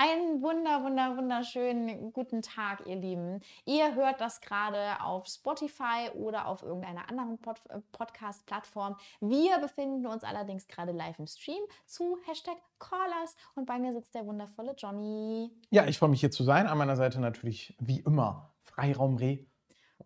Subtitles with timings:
[0.00, 3.40] Einen wunder, wunder, wunderschönen guten Tag, ihr Lieben.
[3.64, 8.94] Ihr hört das gerade auf Spotify oder auf irgendeiner anderen Pod äh, Podcast-Plattform.
[9.20, 14.14] Wir befinden uns allerdings gerade live im Stream zu Hashtag Callers und bei mir sitzt
[14.14, 15.50] der wundervolle Johnny.
[15.70, 16.68] Ja, ich freue mich hier zu sein.
[16.68, 19.46] An meiner Seite natürlich wie immer Freiraum Reh.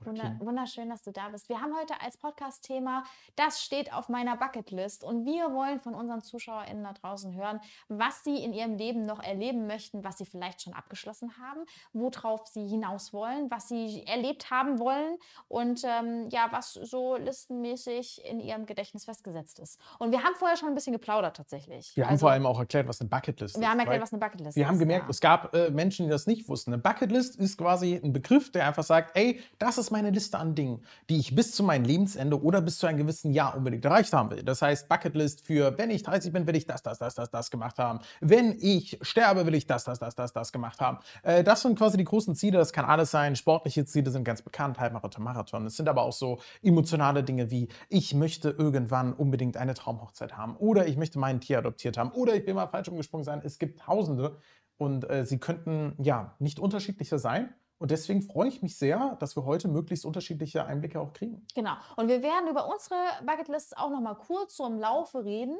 [0.06, 1.48] Wunder, wunderschön, dass du da bist.
[1.48, 3.04] Wir haben heute als Podcast-Thema,
[3.36, 8.24] das steht auf meiner Bucketlist und wir wollen von unseren ZuschauerInnen da draußen hören, was
[8.24, 12.66] sie in ihrem Leben noch erleben möchten, was sie vielleicht schon abgeschlossen haben, worauf sie
[12.66, 18.66] hinaus wollen, was sie erlebt haben wollen und ähm, ja, was so listenmäßig in ihrem
[18.66, 19.78] Gedächtnis festgesetzt ist.
[19.98, 21.96] Und wir haben vorher schon ein bisschen geplaudert tatsächlich.
[21.96, 23.60] Wir haben also, vor allem auch erklärt, was eine Bucketlist ist.
[23.60, 24.56] Wir haben erklärt, was eine Bucketlist ist.
[24.56, 25.10] Wir haben gemerkt, ja.
[25.10, 26.72] es gab äh, Menschen, die das nicht wussten.
[26.72, 30.54] Eine Bucketlist ist quasi ein Begriff, der einfach sagt, ey, das ist meine Liste an
[30.54, 34.12] Dingen, die ich bis zu meinem Lebensende oder bis zu einem gewissen Jahr unbedingt erreicht
[34.12, 34.42] haben will.
[34.42, 37.50] Das heißt, Bucketlist für, wenn ich 30 bin, will ich das, das, das, das, das
[37.50, 38.00] gemacht haben.
[38.20, 40.98] Wenn ich sterbe, will ich das, das, das, das, das gemacht haben.
[41.22, 42.58] Äh, das sind quasi die großen Ziele.
[42.58, 43.36] Das kann alles sein.
[43.36, 45.66] Sportliche Ziele sind ganz bekannt, Halbmarathon, Marathon.
[45.66, 50.56] Es sind aber auch so emotionale Dinge wie, ich möchte irgendwann unbedingt eine Traumhochzeit haben
[50.56, 53.42] oder ich möchte mein Tier adoptiert haben oder ich will mal falsch umgesprungen sein.
[53.44, 54.38] Es gibt Tausende
[54.78, 57.54] und äh, sie könnten ja nicht unterschiedlicher sein.
[57.82, 61.44] Und deswegen freue ich mich sehr, dass wir heute möglichst unterschiedliche Einblicke auch kriegen.
[61.56, 61.72] Genau.
[61.96, 62.94] Und wir werden über unsere
[63.26, 65.56] Bucketlists auch noch mal kurz so im Laufe reden.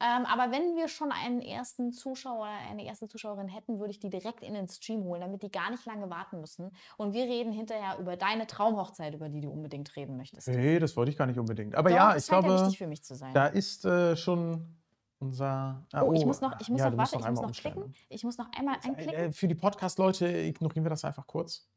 [0.00, 3.98] Ähm, aber wenn wir schon einen ersten Zuschauer oder eine erste Zuschauerin hätten, würde ich
[3.98, 6.70] die direkt in den Stream holen, damit die gar nicht lange warten müssen.
[6.96, 10.46] Und wir reden hinterher über deine Traumhochzeit, über die du unbedingt reden möchtest.
[10.46, 11.74] Nee, das wollte ich gar nicht unbedingt.
[11.74, 13.34] Aber Doch, ja, ich glaube, ja wichtig für mich zu sein.
[13.34, 14.77] da ist äh, schon
[15.18, 15.86] unser.
[15.92, 17.94] Ah, oh, ich muss noch, ich muss ja, noch, warte, ich muss noch klicken.
[18.08, 19.14] Ich muss noch einmal äh, einklicken.
[19.14, 21.68] Äh, für die Podcast-Leute ignorieren wir das einfach kurz.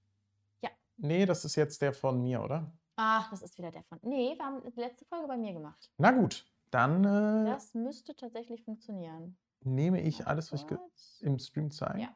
[0.62, 0.70] Ja.
[0.98, 2.72] Nee, das ist jetzt der von mir, oder?
[2.96, 4.00] Ach, das ist wieder der von.
[4.04, 5.92] Nee, wir haben die letzte Folge bei mir gemacht.
[5.98, 7.04] Na gut, dann.
[7.04, 9.38] Äh, das müsste tatsächlich funktionieren.
[9.64, 12.02] Nehme ich alles, was ich im Stream zeige?
[12.02, 12.16] Ja.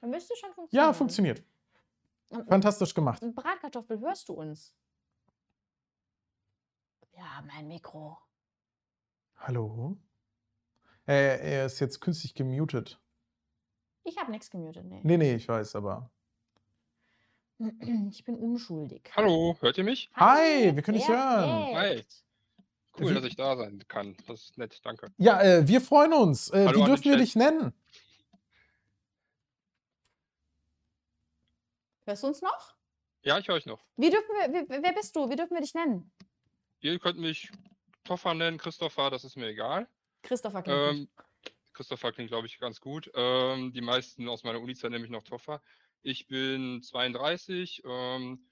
[0.00, 0.88] Dann müsste schon funktionieren.
[0.88, 1.44] Ja, funktioniert.
[2.48, 3.22] Fantastisch gemacht.
[3.34, 4.74] Bratkartoffel, hörst du uns?
[7.12, 8.16] Ja, mein Mikro.
[9.36, 9.98] Hallo?
[11.10, 13.00] Er, er ist jetzt künstlich gemutet.
[14.04, 15.00] Ich habe nichts gemutet, nee.
[15.02, 16.08] Nee, nee, ich weiß, aber.
[18.10, 19.10] Ich bin unschuldig.
[19.16, 20.08] Hallo, hört ihr mich?
[20.14, 21.74] Hi, wir können dich hören.
[21.74, 22.04] Hi.
[22.96, 24.16] Cool, dass ich da sein kann.
[24.28, 25.12] Das ist nett, danke.
[25.18, 26.48] Ja, äh, wir freuen uns.
[26.50, 27.72] Äh, wie dürfen wir dich nennen?
[32.04, 32.76] Hörst du uns noch?
[33.22, 33.84] Ja, ich höre euch noch.
[33.96, 35.28] Wie dürfen wir, wie, wer bist du?
[35.28, 36.12] Wie dürfen wir dich nennen?
[36.78, 37.50] Ihr könnt mich
[38.04, 39.88] Toffer nennen, Christopher, das ist mir egal.
[40.22, 41.08] Christopher klingt ähm,
[41.72, 43.10] Christopher klingt, glaube ich, ganz gut.
[43.14, 45.62] Ähm, die meisten aus meiner Uni-Zeit nämlich noch Toffer.
[46.02, 48.50] Ich bin 32, ähm,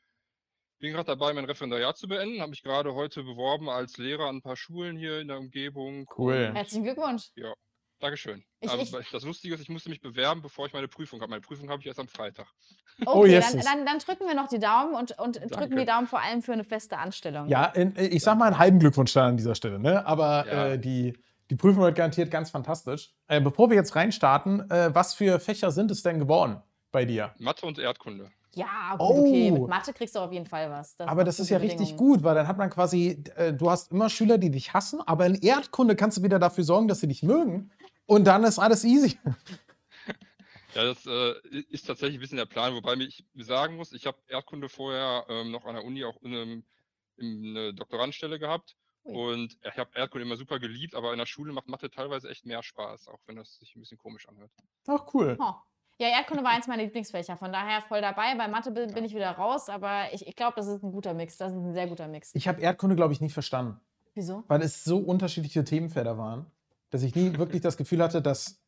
[0.79, 2.41] bin gerade dabei, mein Referendariat zu beenden.
[2.41, 6.07] Habe mich gerade heute beworben als Lehrer an ein paar Schulen hier in der Umgebung.
[6.17, 6.53] Cool.
[6.55, 7.31] Herzlichen Glückwunsch.
[7.35, 7.53] Ja,
[8.01, 8.45] Dankeschön.
[8.61, 11.31] Ich, ich, das Lustige ist, ich musste mich bewerben, bevor ich meine Prüfung habe.
[11.31, 12.47] Meine Prüfung habe ich erst am Freitag.
[13.05, 13.53] Okay, oh, yes.
[13.53, 16.43] dann, dann, dann, drücken wir noch die Daumen und, und drücken die Daumen vor allem
[16.43, 17.49] für eine feste Anstellung.
[17.49, 20.07] Ja, in, ich sag mal einen halben Glückwunsch an dieser Stelle, ne?
[20.07, 20.67] Aber ja.
[20.69, 21.17] äh, die,
[21.51, 23.13] die Prüfung wird garantiert ganz fantastisch.
[23.27, 27.35] Äh, bevor wir jetzt reinstarten, äh, was für Fächer sind es denn geworden bei dir?
[27.39, 28.31] Mathe und Erdkunde.
[28.55, 29.21] Ja, gut, oh.
[29.21, 29.51] okay.
[29.51, 30.97] Mit Mathe kriegst du auf jeden Fall was.
[30.97, 33.93] Das aber das ist ja richtig gut, weil dann hat man quasi, äh, du hast
[33.93, 37.09] immer Schüler, die dich hassen, aber in Erdkunde kannst du wieder dafür sorgen, dass sie
[37.09, 37.71] dich mögen.
[38.07, 39.19] Und dann ist alles easy.
[40.75, 41.35] Ja, das äh,
[41.71, 45.51] ist tatsächlich ein bisschen der Plan, wobei ich sagen muss, ich habe Erdkunde vorher ähm,
[45.51, 46.65] noch an der Uni auch in, einem,
[47.17, 48.77] in eine Doktorandstelle gehabt.
[49.05, 52.45] Und ich habe Erdkunde immer super geliebt, aber in der Schule macht Mathe teilweise echt
[52.45, 54.51] mehr Spaß, auch wenn das sich ein bisschen komisch anhört.
[54.87, 55.37] Ach, cool.
[55.41, 55.55] Oh.
[56.01, 58.35] Ja, Erdkunde war eins meiner Lieblingsfächer, von daher voll dabei.
[58.37, 61.13] Bei Mathe bin, bin ich wieder raus, aber ich, ich glaube, das ist ein guter
[61.13, 61.39] Mix.
[61.39, 62.35] Das ist ein sehr guter Mix.
[62.35, 63.81] Ich habe Erdkunde, glaube ich, nie verstanden.
[64.15, 64.45] Wieso?
[64.47, 66.47] Weil es so unterschiedliche Themenfelder waren,
[66.91, 68.61] dass ich nie wirklich das Gefühl hatte, dass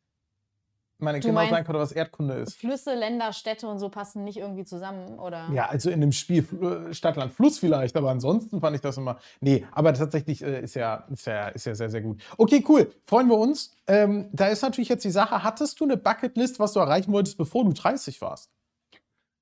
[1.01, 2.55] meine du Kinder sagen konnte, was Erdkunde ist.
[2.55, 5.49] Flüsse, Länder, Städte und so passen nicht irgendwie zusammen, oder?
[5.53, 8.97] Ja, also in dem Spiel äh, Stadt, Land, Fluss vielleicht, aber ansonsten fand ich das
[8.97, 9.19] immer.
[9.39, 12.21] Nee, aber tatsächlich äh, ist, ja, ist, ja, ist ja sehr, sehr gut.
[12.37, 12.91] Okay, cool.
[13.05, 13.75] Freuen wir uns.
[13.87, 17.37] Ähm, da ist natürlich jetzt die Sache, hattest du eine Bucketlist, was du erreichen wolltest,
[17.37, 18.51] bevor du 30 warst?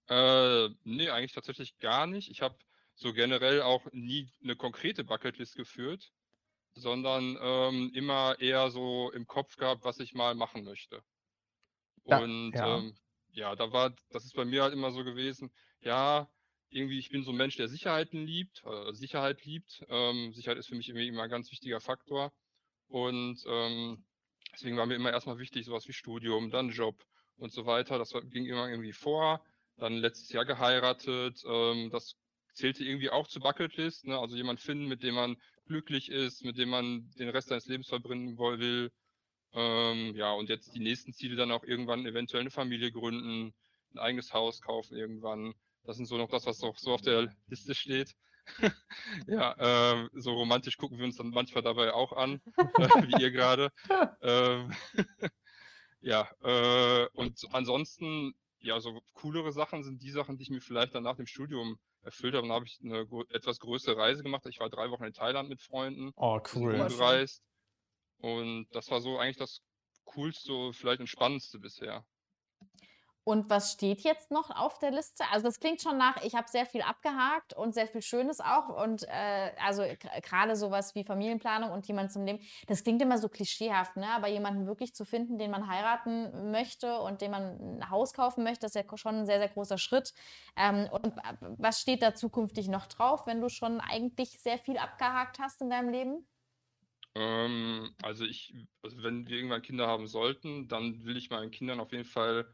[0.10, 2.32] Äh, nee, eigentlich tatsächlich gar nicht.
[2.32, 2.56] Ich habe
[2.96, 6.12] so generell auch nie eine konkrete Bucketlist geführt,
[6.74, 11.02] sondern ähm, immer eher so im Kopf gehabt, was ich mal machen möchte.
[12.10, 12.78] Ja, Und ja.
[12.78, 12.96] Ähm,
[13.32, 15.52] ja, da war, das ist bei mir halt immer so gewesen,
[15.82, 16.30] ja,
[16.70, 19.84] irgendwie, ich bin so ein Mensch, der Sicherheiten liebt, äh, Sicherheit liebt.
[19.90, 22.32] Ähm, Sicherheit ist für mich irgendwie immer ein ganz wichtiger Faktor.
[22.88, 24.06] Und ähm,
[24.54, 27.04] deswegen war mir immer erstmal wichtig, sowas wie Studium, dann Job
[27.38, 27.98] und so weiter.
[27.98, 29.44] Das ging immer irgendwie vor.
[29.78, 31.42] Dann letztes Jahr geheiratet.
[31.48, 32.18] Ähm, das
[32.54, 34.06] zählte irgendwie auch zur Bucketlist.
[34.06, 34.20] Ne?
[34.20, 37.88] Also jemand finden, mit dem man glücklich ist, mit dem man den Rest seines Lebens
[37.88, 38.92] verbringen will
[39.54, 43.54] Ähm, ja, und jetzt die nächsten Ziele dann auch irgendwann eventuell eine Familie gründen,
[43.94, 45.54] ein eigenes Haus kaufen irgendwann.
[45.84, 48.16] Das sind so noch das, was noch so auf der Liste steht.
[49.28, 53.72] ja, ähm, so romantisch gucken wir uns dann manchmal dabei auch an, wie ihr gerade.
[54.22, 54.72] Ähm,
[56.02, 60.96] ja, äh, und ansonsten, ja, so coolere Sachen sind die Sachen, die ich mir vielleicht
[60.96, 62.48] dann nach dem Studium erfüllt habe.
[62.48, 64.46] Dann habe ich eine etwas größere Reise gemacht.
[64.48, 66.12] Ich war drei Wochen in Thailand mit Freunden.
[66.16, 66.74] Oh, cool.
[66.74, 67.44] Gereist.
[68.22, 69.62] Und das war so eigentlich das
[70.06, 72.06] Coolste, vielleicht und Spannendste bisher.
[73.30, 75.24] Und was steht jetzt noch auf der Liste?
[75.32, 78.70] Also das klingt schon nach, ich habe sehr viel abgehakt und sehr viel Schönes auch.
[78.84, 79.84] Und äh, also
[80.24, 84.08] gerade sowas wie Familienplanung und jemand zum Leben, das klingt immer so klischeehaft, ne?
[84.16, 88.44] Aber jemanden wirklich zu finden, den man heiraten möchte und dem man ein Haus kaufen
[88.44, 90.14] möchte, ist ja schon ein sehr, sehr großer Schritt.
[90.58, 91.14] Ähm, und
[91.60, 95.70] was steht da zukünftig noch drauf, wenn du schon eigentlich sehr viel abgehakt hast in
[95.70, 96.28] deinem Leben?
[97.16, 101.80] Ähm, also ich, also wenn wir irgendwann Kinder haben sollten, dann will ich meinen Kindern
[101.80, 102.54] auf jeden Fall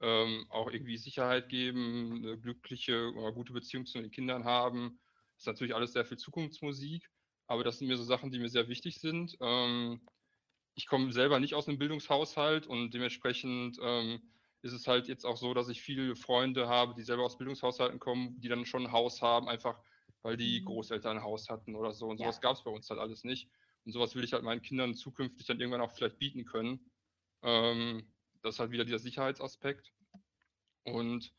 [0.00, 4.98] ähm, auch irgendwie Sicherheit geben, eine glückliche oder gute Beziehung zu den Kindern haben.
[5.34, 7.08] Das ist natürlich alles sehr viel Zukunftsmusik,
[7.46, 9.36] aber das sind mir so Sachen, die mir sehr wichtig sind.
[9.40, 10.00] Ähm,
[10.74, 14.20] ich komme selber nicht aus einem Bildungshaushalt und dementsprechend ähm,
[14.62, 17.98] ist es halt jetzt auch so, dass ich viele Freunde habe, die selber aus Bildungshaushalten
[17.98, 19.78] kommen, die dann schon ein Haus haben, einfach
[20.22, 20.66] weil die mhm.
[20.66, 22.06] Großeltern ein Haus hatten oder so.
[22.06, 22.42] Und sowas ja.
[22.42, 23.50] gab es bei uns halt alles nicht.
[23.84, 26.90] Und sowas will ich halt meinen Kindern zukünftig dann irgendwann auch vielleicht bieten können.
[27.42, 28.06] Ähm,
[28.42, 29.92] das ist halt wieder dieser Sicherheitsaspekt.
[30.84, 31.32] Und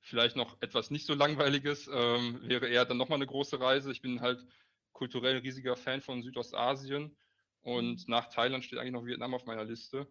[0.00, 3.90] vielleicht noch etwas nicht so langweiliges ähm, wäre eher dann nochmal eine große Reise.
[3.90, 4.44] Ich bin halt
[4.92, 7.16] kulturell riesiger Fan von Südostasien
[7.60, 8.10] und mhm.
[8.10, 10.06] nach Thailand steht eigentlich noch Vietnam auf meiner Liste.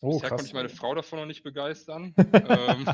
[0.00, 0.38] Oh, Bisher krass.
[0.38, 2.14] konnte ich meine Frau davon noch nicht begeistern.
[2.32, 2.86] ähm,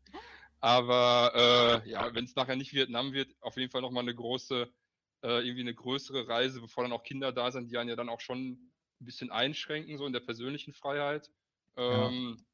[0.60, 4.72] aber äh, ja, wenn es nachher nicht Vietnam wird, auf jeden Fall nochmal eine große,
[5.22, 8.08] äh, irgendwie eine größere Reise, bevor dann auch Kinder da sind, die einen ja dann
[8.08, 11.30] auch schon ein bisschen einschränken, so in der persönlichen Freiheit.
[11.76, 12.44] Ähm, ja.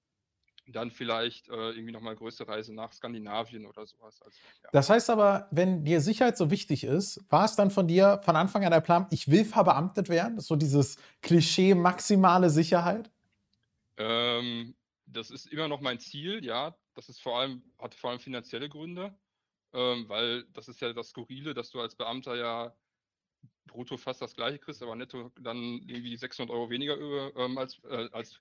[0.70, 4.20] Dann vielleicht äh, irgendwie nochmal eine größere Reise nach Skandinavien oder sowas.
[4.20, 4.68] Also, ja.
[4.72, 8.36] Das heißt aber, wenn dir Sicherheit so wichtig ist, war es dann von dir von
[8.36, 10.36] Anfang an der Plan, ich will verbeamtet werden?
[10.36, 13.10] Das ist so dieses Klischee maximale Sicherheit?
[13.96, 14.76] Ähm,
[15.06, 16.76] das ist immer noch mein Ziel, ja.
[16.94, 19.16] Das ist vor allem, hat vor allem finanzielle Gründe,
[19.72, 22.74] ähm, weil das ist ja das Skurrile, dass du als Beamter ja
[23.66, 27.78] brutto fast das gleiche kriegst, aber netto dann irgendwie 600 Euro weniger über, ähm, als,
[27.84, 28.40] äh, als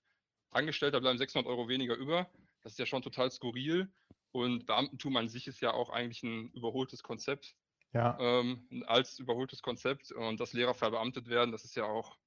[0.51, 2.29] Angestellter bleiben 600 Euro weniger über.
[2.63, 3.91] Das ist ja schon total skurril.
[4.31, 7.55] Und Beamtentum an sich ist ja auch eigentlich ein überholtes Konzept.
[7.93, 8.17] Ja.
[8.19, 10.11] Ähm, als überholtes Konzept.
[10.11, 12.17] Und dass Lehrer verbeamtet werden, das ist ja auch,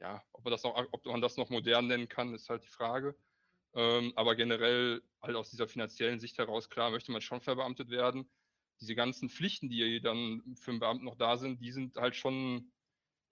[0.00, 2.68] ja, ob man das noch, ob man das noch modern nennen kann, ist halt die
[2.68, 3.16] Frage.
[3.74, 8.30] Ähm, aber generell halt aus dieser finanziellen Sicht heraus, klar, möchte man schon verbeamtet werden.
[8.80, 12.72] Diese ganzen Pflichten, die dann für einen Beamten noch da sind, die sind halt schon,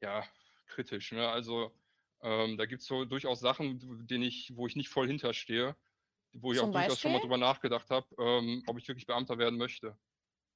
[0.01, 0.25] ja,
[0.67, 1.13] kritisch.
[1.13, 1.29] Ne?
[1.29, 1.73] Also
[2.23, 5.77] ähm, da gibt es so durchaus Sachen, denen ich, wo ich nicht voll hinterstehe,
[6.33, 6.89] wo ich Zum auch Beispiel?
[6.89, 9.97] durchaus schon mal drüber nachgedacht habe, ähm, ob ich wirklich Beamter werden möchte.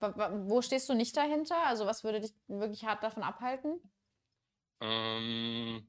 [0.01, 1.67] Wo stehst du nicht dahinter?
[1.67, 3.81] Also was würde dich wirklich hart davon abhalten?
[4.81, 5.89] Ähm,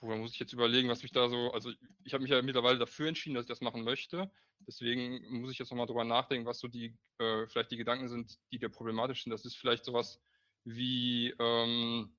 [0.00, 1.72] woher muss ich jetzt überlegen, was mich da so, also
[2.04, 4.30] ich habe mich ja mittlerweile dafür entschieden, dass ich das machen möchte.
[4.60, 8.38] Deswegen muss ich jetzt nochmal drüber nachdenken, was so die, äh, vielleicht die Gedanken sind,
[8.52, 9.30] die dir problematisch sind.
[9.30, 10.20] Das ist vielleicht sowas
[10.64, 12.16] wie, ähm,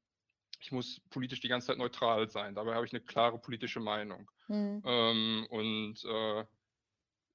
[0.61, 2.55] ich muss politisch die ganze Zeit neutral sein.
[2.55, 4.29] Dabei habe ich eine klare politische Meinung.
[4.47, 4.81] Mhm.
[4.85, 6.45] Ähm, und äh,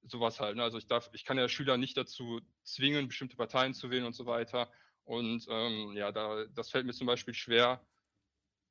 [0.03, 0.57] sowas halt.
[0.57, 0.63] Ne?
[0.63, 4.13] Also ich darf, ich kann ja Schüler nicht dazu zwingen, bestimmte Parteien zu wählen und
[4.13, 4.71] so weiter.
[5.03, 7.85] Und ähm, ja, da, das fällt mir zum Beispiel schwer.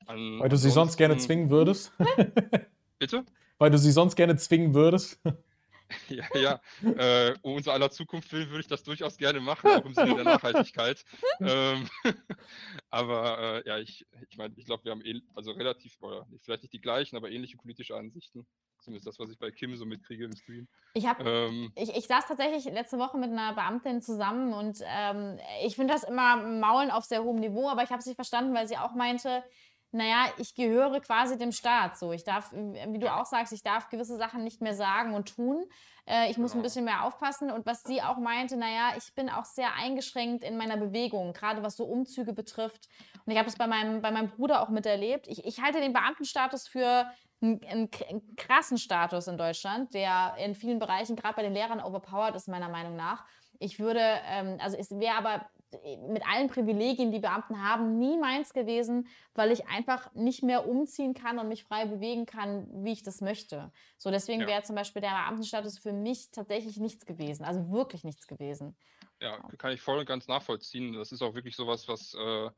[0.06, 1.92] An, Weil du sie sonst gerne zwingen würdest?
[2.98, 3.24] Bitte?
[3.58, 5.20] Weil du sie sonst gerne zwingen würdest?
[6.08, 6.60] Ja, ja.
[6.82, 10.14] Äh, um unser aller Zukunft willen würde ich das durchaus gerne machen, auch im Sinne
[10.14, 11.04] der Nachhaltigkeit.
[11.40, 11.88] ähm,
[12.90, 16.62] aber äh, ja, ich, ich meine, ich glaube, wir haben eh, also relativ, oder vielleicht
[16.62, 18.46] nicht die gleichen, aber ähnliche politische Ansichten.
[18.80, 20.68] Zumindest das, was ich bei Kim so mitkriege im Stream.
[20.94, 25.38] Ich, hab, ähm, ich, ich saß tatsächlich letzte Woche mit einer Beamtin zusammen und ähm,
[25.64, 28.54] ich finde das immer Maulen auf sehr hohem Niveau, aber ich habe es nicht verstanden,
[28.54, 29.42] weil sie auch meinte,
[29.94, 31.96] naja, ich gehöre quasi dem Staat.
[31.96, 35.34] So, ich darf, wie du auch sagst, ich darf gewisse Sachen nicht mehr sagen und
[35.36, 35.64] tun.
[36.06, 36.64] Äh, ich muss ein genau.
[36.64, 37.50] bisschen mehr aufpassen.
[37.50, 41.62] Und was sie auch meinte, naja, ich bin auch sehr eingeschränkt in meiner Bewegung, gerade
[41.62, 42.88] was so Umzüge betrifft.
[43.24, 45.28] Und ich habe das bei meinem, bei meinem Bruder auch miterlebt.
[45.28, 47.06] Ich, ich halte den Beamtenstatus für
[47.40, 47.90] einen, einen,
[48.36, 52.68] krassen Status in Deutschland, der in vielen Bereichen, gerade bei den Lehrern, overpowered ist, meiner
[52.68, 53.24] Meinung nach.
[53.64, 55.46] Ich würde, ähm, also es wäre aber
[56.08, 61.14] mit allen Privilegien, die Beamten haben, nie meins gewesen, weil ich einfach nicht mehr umziehen
[61.14, 63.72] kann und mich frei bewegen kann, wie ich das möchte.
[63.96, 64.46] So, deswegen ja.
[64.46, 68.76] wäre zum Beispiel der Beamtenstatus für mich tatsächlich nichts gewesen, also wirklich nichts gewesen.
[69.20, 70.92] Ja, kann ich voll und ganz nachvollziehen.
[70.92, 72.50] Das ist auch wirklich sowas, was, äh,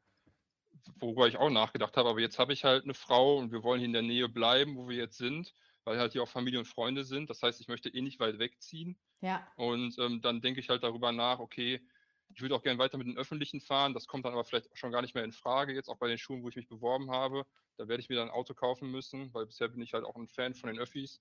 [0.99, 2.09] worüber ich auch nachgedacht habe.
[2.09, 4.77] Aber jetzt habe ich halt eine Frau und wir wollen hier in der Nähe bleiben,
[4.77, 7.31] wo wir jetzt sind, weil halt hier auch Familie und Freunde sind.
[7.31, 8.99] Das heißt, ich möchte eh nicht weit wegziehen.
[9.21, 9.47] Ja.
[9.57, 11.81] Und ähm, dann denke ich halt darüber nach, okay,
[12.35, 13.95] ich würde auch gerne weiter mit den Öffentlichen fahren.
[13.95, 16.19] Das kommt dann aber vielleicht schon gar nicht mehr in Frage, jetzt auch bei den
[16.19, 17.47] Schulen, wo ich mich beworben habe.
[17.77, 20.17] Da werde ich mir dann ein Auto kaufen müssen, weil bisher bin ich halt auch
[20.17, 21.21] ein Fan von den Öffis.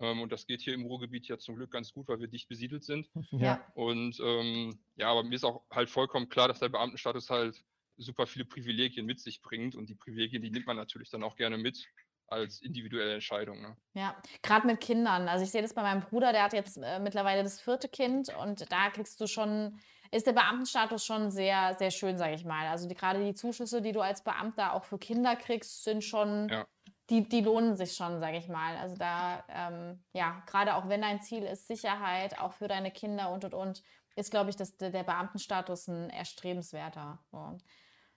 [0.00, 2.48] Ähm, und das geht hier im Ruhrgebiet ja zum Glück ganz gut, weil wir dicht
[2.48, 3.10] besiedelt sind.
[3.30, 3.66] Ja.
[3.74, 7.62] Und ähm, ja, aber mir ist auch halt vollkommen klar, dass der Beamtenstatus halt
[7.96, 9.74] super viele Privilegien mit sich bringt.
[9.74, 11.86] Und die Privilegien, die nimmt man natürlich dann auch gerne mit
[12.30, 13.60] als individuelle Entscheidung.
[13.60, 13.76] Ne?
[13.94, 15.28] Ja, gerade mit Kindern.
[15.28, 18.28] Also ich sehe das bei meinem Bruder, der hat jetzt äh, mittlerweile das vierte Kind
[18.34, 19.78] und da kriegst du schon,
[20.10, 22.66] ist der Beamtenstatus schon sehr, sehr schön, sage ich mal.
[22.68, 26.66] Also gerade die Zuschüsse, die du als Beamter auch für Kinder kriegst, sind schon, Ja.
[27.10, 28.76] die, die lohnen sich schon, sage ich mal.
[28.76, 33.30] Also da, ähm, ja, gerade auch wenn dein Ziel ist Sicherheit, auch für deine Kinder
[33.30, 33.82] und und und,
[34.16, 37.24] ist, glaube ich, das, der Beamtenstatus ein erstrebenswerter.
[37.30, 37.56] So.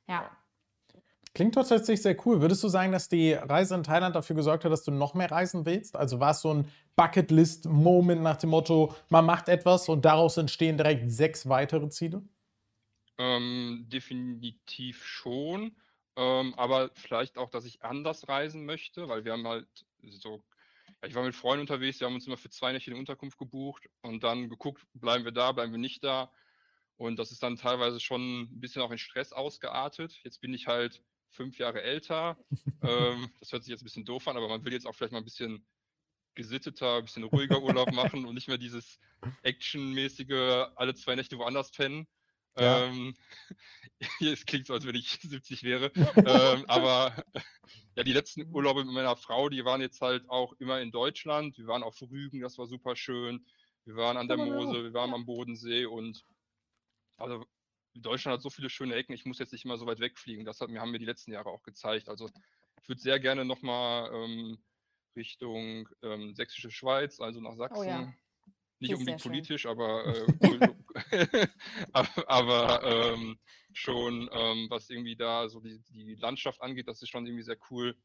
[0.08, 0.30] Ja.
[1.36, 2.42] Klingt tatsächlich sehr cool.
[2.42, 5.32] Würdest du sagen, dass die Reise in Thailand dafür gesorgt hat, dass du noch mehr
[5.32, 5.96] reisen willst?
[5.96, 10.78] Also war es so ein Bucketlist-Moment nach dem Motto, man macht etwas und daraus entstehen
[10.78, 12.22] direkt sechs weitere Ziele?
[13.18, 15.76] Ähm, definitiv schon.
[16.16, 19.68] Ähm, aber vielleicht auch, dass ich anders reisen möchte, weil wir haben halt
[20.12, 20.44] so,
[21.04, 23.90] ich war mit Freunden unterwegs, wir haben uns immer für zwei Nächte eine Unterkunft gebucht
[24.02, 26.32] und dann geguckt, bleiben wir da, bleiben wir nicht da.
[26.98, 30.20] Und das ist dann teilweise schon ein bisschen auch in Stress ausgeartet.
[30.24, 31.02] Jetzt bin ich halt
[31.34, 32.38] fünf Jahre älter.
[32.82, 35.12] ähm, das hört sich jetzt ein bisschen doof an, aber man will jetzt auch vielleicht
[35.12, 35.66] mal ein bisschen
[36.36, 39.00] gesitteter, ein bisschen ruhiger Urlaub machen und nicht mehr dieses
[39.44, 42.08] actionmäßige alle zwei Nächte woanders pennen.
[42.58, 42.86] Ja.
[42.86, 43.16] Ähm,
[44.22, 45.92] es klingt so, als wenn ich 70 wäre.
[45.96, 47.24] ähm, aber
[47.96, 51.58] ja, die letzten Urlaube mit meiner Frau, die waren jetzt halt auch immer in Deutschland.
[51.58, 53.46] Wir waren auf Rügen, das war super schön.
[53.86, 56.24] Wir waren an der so, Mosel, wir waren am Bodensee und
[57.18, 57.46] also
[58.02, 60.46] Deutschland hat so viele schöne Ecken, ich muss jetzt nicht immer so weit wegfliegen.
[60.46, 62.10] Das hat, mir, haben mir die letzten Jahre auch gezeigt.
[62.10, 62.30] Also
[62.82, 64.58] ich würde sehr gerne nochmal ähm,
[65.16, 67.80] Richtung ähm, Sächsische Schweiz, also nach Sachsen.
[67.80, 68.14] Oh ja.
[68.80, 69.32] Nicht unbedingt schön.
[69.32, 70.68] politisch, aber, äh,
[72.28, 73.40] aber, ähm,
[73.72, 77.58] schon, ähm, was irgendwie da so die, die Landschaft angeht, das ist schon irgendwie sehr
[77.72, 77.96] cool.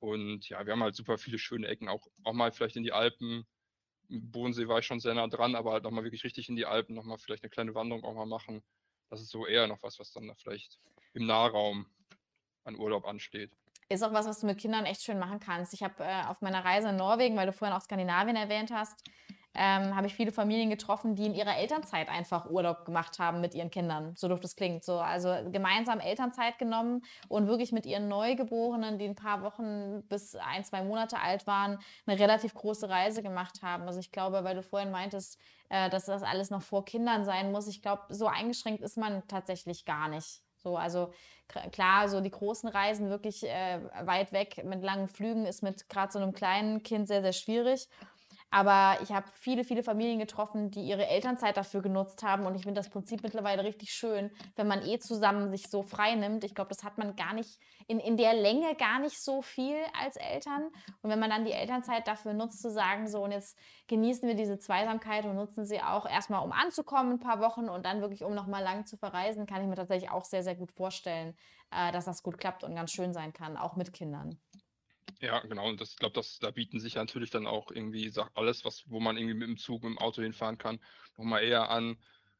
[0.00, 2.92] Und ja, wir haben halt super viele schöne Ecken, auch, auch mal vielleicht in die
[2.92, 3.46] Alpen.
[4.08, 6.66] Im Bodensee war ich schon sehr nah dran, aber halt nochmal wirklich richtig in die
[6.66, 8.62] Alpen, nochmal vielleicht eine kleine Wanderung auch mal machen.
[9.10, 10.78] Das ist so eher noch was, was dann da vielleicht
[11.14, 11.86] im Nahraum
[12.64, 13.50] an Urlaub ansteht.
[13.88, 15.72] Ist auch was, was du mit Kindern echt schön machen kannst.
[15.72, 19.02] Ich habe äh, auf meiner Reise in Norwegen, weil du vorhin auch Skandinavien erwähnt hast,
[19.54, 23.54] ähm, habe ich viele Familien getroffen, die in ihrer Elternzeit einfach Urlaub gemacht haben mit
[23.54, 24.14] ihren Kindern.
[24.16, 24.84] So doof das klingt.
[24.84, 30.36] So, also gemeinsam Elternzeit genommen und wirklich mit ihren Neugeborenen, die ein paar Wochen bis
[30.36, 33.84] ein, zwei Monate alt waren, eine relativ große Reise gemacht haben.
[33.84, 35.38] Also ich glaube, weil du vorhin meintest,
[35.70, 37.66] äh, dass das alles noch vor Kindern sein muss.
[37.66, 40.42] Ich glaube, so eingeschränkt ist man tatsächlich gar nicht.
[40.58, 41.12] So, also
[41.72, 46.12] klar, so die großen Reisen wirklich äh, weit weg mit langen Flügen ist mit gerade
[46.12, 47.88] so einem kleinen Kind sehr, sehr schwierig.
[48.50, 52.46] Aber ich habe viele, viele Familien getroffen, die ihre Elternzeit dafür genutzt haben.
[52.46, 56.14] Und ich finde das Prinzip mittlerweile richtig schön, wenn man eh zusammen sich so frei
[56.14, 56.44] nimmt.
[56.44, 59.76] Ich glaube, das hat man gar nicht in, in der Länge gar nicht so viel
[60.00, 60.68] als Eltern.
[61.02, 64.34] Und wenn man dann die Elternzeit dafür nutzt, zu sagen, so und jetzt genießen wir
[64.34, 68.24] diese Zweisamkeit und nutzen sie auch erstmal, um anzukommen, ein paar Wochen und dann wirklich,
[68.24, 71.36] um nochmal lang zu verreisen, kann ich mir tatsächlich auch sehr, sehr gut vorstellen,
[71.70, 74.38] äh, dass das gut klappt und ganz schön sein kann, auch mit Kindern.
[75.20, 75.68] Ja, genau.
[75.68, 78.64] Und das, ich glaube, das, da bieten sich ja natürlich dann auch irgendwie Sach- alles,
[78.64, 80.78] was, wo man irgendwie mit dem Zug, mit dem Auto hinfahren kann,
[81.16, 81.96] nochmal eher an.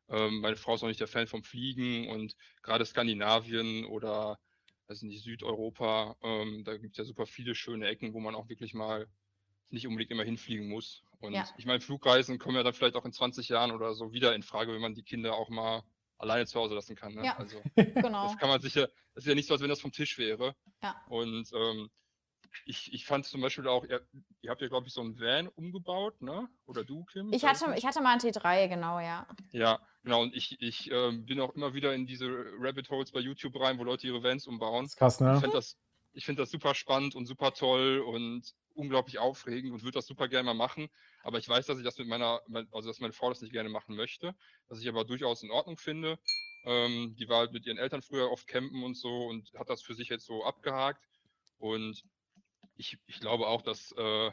[0.08, 4.38] Ähm, meine Frau ist auch nicht der Fan vom Fliegen und gerade Skandinavien oder
[4.86, 8.48] also nicht Südeuropa, ähm, da gibt es ja super viele schöne Ecken, wo man auch
[8.48, 9.06] wirklich mal
[9.68, 11.02] nicht unbedingt immer hinfliegen muss.
[11.20, 11.46] Und Ja.
[11.58, 14.42] ich meine, Flugreisen kommen ja dann vielleicht auch in 20 Jahren oder so wieder in
[14.42, 15.82] Frage, wenn man die Kinder auch mal
[16.16, 17.14] alleine zu Hause lassen kann.
[17.14, 17.24] Ne?
[17.26, 17.36] Ja.
[17.36, 17.62] Also
[18.02, 18.22] Genau.
[18.22, 20.54] das kann man sicher, das ist ja nicht so, als wenn das vom Tisch wäre.
[20.82, 21.04] Ja.
[21.08, 21.90] Und ähm,
[22.64, 24.06] ich, ich fand zum Beispiel auch, ihr,
[24.42, 26.48] ihr habt ja, glaube ich, so ein Van umgebaut, ne?
[26.66, 27.32] Oder du, Kim?
[27.32, 29.26] Ich hatte, ich hatte mal einen T3, genau, ja.
[29.52, 30.22] Ja, genau.
[30.22, 32.26] Und ich, ich ähm, bin auch immer wieder in diese
[32.58, 34.84] Rabbit Holes bei YouTube rein, wo Leute ihre Vans umbauen.
[34.84, 35.40] Das ist krass, Ich ne?
[35.40, 35.76] finde das,
[36.12, 40.28] ich find das super spannend und super toll und unglaublich aufregend und würde das super
[40.28, 40.88] gerne mal machen.
[41.22, 43.52] Aber ich weiß, dass ich das mit meiner, mein- also dass meine Frau das nicht
[43.52, 44.34] gerne machen möchte,
[44.68, 46.18] was ich aber durchaus in Ordnung finde.
[46.64, 49.82] Ähm, die war halt mit ihren Eltern früher oft campen und so und hat das
[49.82, 51.02] für sich jetzt so abgehakt.
[51.58, 52.02] Und
[52.78, 54.30] ich, ich glaube auch, dass äh,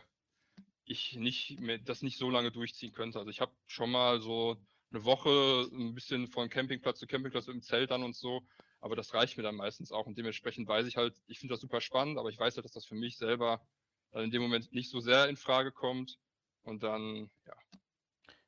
[0.85, 3.19] ich nicht mehr, das nicht so lange durchziehen könnte.
[3.19, 4.57] Also ich habe schon mal so
[4.91, 8.47] eine Woche ein bisschen von Campingplatz zu Campingplatz im Zelt dann und so,
[8.81, 11.61] aber das reicht mir dann meistens auch und dementsprechend weiß ich halt, ich finde das
[11.61, 13.61] super spannend, aber ich weiß halt, dass das für mich selber
[14.11, 16.19] dann in dem Moment nicht so sehr in Frage kommt
[16.63, 17.55] und dann, ja,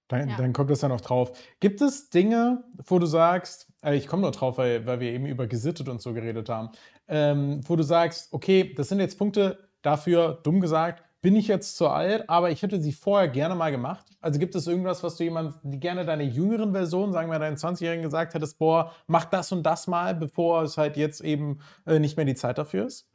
[0.10, 0.38] Dann, Ja.
[0.38, 1.38] dann kommt das ja noch drauf.
[1.60, 5.25] Gibt es Dinge, wo du sagst, äh, ich komme nur drauf, weil, weil wir eben
[5.25, 6.70] über gesittet und so geredet haben,
[7.08, 11.78] ähm, wo du sagst, okay, das sind jetzt Punkte dafür, dumm gesagt, bin ich jetzt
[11.78, 14.06] zu alt, aber ich hätte sie vorher gerne mal gemacht.
[14.22, 17.58] Also gibt es irgendwas, was du jemand, die gerne deine jüngeren Version, sagen wir deinen
[17.58, 22.00] 20-Jährigen gesagt hättest, boah, mach das und das mal, bevor es halt jetzt eben äh,
[22.00, 23.08] nicht mehr die Zeit dafür ist?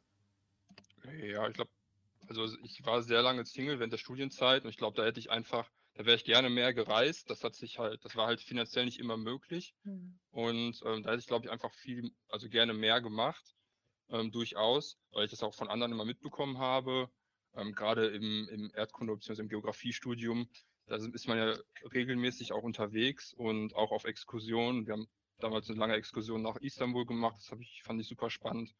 [1.22, 1.70] Ja, ich glaube,
[2.28, 5.30] also ich war sehr lange Single während der Studienzeit und ich glaube, da hätte ich
[5.30, 7.30] einfach, da wäre ich gerne mehr gereist.
[7.30, 9.74] Das hat sich halt, das war halt finanziell nicht immer möglich.
[10.30, 13.54] Und ähm, da hätte ich, glaube ich, einfach viel, also gerne mehr gemacht,
[14.12, 17.08] ähm, durchaus, weil ich das auch von anderen immer mitbekommen habe.
[17.54, 19.42] Ähm, Gerade im, im Erdkunde- bzw.
[19.42, 20.48] im Geografiestudium,
[20.86, 21.56] da ist man ja
[21.92, 24.86] regelmäßig auch unterwegs und auch auf Exkursionen.
[24.86, 28.74] Wir haben damals eine lange Exkursion nach Istanbul gemacht, das ich, fand ich super spannend.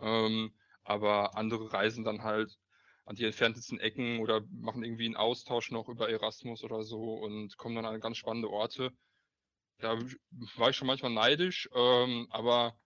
[0.00, 2.58] Ähm, aber andere reisen dann halt
[3.04, 7.56] an die entferntesten Ecken oder machen irgendwie einen Austausch noch über Erasmus oder so und
[7.56, 8.92] kommen dann an ganz spannende Orte.
[9.78, 9.98] Da
[10.56, 12.78] war ich schon manchmal neidisch, ähm, aber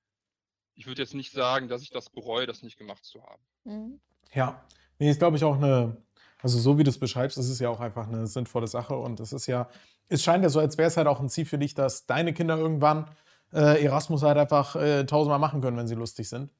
[0.74, 3.42] ich würde jetzt nicht sagen, dass ich das bereue, das nicht gemacht zu haben.
[3.64, 4.00] Mhm.
[4.34, 4.64] Ja,
[4.98, 5.96] nee, ist glaube ich auch eine,
[6.42, 9.20] also so wie du es beschreibst, ist es ja auch einfach eine sinnvolle Sache und
[9.20, 9.68] es ist ja,
[10.08, 12.32] es scheint ja so, als wäre es halt auch ein Ziel für dich, dass deine
[12.32, 13.10] Kinder irgendwann
[13.52, 16.50] äh, Erasmus halt einfach äh, tausendmal machen können, wenn sie lustig sind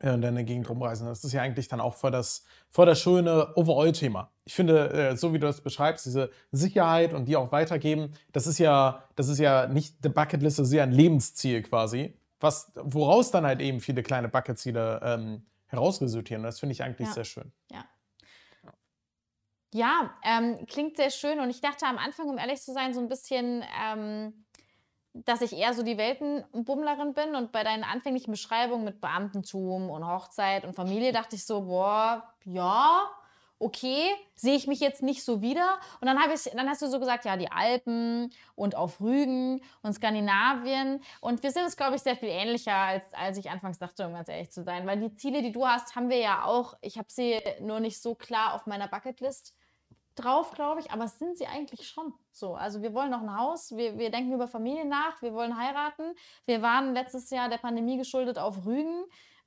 [0.00, 1.06] äh, und dann in der Gegend rumreisen.
[1.06, 4.30] Das ist ja eigentlich dann auch voll das, voll das schöne Overall-Thema.
[4.44, 8.46] Ich finde, äh, so wie du das beschreibst, diese Sicherheit und die auch weitergeben, das
[8.46, 12.70] ist ja, das ist ja nicht eine Bucketlist, das ist ja ein Lebensziel quasi, was,
[12.76, 16.44] woraus dann halt eben viele kleine Bucketziele ähm, herausresultieren.
[16.44, 17.14] Das finde ich eigentlich Ja.
[17.14, 17.52] sehr schön.
[19.72, 21.40] Ja, ähm, klingt sehr schön.
[21.40, 24.44] Und ich dachte am Anfang, um ehrlich zu sein, so ein bisschen, ähm,
[25.14, 27.34] dass ich eher so die Weltenbummlerin bin.
[27.34, 32.22] Und bei deinen anfänglichen Beschreibungen mit Beamtentum und Hochzeit und Familie dachte ich so, boah,
[32.44, 33.10] ja,
[33.58, 35.78] okay, sehe ich mich jetzt nicht so wieder.
[36.00, 39.94] Und dann, ich, dann hast du so gesagt, ja, die Alpen und auf Rügen und
[39.94, 41.00] Skandinavien.
[41.20, 44.14] Und wir sind uns, glaube ich, sehr viel ähnlicher, als, als ich anfangs dachte, um
[44.14, 44.86] ganz ehrlich zu sein.
[44.86, 46.74] Weil die Ziele, die du hast, haben wir ja auch.
[46.80, 49.54] Ich habe sie nur nicht so klar auf meiner Bucketlist
[50.14, 52.54] drauf, glaube ich, aber es sind sie eigentlich schon so.
[52.54, 56.14] Also wir wollen noch ein Haus, wir, wir denken über Familie nach, wir wollen heiraten.
[56.46, 59.04] Wir waren letztes Jahr der Pandemie geschuldet auf Rügen.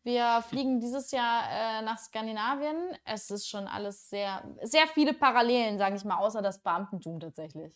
[0.07, 2.95] Wir fliegen dieses Jahr äh, nach Skandinavien.
[3.03, 7.73] Es ist schon alles sehr, sehr viele Parallelen, sage ich mal, außer das Beamtentum tatsächlich.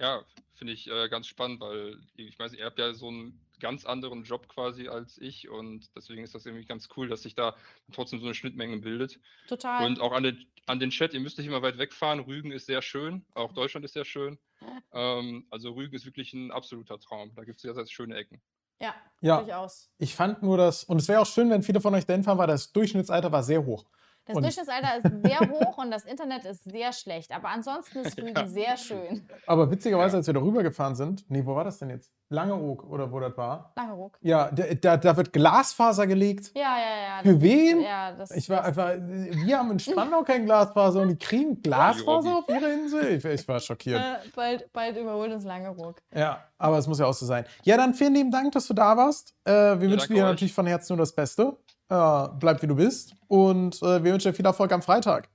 [0.00, 0.24] Ja,
[0.54, 4.22] finde ich äh, ganz spannend, weil ich weiß, ihr habt ja so einen ganz anderen
[4.22, 7.54] Job quasi als ich und deswegen ist das irgendwie ganz cool, dass sich da
[7.92, 9.20] trotzdem so eine Schnittmenge bildet.
[9.46, 9.84] Total.
[9.84, 12.20] Und auch an den, an den Chat, ihr müsst nicht immer weit wegfahren.
[12.20, 14.38] Rügen ist sehr schön, auch Deutschland ist sehr schön.
[14.94, 17.34] Ähm, also Rügen ist wirklich ein absoluter Traum.
[17.34, 18.40] Da gibt es sehr, sehr schöne Ecken.
[18.82, 19.38] Ja, Ja.
[19.40, 19.90] durchaus.
[19.98, 22.38] Ich fand nur das, und es wäre auch schön, wenn viele von euch dahin fahren,
[22.38, 23.86] weil das Durchschnittsalter war sehr hoch.
[24.24, 27.32] Das Und- Durchschnittsalter ist sehr hoch und das Internet ist sehr schlecht.
[27.32, 29.28] Aber ansonsten ist Rügen sehr schön.
[29.46, 30.18] Aber witzigerweise, Ja.
[30.18, 32.12] als wir da rübergefahren sind, nee, wo war das denn jetzt?
[32.28, 33.72] Langeoog oder wo das war?
[33.76, 34.16] Langeruck.
[34.22, 36.50] Ja, da, da, wird Glasfaser gelegt.
[36.54, 37.22] Ja, ja, ja.
[37.22, 37.80] Für wen?
[37.82, 41.60] Ja, das, Ich war das, einfach, wir haben in Spandau kein Glasfaser und die kriegen
[41.60, 43.16] Glasfaser auf ihrer Insel.
[43.16, 44.00] Ich, ich war schockiert.
[44.00, 46.00] äh, bald, bald überholt uns Langeruck.
[46.14, 47.44] Ja, aber es muss ja auch so sein.
[47.64, 49.34] Ja, dann vielen lieben Dank, dass du da warst.
[49.44, 51.56] Äh, wir wünschen danke dir natürlich von Herzen nur das Beste.
[51.88, 53.14] Äh, bleib wie du bist.
[53.28, 55.28] Und äh, wir wünschen dir viel Erfolg am Freitag.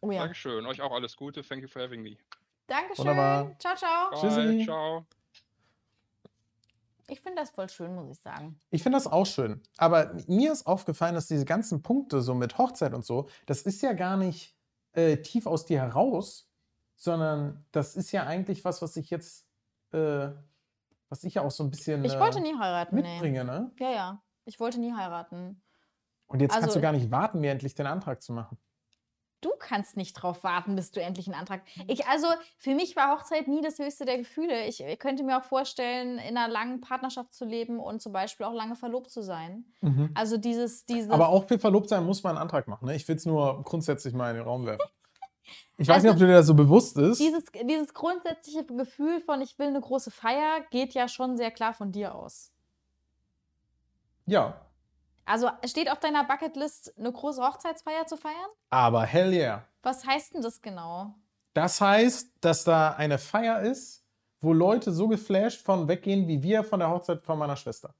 [0.00, 0.20] Oh ja.
[0.20, 0.64] Dankeschön.
[0.66, 1.42] Euch auch alles Gute.
[1.42, 2.16] Thank you for having me.
[2.66, 3.06] Dankeschön.
[3.06, 3.56] Wunderbar.
[3.58, 4.10] Ciao, ciao.
[4.10, 4.20] Bye.
[4.20, 4.64] Tschüssi.
[4.64, 5.06] Ciao.
[7.08, 8.60] Ich finde das voll schön, muss ich sagen.
[8.70, 9.62] Ich finde das auch schön.
[9.76, 13.80] Aber mir ist aufgefallen, dass diese ganzen Punkte, so mit Hochzeit und so, das ist
[13.82, 14.56] ja gar nicht
[14.92, 16.50] äh, tief aus dir heraus,
[16.96, 19.46] sondern das ist ja eigentlich was, was ich jetzt,
[19.92, 20.28] äh,
[21.08, 23.02] was ich ja auch so ein bisschen Ich äh, wollte nie heiraten, nee.
[23.02, 23.70] mitbringe, ne?
[23.78, 24.22] Ja, ja.
[24.44, 25.62] Ich wollte nie heiraten.
[26.28, 28.58] Und jetzt kannst Also- du gar nicht warten, mir endlich den Antrag zu machen.
[29.42, 31.60] Du kannst nicht drauf warten, bis du endlich einen Antrag.
[31.86, 34.64] Ich, also, für mich war Hochzeit nie das höchste der Gefühle.
[34.64, 38.54] Ich könnte mir auch vorstellen, in einer langen Partnerschaft zu leben und zum Beispiel auch
[38.54, 39.64] lange verlobt zu sein.
[40.14, 41.10] Also dieses, dieses.
[41.10, 42.86] Aber auch für verlobt sein muss man einen Antrag machen.
[42.86, 42.96] Ne?
[42.96, 44.82] Ich will es nur grundsätzlich mal in den Raum werfen.
[45.78, 47.20] Ich weiß nicht, ob du dir das so bewusst ist.
[47.20, 51.72] dieses, dieses grundsätzliche Gefühl von, ich will eine große Feier, geht ja schon sehr klar
[51.72, 52.50] von dir aus.
[54.24, 54.60] Ja,
[55.26, 58.50] Also steht auf deiner Bucketlist, eine große Hochzeitsfeier zu feiern?
[58.70, 59.64] aber hell yeah.
[59.82, 61.14] Was heißt denn das genau?
[61.54, 64.04] Das heißt, dass da eine Feier ist,
[64.40, 67.94] wo Leute so geflasht von weggehen, wie wir von der Hochzeit von meiner Schwester.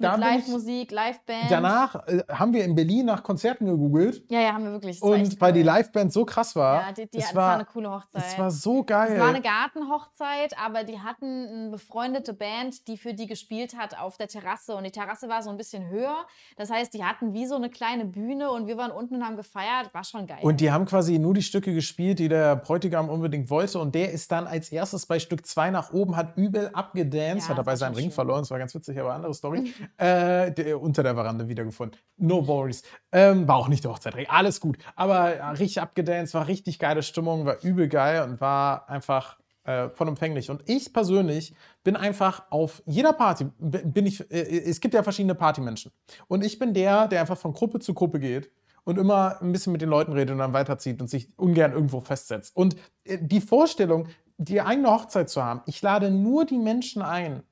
[0.00, 1.50] Mit Live-Musik, Live-Band.
[1.50, 5.00] Danach äh, haben wir in Berlin nach Konzerten gegoogelt Ja, ja, haben wir wirklich.
[5.02, 5.62] Und weil die.
[5.62, 8.22] Liveband so krass war, Ja, die, die, es, das war war, eine coole Hochzeit.
[8.26, 9.12] es war so geil.
[9.12, 13.98] Es war eine Gartenhochzeit, aber die hatten eine befreundete Band, die für die gespielt hat
[13.98, 14.74] auf der Terrasse.
[14.74, 16.26] Und die Terrasse war so ein bisschen höher.
[16.56, 19.36] Das heißt, die hatten wie so eine kleine Bühne und wir waren unten und haben
[19.36, 19.92] gefeiert.
[19.92, 20.38] War schon geil.
[20.42, 23.78] Und die haben quasi nur die Stücke gespielt, die der Bräutigam unbedingt wollte.
[23.78, 27.50] Und der ist dann als erstes bei Stück 2 nach oben, hat übel abgedanced, Ja,
[27.50, 28.12] hat dabei seinen Ring schön.
[28.12, 28.40] verloren.
[28.42, 29.72] Das war ganz witzig, aber andere Story.
[29.96, 31.98] äh, der, unter der Veranda wiedergefunden.
[32.16, 32.82] No worries.
[33.12, 34.26] Ähm, war auch nicht der Hochzeitring.
[34.28, 34.78] Alles gut.
[34.96, 39.88] Aber ja, richtig abgedanced, war richtig geile Stimmung, war übel geil und war einfach äh,
[39.90, 40.50] vollumfänglich.
[40.50, 45.34] Und ich persönlich bin einfach auf jeder Party, bin ich, äh, es gibt ja verschiedene
[45.34, 45.92] Partymenschen.
[46.28, 48.50] Und ich bin der, der einfach von Gruppe zu Gruppe geht
[48.84, 52.00] und immer ein bisschen mit den Leuten redet und dann weiterzieht und sich ungern irgendwo
[52.00, 52.56] festsetzt.
[52.56, 57.42] Und äh, die Vorstellung, die eigene Hochzeit zu haben, ich lade nur die Menschen ein,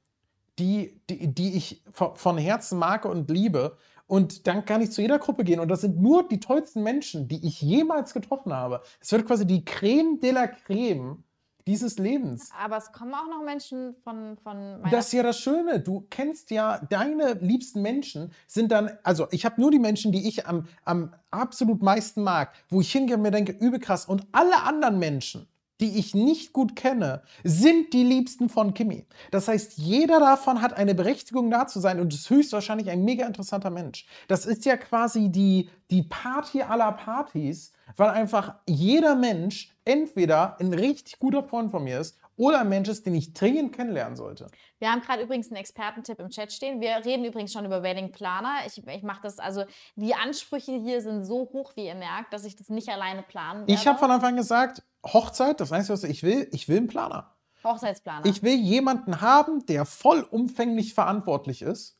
[0.58, 3.76] die, die, die ich von, Herzen mag und liebe.
[4.06, 5.60] Und dann kann ich zu jeder Gruppe gehen.
[5.60, 8.80] Und das sind nur die tollsten Menschen, die ich jemals getroffen habe.
[9.00, 11.22] Es wird quasi die Creme de la Creme
[11.68, 12.50] dieses Lebens.
[12.58, 15.80] aber es kommen auch noch Menschen von, von meiner Das ist ja das Schöne.
[15.80, 20.26] Du kennst ja deine liebsten Menschen, sind dann, also ich habe nur die Menschen, die
[20.26, 24.06] ich am, am absolut meisten mag, wo ich hingehe und mir denke, übel krass.
[24.06, 25.46] Und alle anderen Menschen,
[25.80, 29.06] die ich nicht gut kenne, sind die Liebsten von Kimi.
[29.30, 33.26] Das heißt, jeder davon hat eine Berechtigung da zu sein und ist höchstwahrscheinlich ein mega
[33.26, 34.06] interessanter Mensch.
[34.26, 40.74] Das ist ja quasi die, die Party aller Partys, weil einfach jeder Mensch entweder ein
[40.74, 44.46] richtig guter Freund von mir ist oder ein Mensch ist, den ich dringend kennenlernen sollte.
[44.78, 46.80] Wir haben gerade übrigens einen Expertentipp im Chat stehen.
[46.80, 48.60] Wir reden übrigens schon über Wedding Planer.
[48.66, 49.64] Ich, ich mache das, also
[49.96, 53.60] die Ansprüche hier sind so hoch, wie ihr merkt, dass ich das nicht alleine planen
[53.62, 53.72] werde.
[53.72, 56.88] Ich habe von Anfang an gesagt, Hochzeit, das Einzige, was ich will, ich will einen
[56.88, 57.34] Planer.
[57.64, 58.24] Hochzeitsplaner.
[58.26, 61.98] Ich will jemanden haben, der vollumfänglich verantwortlich ist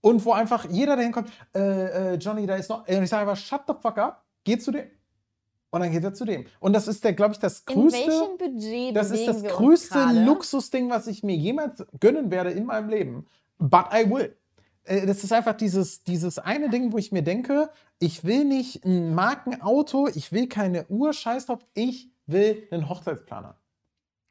[0.00, 3.28] und wo einfach jeder, der hinkommt, äh, äh, Johnny, da ist noch, und ich sage
[3.28, 4.86] einfach, shut the fuck up, geh zu dem.
[5.70, 6.46] Und dann geht er zu dem.
[6.60, 9.98] Und das ist der, glaube ich, das In größte, welchem Budget das ist das größte?
[10.24, 13.26] Luxusding, was ich mir jemals gönnen werde in meinem Leben.
[13.58, 14.36] But I will.
[14.84, 18.84] Äh, Das ist einfach dieses, dieses eine Ding, wo ich mir denke, ich will nicht
[18.84, 23.60] ein Markenauto, ich will keine Uhr, scheiß drauf, ich will einen Hochzeitsplaner.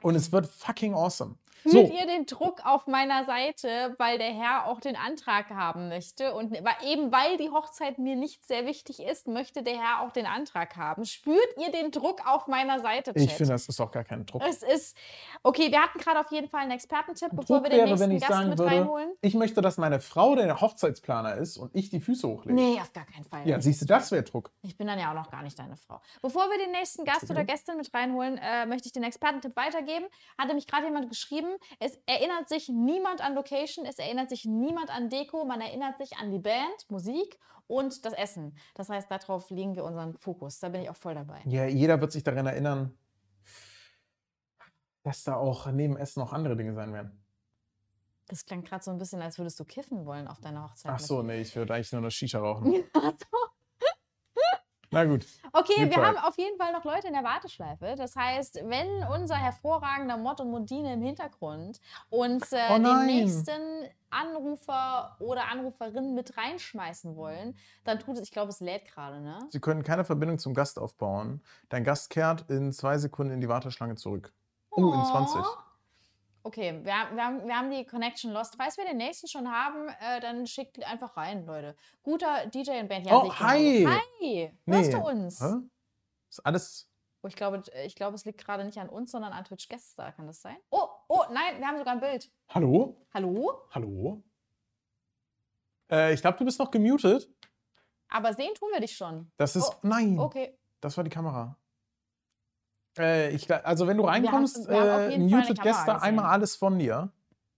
[0.01, 1.37] Und es wird fucking awesome.
[1.61, 5.89] Fühlt So, ihr den Druck auf meiner Seite, weil der Herr auch den Antrag haben
[5.89, 6.33] möchte?
[6.33, 6.53] Und
[6.85, 10.75] eben weil die Hochzeit mir nicht sehr wichtig ist, möchte der Herr auch den Antrag
[10.75, 11.05] haben.
[11.05, 13.21] Spürt ihr den Druck auf meiner Seite, Chat?
[13.21, 14.41] ich finde, das ist auch gar kein Druck.
[14.45, 14.97] Es ist.
[15.41, 18.19] Okay, wir hatten gerade auf jeden Fall einen Expertentipp, bevor Druck wir den wäre, nächsten
[18.19, 19.11] Gast sagen mit würde, reinholen.
[19.21, 22.53] ich möchte, dass meine Frau der Hochzeitsplaner ist und ich die Füße hochlege.
[22.53, 23.47] Nee, auf gar keinen Fall.
[23.47, 24.51] Ja, siehst du, das wäre Druck.
[24.61, 26.01] Ich bin dann ja auch noch gar nicht deine Frau.
[26.21, 30.05] Bevor wir den nächsten Gast oder Gästin mit reinholen, äh, möchte ich den Expertentipp weitergeben.
[30.37, 34.89] Hatte mich gerade jemand geschrieben, es erinnert sich niemand an Location, es erinnert sich niemand
[34.89, 38.55] an Deko, man erinnert sich an die Band, Musik und das Essen.
[38.75, 40.59] Das heißt, darauf legen wir unseren Fokus.
[40.59, 41.41] Da bin ich auch voll dabei.
[41.45, 42.97] Ja, jeder wird sich daran erinnern,
[45.03, 47.23] dass da auch neben Essen noch andere Dinge sein werden.
[48.27, 50.91] Das klang gerade so ein bisschen, als würdest du kiffen wollen auf deiner Hochzeit.
[50.93, 52.83] Ach so, nee, ich würde eigentlich nur eine Shisha rauchen.
[52.93, 53.37] Ach so.
[54.93, 55.25] Na gut.
[55.51, 56.05] Okay, Good wir try.
[56.05, 57.95] haben auf jeden Fall noch Leute in der Warteschleife.
[57.97, 61.79] Das heißt, wenn unser hervorragender Mod und Modine im Hintergrund
[62.09, 68.31] uns äh, Oh den nächsten Anrufer oder Anruferin mit reinschmeißen wollen, dann tut es, ich
[68.31, 69.39] glaube, es lädt gerade, ne?
[69.49, 71.41] Sie können keine Verbindung zum Gast aufbauen.
[71.69, 74.31] Dein Gast kehrt in zwei Sekunden in die Warteschlange zurück.
[74.69, 75.41] Oh, in 20.
[76.43, 76.47] Oh.
[76.49, 78.55] Okay, wir, haben- wir, haben, wir haben die Connection lost.
[78.57, 81.75] Falls wir den nächsten schon haben, äh, dann schickt einfach rein, Leute.
[82.03, 83.07] Guter DJ und Band.
[83.09, 83.85] Oh, sehe ich hi.
[83.87, 84.51] Hi!
[84.65, 84.97] Hörst Nee.
[84.99, 85.41] du uns?
[85.41, 85.53] Hä?
[86.29, 86.89] Ist alles.
[87.21, 90.11] Oh, ich glaube, ich glaube, es liegt gerade nicht an uns, sondern an Twitch Gueststar.
[90.11, 90.57] Kann das sein?
[90.69, 92.29] Oh, oh, nein, wir haben sogar ein Bild.
[92.49, 93.07] Hallo?
[93.13, 93.61] Hallo?
[93.71, 94.21] Hallo?
[95.91, 97.29] Äh, ich glaube, du bist noch gemutet.
[98.09, 99.31] Aber sehen tun wir dich schon.
[99.37, 99.69] Das ist.
[99.69, 100.57] Oh, Nein, Okay.
[100.81, 101.57] das war die Kamera.
[102.97, 107.11] Äh, ich, also, wenn du reinkommst, äh, mutet Gäste einmal alles von dir.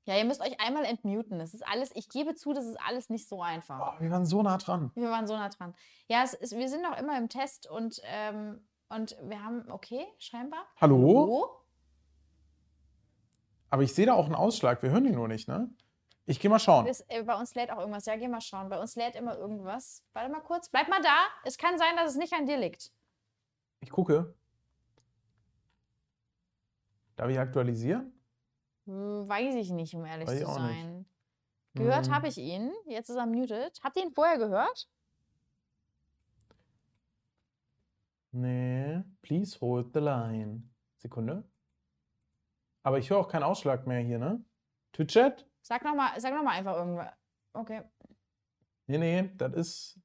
[0.06, 1.40] Ja, ihr müsst euch einmal entmuten.
[1.40, 3.96] Das ist alles, ich gebe zu, das ist alles nicht so einfach.
[3.96, 4.92] Oh, wir waren so nah dran.
[4.94, 5.74] Wir waren so nah dran.
[6.08, 10.64] Ja, ist, wir sind noch immer im Test und, ähm, und wir haben, okay, scheinbar.
[10.80, 11.64] Hallo?
[13.72, 14.84] Aber ich sehe da auch einen Ausschlag.
[14.84, 15.70] Wir hören ihn nur nicht, ne?
[16.28, 16.86] Ich gehe mal schauen.
[16.86, 18.06] Das, äh, bei uns lädt auch irgendwas.
[18.06, 18.70] Ja, geh mal schauen.
[18.70, 20.04] Bei uns lädt immer irgendwas.
[20.14, 20.70] Warte mal kurz.
[20.70, 21.18] Bleib mal da.
[21.44, 22.92] Es kann sein, dass es nicht an dir liegt.
[23.82, 24.36] Ich gucke.
[27.16, 28.12] Darf ich aktualisieren?
[28.86, 30.68] Hm, weiß ich nicht, um ehrlich Weiß zu ich auch nicht.
[30.82, 31.06] sein.
[31.74, 32.14] Gehört Hm.
[32.16, 32.72] habe ich ihn.
[32.88, 33.80] Jetzt ist er muted.
[33.84, 34.88] Habt ihr ihn vorher gehört?
[38.32, 40.64] Nee, please hold the line.
[40.98, 41.44] Sekunde.
[42.84, 44.44] Aber ich höre auch keinen Ausschlag mehr hier, ne?
[44.94, 45.48] Twitch-Chat?
[45.62, 47.12] Sag nochmal sag noch mal einfach irgendwas.
[47.54, 47.82] Okay.
[48.88, 50.00] Nee, nee, das ist.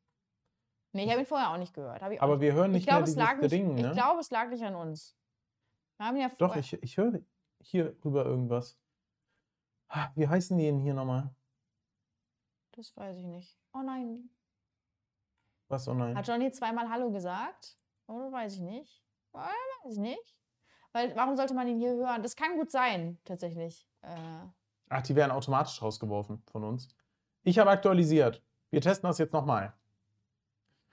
[0.92, 1.98] Nee, ich habe ihn vorher auch nicht gehört.
[2.10, 2.42] Ich auch Aber nicht.
[2.42, 3.92] wir hören ich nicht mehr glaube, es dieses nicht, Ding, ich ne?
[3.92, 5.16] glaube, es lag nicht an uns.
[6.00, 7.20] Wir haben ja Doch, vorher- ich, ich höre
[7.60, 8.78] hier rüber irgendwas.
[9.88, 11.28] Ah, Wie heißen die denn hier nochmal?
[12.72, 13.58] Das weiß ich nicht.
[13.74, 14.30] Oh nein.
[15.68, 15.86] Was?
[15.88, 16.16] Oh nein.
[16.16, 17.76] Hat Johnny zweimal Hallo gesagt?
[18.06, 19.04] Oder weiß ich nicht.
[19.34, 19.38] Äh,
[19.84, 20.34] Weiß ich nicht.
[20.92, 22.22] Weil, warum sollte man ihn hier hören?
[22.22, 23.86] Das kann gut sein, tatsächlich.
[24.00, 24.16] Äh,
[24.88, 26.88] Ach, die werden automatisch rausgeworfen von uns.
[27.42, 28.42] Ich habe aktualisiert.
[28.70, 29.74] Wir testen das jetzt nochmal.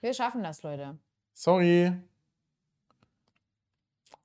[0.02, 1.00] wir schaffen das, Leute.
[1.32, 1.94] Sorry.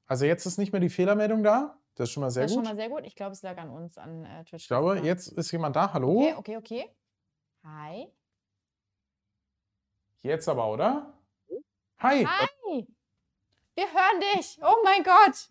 [0.06, 1.78] Also jetzt ist nicht mehr die Fehlermeldung da.
[1.94, 2.66] Das ist schon mal sehr das ist gut.
[2.66, 3.04] schon mal sehr gut.
[3.06, 4.62] Ich glaube, es lag an uns, an äh, Twitch.
[4.62, 5.02] ich glaube, Ja.
[5.04, 5.92] jetzt ist jemand da.
[5.92, 6.20] Hallo?
[6.20, 6.90] Okay, okay, okay.
[7.64, 8.08] Hi.
[10.22, 11.12] Jetzt aber, oder?
[11.98, 12.24] Hi.
[12.24, 12.86] Hi.
[13.74, 14.58] Wir hören dich.
[14.62, 15.50] Oh mein Gott.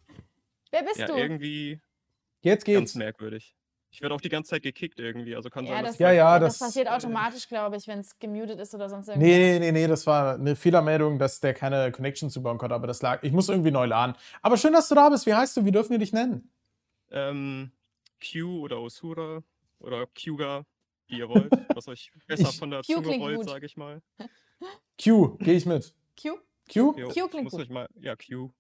[0.71, 1.15] Wer bist Ja, du?
[1.15, 1.79] irgendwie
[2.41, 2.95] Jetzt ganz geht's.
[2.95, 3.55] merkwürdig.
[3.93, 6.12] Ich werde auch die ganze Zeit gekickt irgendwie, also kann Ja, sein, das, dass Ja,
[6.13, 9.27] ja, das, das- passiert automatisch, glaube ich, wenn es gemutet ist oder sonst irgendwas.
[9.27, 13.01] Nee, nee, nee, das war eine Fehlermeldung, dass der keine Connection zubauen konnte, aber das
[13.01, 13.21] lag.
[13.23, 14.15] Ich muss irgendwie neu laden.
[14.41, 15.25] Aber schön, dass du da bist.
[15.25, 15.65] Wie heißt du?
[15.65, 16.49] Wie dürfen wir dich nennen?
[17.12, 17.71] ähm,
[18.23, 19.43] Q oder Osura
[19.80, 20.63] oder Qga,
[21.08, 23.75] wie ihr wollt, was euch besser Ich- von der Q Zunge klingt rollt, sage ich
[23.75, 24.01] mal.
[25.04, 25.93] Q, gehe ich mit.
[26.21, 26.38] Q?
[26.71, 26.73] Q?
[26.73, 27.62] Jo, Q ich klingt muss gut.
[27.62, 28.51] euch mal, ja, Q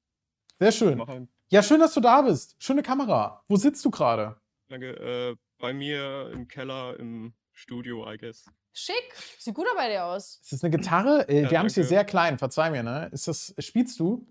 [0.59, 1.01] Sehr schön.
[1.49, 2.55] Ja, schön, dass du da bist.
[2.59, 3.43] Schöne Kamera.
[3.47, 4.35] Wo sitzt du gerade?
[4.71, 5.31] Danke.
[5.31, 8.49] Äh, bei mir im Keller im Studio, I guess.
[8.71, 9.13] Schick.
[9.37, 10.39] Sieht gut bei dir aus.
[10.41, 11.27] Ist das eine Gitarre?
[11.27, 13.09] Äh, Ja, wir haben es hier sehr klein, verzeih mir, ne?
[13.11, 14.25] Ist das, spielst du?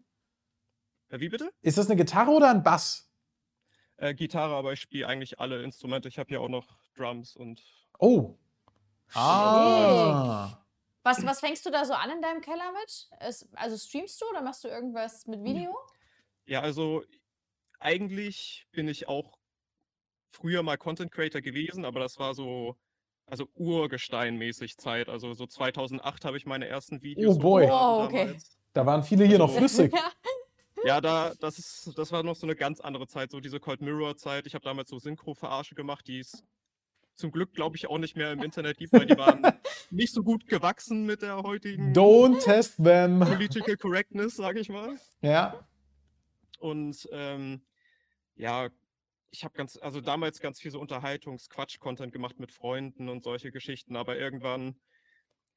[1.10, 1.52] Äh, wie bitte?
[1.60, 3.06] Ist das eine Gitarre oder ein Bass?
[3.98, 6.08] Äh, Gitarre, aber ich spiele eigentlich alle Instrumente.
[6.08, 7.62] Ich habe hier auch noch Drums und
[7.98, 8.38] Oh.
[9.12, 10.64] Ah.
[11.02, 13.10] Was, was fängst du da so an in deinem Keller mit?
[13.18, 15.76] Es, also streamst du oder machst du irgendwas mit Video?
[16.46, 17.04] Ja, also
[17.78, 19.39] eigentlich bin ich auch
[20.30, 22.76] früher mal Content Creator gewesen, aber das war so,
[23.26, 25.08] also Urgestein-mäßig Zeit.
[25.08, 27.36] Also so 2008 habe ich meine ersten Videos.
[27.36, 27.64] Oh boy.
[27.68, 28.36] Wow, okay.
[28.72, 29.92] Da waren viele hier noch Also- flüssig.
[29.92, 30.10] Ja.
[30.82, 33.82] Ja, da, das ist, das war noch so eine ganz andere Zeit, so diese Cold
[33.82, 34.46] Mirror Zeit.
[34.46, 36.42] Ich habe damals so Synchro-Verarsche gemacht, die es
[37.16, 39.42] zum Glück, glaube ich, auch nicht mehr im Internet gibt, weil die waren
[39.90, 43.20] nicht so gut gewachsen mit der heutigen Don't test them.
[43.20, 44.96] Political Correctness, sage ich mal.
[45.20, 45.68] Ja.
[46.60, 47.60] Und ähm,
[48.36, 48.70] ja,
[49.30, 53.96] ich habe ganz, also damals ganz viel so Unterhaltungs-Quatsch-Content gemacht mit Freunden und solche Geschichten,
[53.96, 54.80] aber irgendwann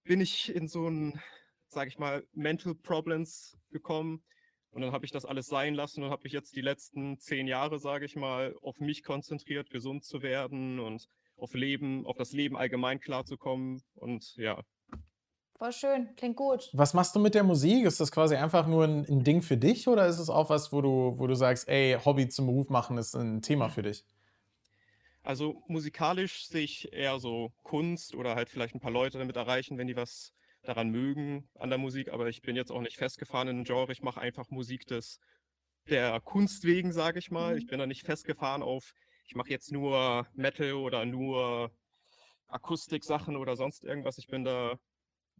[0.03, 1.19] bin ich in so ein,
[1.67, 4.23] sage ich mal, Mental Problems gekommen.
[4.71, 7.47] Und dann habe ich das alles sein lassen und habe mich jetzt die letzten zehn
[7.47, 12.31] Jahre, sage ich mal, auf mich konzentriert, gesund zu werden und auf Leben, auf das
[12.31, 13.83] Leben allgemein klarzukommen.
[13.93, 14.63] Und ja,
[15.57, 16.15] Voll schön.
[16.15, 16.69] Klingt gut.
[16.73, 17.85] Was machst du mit der Musik?
[17.85, 20.73] Ist das quasi einfach nur ein, ein Ding für dich oder ist es auch was,
[20.73, 24.03] wo du, wo du sagst, ey, Hobby zum Beruf machen ist ein Thema für dich?
[25.21, 29.77] Also musikalisch sehe ich eher so Kunst oder halt vielleicht ein paar Leute damit erreichen,
[29.77, 32.11] wenn die was daran mögen an der Musik.
[32.11, 33.91] Aber ich bin jetzt auch nicht festgefahren in einem Genre.
[33.91, 35.19] Ich mache einfach Musik des
[35.89, 37.57] der Kunst wegen, sage ich mal.
[37.57, 38.93] Ich bin da nicht festgefahren auf,
[39.25, 41.71] ich mache jetzt nur Metal oder nur
[42.47, 44.17] Akustik-Sachen oder sonst irgendwas.
[44.17, 44.77] Ich bin da,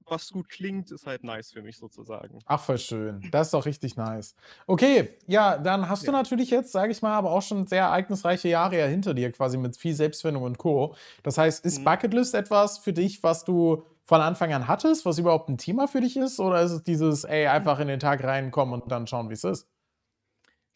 [0.08, 2.39] was gut klingt, ist halt nice für mich sozusagen.
[2.46, 3.30] Ach, voll schön.
[3.32, 4.36] Das ist doch richtig nice.
[4.68, 6.18] Okay, ja, dann hast du Ja.
[6.18, 9.58] natürlich jetzt, sage ich mal, aber auch schon sehr ereignisreiche Jahre ja hinter dir, quasi
[9.58, 10.96] mit viel Selbstfindung und Co.
[11.24, 11.86] Das heißt, ist Mhm.
[11.86, 16.02] Bucketlist etwas für dich, was du von Anfang an hattest, was überhaupt ein Thema für
[16.02, 16.39] dich ist?
[16.42, 19.46] Oder ist es dieses, ey, einfach in den Tag reinkommen und dann schauen, wie es
[19.46, 19.70] ist?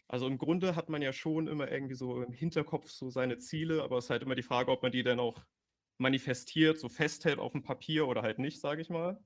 [0.09, 3.83] Also im Grunde hat man ja schon immer irgendwie so im Hinterkopf so seine Ziele,
[3.83, 5.43] aber es ist halt immer die Frage, ob man die dann auch
[5.97, 9.19] manifestiert, so festhält auf dem Papier oder halt nicht, sage ich mal.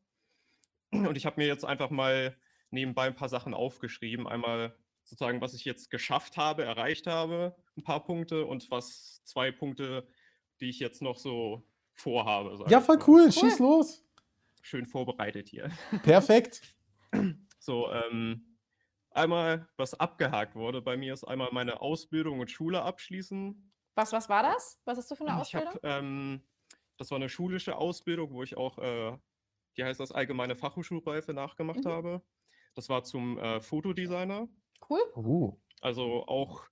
[0.92, 2.36] Und ich habe mir jetzt einfach mal
[2.70, 4.28] nebenbei ein paar Sachen aufgeschrieben.
[4.28, 9.52] Einmal sozusagen, was ich jetzt geschafft habe, erreicht habe, ein paar Punkte und was zwei
[9.52, 10.08] Punkte,
[10.60, 12.56] die ich jetzt noch so vorhabe.
[12.58, 13.06] sag Ja, voll mal.
[13.08, 13.32] cool.
[13.32, 14.04] Schieß los.
[14.62, 15.70] Schön vorbereitet hier.
[16.04, 16.62] Perfekt.
[17.64, 18.58] So, ähm,
[19.12, 23.72] einmal, was abgehakt wurde bei mir, ist einmal meine Ausbildung und Schule abschließen.
[23.94, 24.82] Was, was war das?
[24.86, 25.74] Was hast du für eine Ich Ausbildung?
[25.76, 26.42] habe, ähm,
[27.02, 29.18] das war eine schulische Ausbildung, wo ich auch, äh,
[29.76, 31.90] wie heißt das, allgemeine Fachhochschulreife nachgemacht Mhm.
[31.90, 32.22] habe.
[32.76, 34.48] Das war zum äh, Fotodesigner.
[34.88, 35.02] Cool.
[35.16, 35.60] Uh.
[35.82, 36.68] Also auch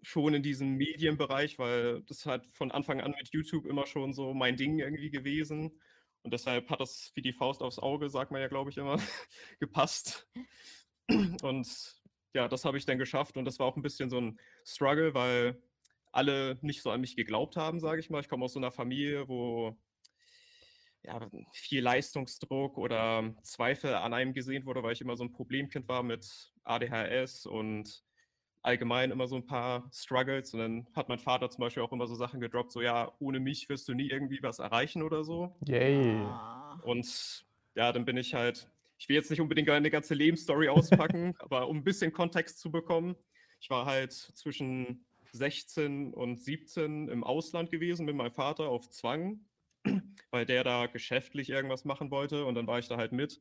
[0.00, 4.32] schon in diesem Medienbereich, weil das halt von Anfang an mit YouTube immer schon so
[4.32, 5.80] mein Ding irgendwie gewesen.
[6.22, 8.96] Und deshalb hat das wie die Faust aufs Auge, sagt man ja, glaube ich, immer,
[9.58, 10.28] gepasst.
[11.42, 12.00] Und
[12.34, 13.36] ja, das habe ich dann geschafft.
[13.36, 15.60] Und das war auch ein bisschen so ein Struggle, weil
[16.12, 18.20] alle nicht so an mich geglaubt haben, sage ich mal.
[18.20, 19.76] Ich komme aus so einer Familie, wo
[21.02, 21.20] ja,
[21.52, 26.02] viel Leistungsdruck oder Zweifel an einem gesehen wurde, weil ich immer so ein Problemkind war
[26.02, 28.04] mit ADHS und
[28.62, 30.54] allgemein immer so ein paar Struggles.
[30.54, 33.40] Und dann hat mein Vater zum Beispiel auch immer so Sachen gedroppt, so ja, ohne
[33.40, 35.56] mich wirst du nie irgendwie was erreichen oder so.
[35.66, 36.20] Yay.
[36.20, 36.80] Ah.
[36.84, 37.44] Und
[37.74, 41.68] ja, dann bin ich halt, ich will jetzt nicht unbedingt eine ganze Lebensstory auspacken, aber
[41.68, 43.16] um ein bisschen Kontext zu bekommen,
[43.60, 49.40] ich war halt zwischen 16 und 17 im Ausland gewesen mit meinem Vater auf Zwang,
[50.30, 53.40] weil der da geschäftlich irgendwas machen wollte und dann war ich da halt mit.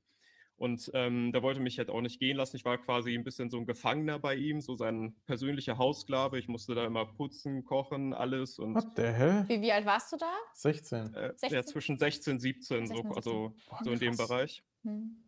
[0.62, 2.56] Und ähm, der wollte mich halt auch nicht gehen lassen.
[2.56, 6.38] Ich war quasi ein bisschen so ein Gefangener bei ihm, so sein persönlicher Haussklave.
[6.38, 8.60] Ich musste da immer putzen, kochen, alles.
[8.60, 9.44] Und What the hell?
[9.48, 10.32] Wie, wie alt warst du da?
[10.54, 11.16] 16.
[11.16, 11.50] äh, 16?
[11.52, 14.16] ja, zwischen 16 und 17, 16, so, also Boah, so in dem.
[14.16, 14.64] Bereich.
[14.84, 15.28] Hm.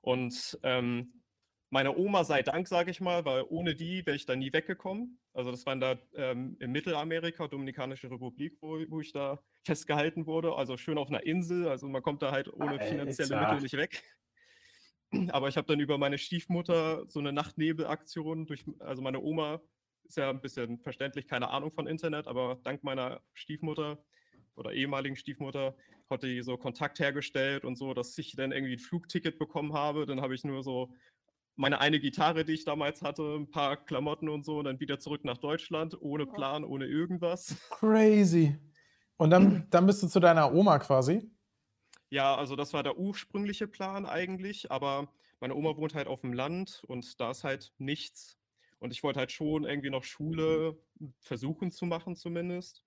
[0.00, 1.12] Und ähm,
[1.76, 5.18] meiner Oma sei Dank, sage ich mal, weil ohne die wäre ich da nie weggekommen.
[5.34, 10.54] Also das waren da ähm, in Mittelamerika, Dominikanische Republik, wo, wo ich da festgehalten wurde.
[10.54, 11.68] Also schön auf einer Insel.
[11.68, 13.52] Also man kommt da halt ohne finanzielle Alter.
[13.52, 14.02] Mittel nicht weg.
[15.32, 19.60] Aber ich habe dann über meine Stiefmutter so eine Nachtnebelaktion durch, also meine Oma
[20.04, 23.98] ist ja ein bisschen verständlich, keine Ahnung von Internet, aber dank meiner Stiefmutter
[24.54, 25.76] oder ehemaligen Stiefmutter
[26.08, 30.06] hat die so Kontakt hergestellt und so, dass ich dann irgendwie ein Flugticket bekommen habe.
[30.06, 30.92] Dann habe ich nur so
[31.56, 34.98] meine eine Gitarre, die ich damals hatte, ein paar Klamotten und so und dann wieder
[34.98, 37.56] zurück nach Deutschland, ohne Plan, ohne irgendwas.
[37.70, 38.58] Crazy.
[39.16, 41.30] Und dann, dann bist du zu deiner Oma quasi.
[42.08, 46.32] Ja, also das war der ursprüngliche Plan eigentlich, aber meine Oma wohnt halt auf dem
[46.32, 48.38] Land und da ist halt nichts.
[48.78, 50.78] Und ich wollte halt schon irgendwie noch Schule
[51.20, 52.84] versuchen zu machen zumindest.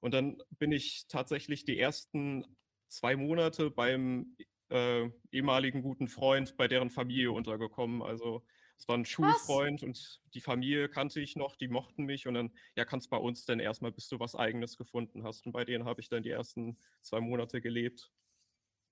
[0.00, 2.44] Und dann bin ich tatsächlich die ersten
[2.88, 4.34] zwei Monate beim
[4.70, 8.02] äh, ehemaligen guten Freund bei deren Familie untergekommen.
[8.02, 8.44] Also
[8.76, 12.52] es war ein Schulfreund und die Familie kannte ich noch, die mochten mich und dann,
[12.76, 15.46] ja, kannst bei uns denn erstmal, bis du was eigenes gefunden hast.
[15.46, 18.12] Und bei denen habe ich dann die ersten zwei Monate gelebt.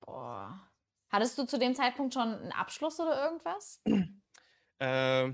[0.00, 0.68] Boah.
[1.08, 3.82] Hattest du zu dem Zeitpunkt schon einen Abschluss oder irgendwas?
[4.78, 5.32] Äh,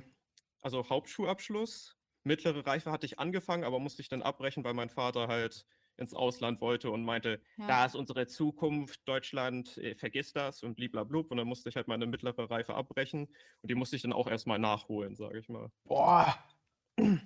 [0.60, 1.98] also Hauptschulabschluss.
[2.22, 6.14] Mittlere Reife hatte ich angefangen, aber musste ich dann abbrechen, weil mein Vater halt ins
[6.14, 7.66] Ausland wollte und meinte, Ja.
[7.66, 11.30] da ist unsere Zukunft, Deutschland, äh, vergiss das und bliblablub.
[11.30, 13.28] Und dann musste ich halt meine mittlere Reife abbrechen
[13.62, 15.70] und die musste ich dann auch erstmal nachholen, sage ich mal.
[15.84, 16.34] Boah.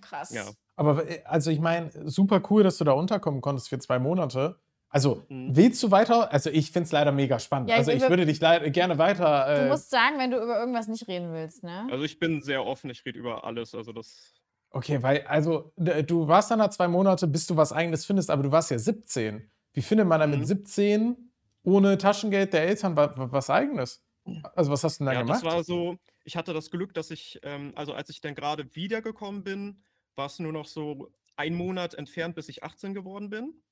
[0.01, 0.31] Krass.
[0.33, 0.47] Ja.
[0.77, 4.61] Aber äh, also ich meine, super cool, dass du da unterkommen konntest für zwei Monate.
[4.89, 5.55] Also, Mhm.
[5.57, 6.33] willst du weiter?
[6.33, 7.69] Also, ich finde es leider mega spannend.
[7.71, 9.57] Ja, also, ich würde dich gerne weiter.
[9.57, 11.89] Du Äh, musst sagen, wenn du über irgendwas nicht reden willst, ne?
[11.91, 13.75] Also ich bin sehr offen, ich rede über alles.
[13.75, 14.33] Also das,
[14.77, 18.43] okay, weil, also, du warst dann da zwei Monate, bis du was Eigenes findest, aber
[18.43, 19.51] du warst ja 17.
[19.73, 20.39] Wie findet man dann Mhm.
[20.39, 24.03] mit 17 ohne Taschengeld der Eltern wa- wa- was Eigenes?
[24.55, 25.45] Also, was hast du denn da ja, gemacht?
[25.45, 28.75] das war so, ich hatte das Glück, dass ich, ähm, also als ich dann gerade
[28.75, 29.83] wiedergekommen bin,
[30.15, 33.63] war es nur noch so ein Monat entfernt, bis ich 18 geworden bin.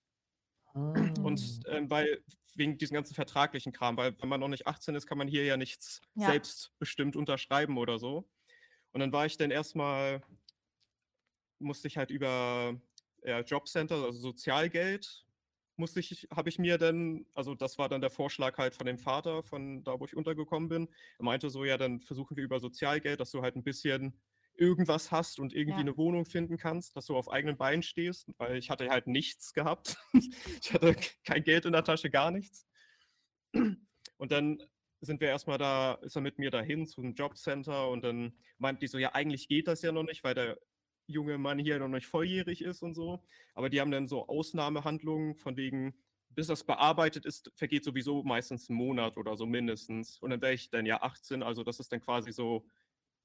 [0.74, 1.64] Und Mhm.
[1.68, 2.22] ähm, weil,
[2.56, 5.44] wegen diesem ganzen vertraglichen Kram, weil wenn man noch nicht 18 ist, kann man hier
[5.44, 6.26] ja nichts Ja.
[6.28, 8.28] selbstbestimmt unterschreiben oder so.
[8.92, 10.22] Und dann war ich dann erstmal,
[11.58, 12.80] musste ich halt über
[13.22, 15.24] ja, Jobcenter, also Sozialgeld,
[15.76, 18.98] musste ich, habe ich mir dann, also das war dann der Vorschlag halt von dem
[18.98, 20.88] Vater, von da, wo ich untergekommen bin.
[21.18, 24.20] Er meinte so, ja, dann versuchen wir über Sozialgeld, dass du halt ein bisschen
[24.56, 25.80] irgendwas hast und irgendwie Ja.
[25.80, 29.52] eine Wohnung finden kannst, dass du auf eigenen Beinen stehst, weil ich hatte halt nichts
[29.52, 29.96] gehabt.
[30.62, 32.68] ich hatte kein Geld in der Tasche, gar nichts.
[33.52, 34.62] Und dann
[35.00, 38.86] sind wir erstmal da, ist er mit mir dahin zum Jobcenter und dann meint die
[38.86, 40.58] so, ja, eigentlich geht das ja noch nicht, weil der
[41.06, 43.24] junge Mann hier noch nicht volljährig ist und so.
[43.54, 45.94] Aber die haben dann so Ausnahmehandlungen von wegen,
[46.30, 50.18] bis das bearbeitet ist, vergeht sowieso meistens ein Monat oder so mindestens.
[50.18, 52.66] Und dann wäre ich dann ja 18, also das ist dann quasi so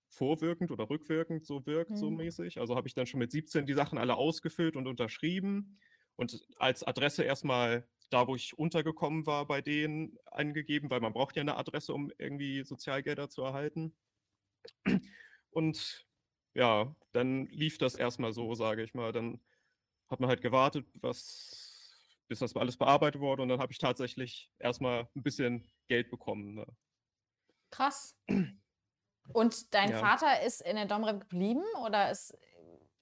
[0.10, 2.12] vorwirkend oder rückwirkend so wirkt, so Mhm.
[2.12, 2.60] mäßig.
[2.60, 5.78] Also habe ich dann schon mit 17 die Sachen alle ausgefüllt und unterschrieben
[6.15, 11.36] und als Adresse erstmal da, wo ich untergekommen war, bei denen angegeben, weil man braucht
[11.36, 13.96] ja eine Adresse, um irgendwie Sozialgelder zu erhalten.
[15.52, 16.08] Und
[16.60, 19.12] ja, dann lief das erstmal so, sage ich mal.
[19.13, 19.39] Dann
[20.10, 24.52] hat man halt gewartet, was, bis das alles bearbeitet wurde und dann habe ich tatsächlich
[24.60, 26.56] erstmal ein bisschen Geld bekommen.
[26.56, 26.65] Ne?
[27.72, 28.15] Krass.
[29.32, 30.00] Und dein Ja.
[30.00, 32.36] Vater ist in der Domrep geblieben oder ist.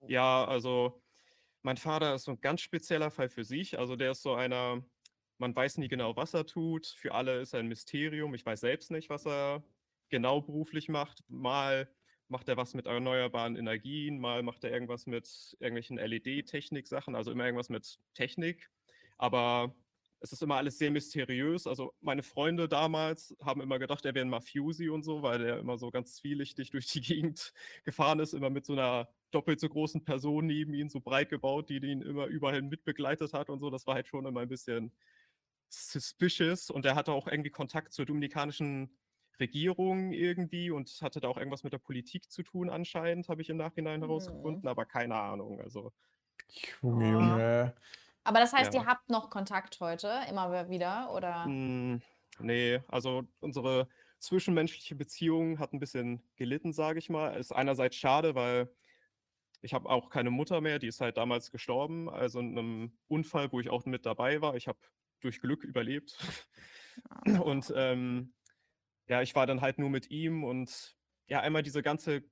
[0.07, 1.01] Ja, also
[1.61, 3.79] mein Vater ist so ein ganz spezieller Fall für sich.
[3.79, 4.83] Also der ist so einer,
[5.37, 6.85] man weiß nie genau, was er tut.
[6.87, 8.33] Für alle ist er ein Mysterium.
[8.33, 9.63] Ich weiß selbst nicht, was er
[10.09, 11.23] genau beruflich macht.
[11.29, 11.95] Mal
[12.29, 17.45] macht er was mit erneuerbaren Energien, mal macht er irgendwas mit irgendwelchen LED-Technik-Sachen, also immer
[17.45, 18.69] irgendwas mit Technik.
[19.17, 19.75] Aber
[20.19, 21.67] es ist immer alles sehr mysteriös.
[21.67, 25.59] Also meine Freunde damals haben immer gedacht, er wäre ein Mafiosi und so, weil er
[25.59, 29.69] immer so ganz zwielichtig durch die Gegend gefahren ist, immer mit so einer doppelt so
[29.69, 33.69] großen Person neben ihm, so breit gebaut, die ihn immer überall mitbegleitet hat und so.
[33.69, 34.91] Das war halt schon immer ein bisschen
[35.69, 36.69] suspicious.
[36.69, 38.97] Und er hatte auch irgendwie Kontakt zur Dominikanischen
[39.39, 43.49] Regierung irgendwie und hatte da auch irgendwas mit der Politik zu tun anscheinend, habe ich
[43.49, 44.05] im Nachhinein Mhm.
[44.05, 45.61] herausgefunden, aber keine Ahnung.
[45.61, 45.91] Also
[46.81, 47.11] Junge.
[47.11, 47.75] Junge.
[48.23, 48.81] Aber das heißt, Ja.
[48.81, 51.45] ihr habt noch Kontakt heute, immer wieder, oder?
[51.45, 52.01] Hm,
[52.39, 53.87] nee, also unsere
[54.19, 57.35] zwischenmenschliche Beziehung hat ein bisschen gelitten, sage ich mal.
[57.37, 58.69] Ist einerseits schade, weil
[59.61, 63.51] ich habe auch keine Mutter mehr, die ist halt damals gestorben, also in einem Unfall,
[63.51, 64.55] wo ich auch mit dabei war.
[64.55, 64.79] Ich habe
[65.21, 66.17] durch Glück überlebt.
[67.43, 68.33] Und ähm,
[69.07, 70.97] ja, ich war dann halt nur mit ihm und
[71.27, 72.23] ja, einmal diese ganze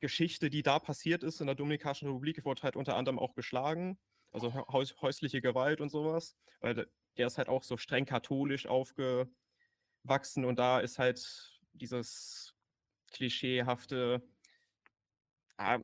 [0.00, 3.98] Geschichte, die da passiert ist in der Dominikanischen Republik, wurde halt unter anderem auch geschlagen,
[4.32, 6.74] also hä- häus häusliche Gewalt und sowas, weil
[7.16, 9.28] der, ist halt auch so streng katholisch aufgewachsen
[10.44, 12.54] und da ist halt dieses
[13.12, 14.22] klischeehafte,
[15.56, 15.78] ah,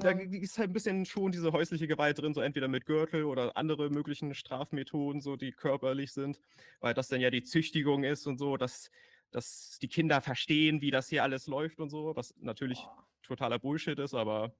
[0.00, 3.56] da ist halt ein bisschen schon diese häusliche Gewalt drin, so entweder mit Gürtel oder
[3.56, 6.40] andere möglichen Strafmethoden, so die körperlich sind,
[6.80, 8.90] weil das dann ja die Züchtigung ist und so, dass,
[9.32, 13.06] dass die Kinder verstehen, wie das hier alles läuft und so, was natürlich Boah.
[13.22, 14.54] totaler Bullshit ist, aber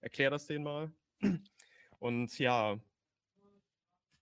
[0.00, 0.92] erklär das denen mal.
[1.98, 2.78] Und ja,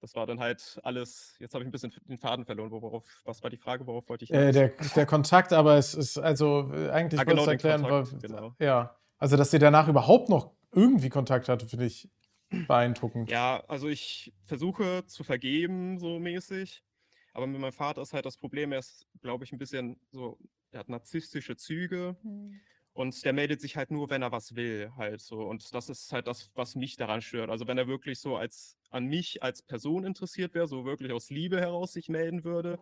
[0.01, 3.42] das war dann halt alles, jetzt habe ich ein bisschen den Faden verloren, worauf, was
[3.42, 6.90] war die Frage, worauf wollte ich Äh, der, der Kontakt, aber es ist also äh,
[6.90, 8.55] eigentlich Ah, genau, erklären, Kontakt, wa- genau.
[8.59, 8.96] ja.
[9.18, 12.09] Also, dass sie danach überhaupt noch irgendwie Kontakt hatte, finde ich
[12.51, 13.30] beeindruckend.
[13.30, 16.84] Ja, also ich versuche zu vergeben, so mäßig.
[17.33, 20.39] Aber mit meinem Vater ist halt das Problem, er ist, glaube ich, ein bisschen so,
[20.70, 22.61] er hat narzisstische Züge Hm.
[22.93, 25.43] und der meldet sich halt nur, wenn er was will, halt so.
[25.43, 27.51] Und das ist halt das, was mich daran stört.
[27.51, 31.31] Also wenn er wirklich so als an mich als Person interessiert wäre, so wirklich aus
[31.31, 32.81] Liebe heraus sich melden würde,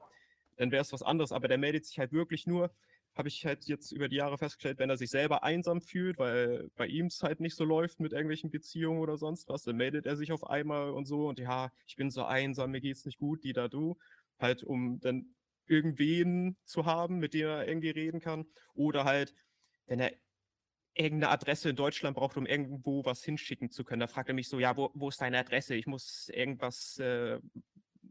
[0.57, 1.33] dann wäre es was anderes.
[1.33, 2.75] Aber der meldet sich halt wirklich nur,
[3.15, 6.69] habe ich halt jetzt über die Jahre festgestellt, wenn er sich selber einsam fühlt, weil
[6.77, 10.07] bei ihm es halt nicht so läuft mit irgendwelchen Beziehungen oder sonst was, dann meldet
[10.07, 13.19] er sich auf einmal und so und ja, ich bin so einsam, mir geht's nicht
[13.19, 13.97] gut, die da du,
[14.39, 15.35] halt um dann
[15.67, 19.35] irgendwen zu haben, mit dem er irgendwie reden kann oder halt,
[19.87, 20.13] wenn er
[20.95, 24.49] irgendeine Adresse in Deutschland braucht, um irgendwo was hinschicken zu können, da fragt er mich
[24.49, 25.75] so, ja, wo, wo ist deine Adresse?
[25.75, 27.41] Ich muss irgendwas äh,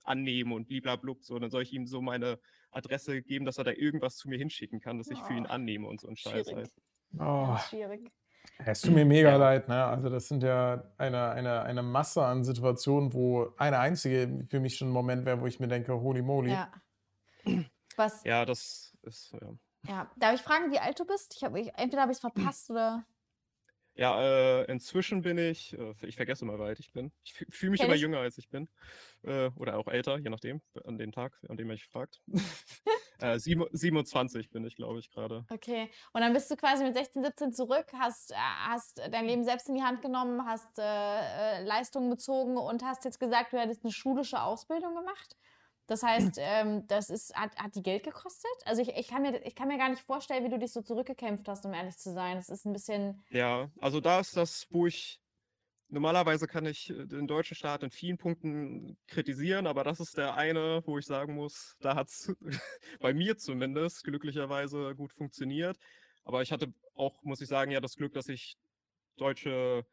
[0.03, 2.39] annehmen und bliblablub, so, dann soll ich ihm so meine
[2.71, 5.47] Adresse geben, dass er da irgendwas zu mir hinschicken kann, dass ich für ihn Oh,
[5.47, 6.55] annehme und so ein Scheiß Schwierig.
[6.55, 6.71] halt.
[7.17, 8.11] Oh, schwierig.
[8.59, 9.35] Es tut mir mega Ja.
[9.37, 9.85] leid, ne?
[9.85, 14.77] Also, das sind ja eine, eine, eine Masse an Situationen, wo eine einzige für mich
[14.77, 16.51] schon ein Moment wäre, wo ich mir denke, holy moly.
[16.51, 16.71] Ja.
[17.95, 18.39] Was, ja.
[18.39, 19.33] Ja, das ist,
[19.87, 20.09] ja.
[20.17, 21.35] Darf ich fragen, wie alt du bist?
[21.37, 23.05] Ich hab, ich, entweder habe ich es verpasst oder.
[23.97, 27.13] Ja, äh, inzwischen bin ich, äh, ich vergesse mal, wie alt ich bin.
[27.23, 28.01] Ich fühle mich Kenn immer ich.
[28.01, 28.67] jünger, als ich bin.
[29.23, 32.21] Äh, oder auch älter, je nachdem, an dem Tag, an dem ihr mich fragt.
[33.19, 35.45] äh, sieben- 27 bin ich, glaube ich, gerade.
[35.49, 35.89] Okay.
[36.11, 39.69] Und dann bist du quasi mit 16, 17 zurück, hast, äh, hast dein Leben selbst
[39.69, 43.85] in die Hand genommen, hast äh, äh, Leistungen bezogen und hast jetzt gesagt, du hättest
[43.85, 45.37] eine schulische Ausbildung gemacht.
[45.87, 48.51] Das heißt, ähm, das ist, hat, hat die Geld gekostet?
[48.65, 50.81] Also ich, ich, kann mir, ich kann mir gar nicht vorstellen, wie du dich so
[50.81, 52.37] zurückgekämpft hast, um ehrlich zu sein.
[52.37, 53.23] Das ist ein bisschen.
[53.29, 55.21] Ja, also da ist das, wo ich
[55.89, 60.35] normalerweise kann ich äh, den deutschen Staat in vielen Punkten kritisieren, aber das ist der
[60.35, 62.35] eine, wo ich sagen muss, da hat es
[62.99, 65.77] bei mir zumindest glücklicherweise gut funktioniert.
[66.23, 68.57] Aber ich hatte auch, muss ich sagen, ja das Glück, dass ich
[69.17, 69.85] deutsche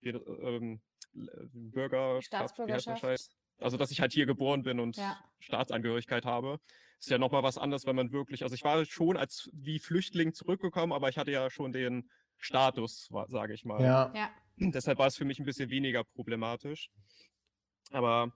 [0.00, 0.80] wie, ähm,
[1.12, 3.30] der Staatsbürgerschaft.
[3.60, 5.18] Also, dass ich halt hier geboren bin und Ja.
[5.38, 6.60] Staatsangehörigkeit habe.
[6.98, 10.34] Ist ja nochmal was anderes, wenn man wirklich, also ich war schon als wie Flüchtling
[10.34, 13.82] zurückgekommen, aber ich hatte ja schon den Status, sage ich mal.
[13.82, 14.12] Ja.
[14.14, 14.30] Ja.
[14.58, 16.90] Deshalb war es für mich ein bisschen weniger problematisch.
[17.90, 18.32] Aber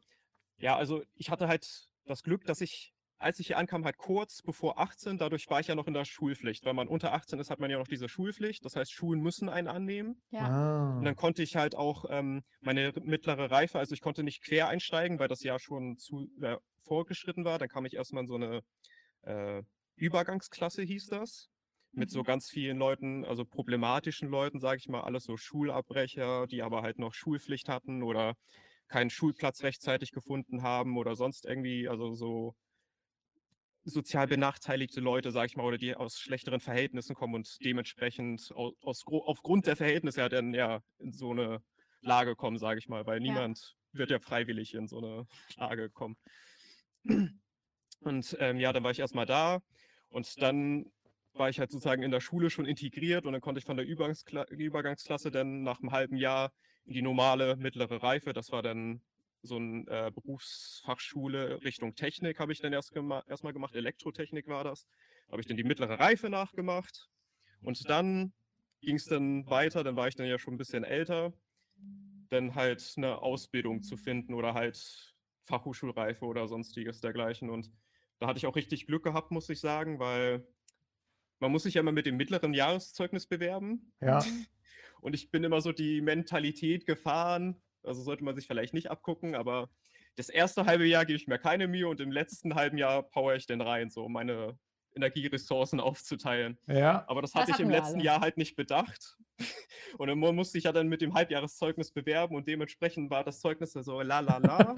[0.58, 2.93] ja, also ich hatte halt das Glück, dass ich,
[3.24, 6.04] als ich hier ankam, halt kurz bevor 18, dadurch war ich ja noch in der
[6.04, 6.64] Schulpflicht.
[6.64, 8.64] Weil man unter 18 ist, hat man ja noch diese Schulpflicht.
[8.64, 10.22] Das heißt, Schulen müssen einen annehmen.
[10.30, 10.48] Ja.
[10.48, 10.98] Ah.
[10.98, 14.68] Und dann konnte ich halt auch ähm, meine mittlere Reife, also ich konnte nicht quer
[14.68, 17.58] einsteigen, weil das ja schon zu äh, vorgeschritten war.
[17.58, 18.62] Dann kam ich erstmal in so eine
[19.22, 19.62] äh,
[19.96, 21.48] Übergangsklasse, hieß das.
[21.92, 22.24] Mit so Mhm.
[22.24, 26.98] ganz vielen Leuten, also problematischen Leuten, sage ich mal, alles so Schulabbrecher, die aber halt
[26.98, 28.34] noch Schulpflicht hatten oder
[28.88, 32.54] keinen Schulplatz rechtzeitig gefunden haben oder sonst irgendwie, also so
[33.84, 38.74] sozial benachteiligte Leute, sage ich mal, oder die aus schlechteren Verhältnissen kommen und dementsprechend aus,
[38.82, 41.62] aus, aufgrund der Verhältnisse ja dann ja in so eine
[42.00, 45.26] Lage kommen, sage ich mal, weil niemand wird ja freiwillig in so eine
[45.56, 46.16] Lage kommen.
[48.00, 49.62] Und ähm, ja, dann war ich erstmal da
[50.10, 50.84] und dann
[51.32, 53.86] war ich halt sozusagen in der Schule schon integriert und dann konnte ich von der
[53.86, 56.52] Übergangskla Übergangsklasse dann nach einem halben Jahr
[56.84, 59.00] in die normale mittlere Reife, das war dann
[59.44, 64.64] so eine äh, Berufsfachschule Richtung Technik, habe ich dann erst gema erstmal gemacht, Elektrotechnik war
[64.64, 64.86] das,
[65.30, 67.08] habe ich dann die mittlere Reife nachgemacht
[67.60, 68.32] und dann
[68.80, 71.32] ging es dann weiter, dann war ich dann ja schon ein bisschen älter,
[72.30, 75.14] dann halt eine Ausbildung zu finden oder halt
[75.44, 77.70] Fachhochschulreife oder sonstiges dergleichen und
[78.18, 80.46] da hatte ich auch richtig Glück gehabt, muss ich sagen, weil
[81.40, 83.92] man muss sich ja immer mit dem mittleren Jahreszeugnis bewerben.
[84.00, 84.18] Ja.
[85.00, 87.62] Und ich bin immer so die Mentalität gefahren.
[87.84, 89.68] Also sollte man sich vielleicht nicht abgucken, aber
[90.16, 93.34] das erste halbe Jahr gebe ich mir keine Mühe und im letzten halben Jahr power
[93.34, 94.56] ich dann rein, so um meine
[94.94, 96.58] Energieressourcen aufzuteilen.
[96.66, 97.04] Ja.
[97.08, 98.04] Aber das Das hatte ich im letzten alle.
[98.04, 99.16] Jahr halt nicht bedacht.
[99.98, 103.40] Und dann mu- musste ich ja dann mit dem Halbjahreszeugnis bewerben und dementsprechend war das
[103.40, 104.74] Zeugnis so la la la.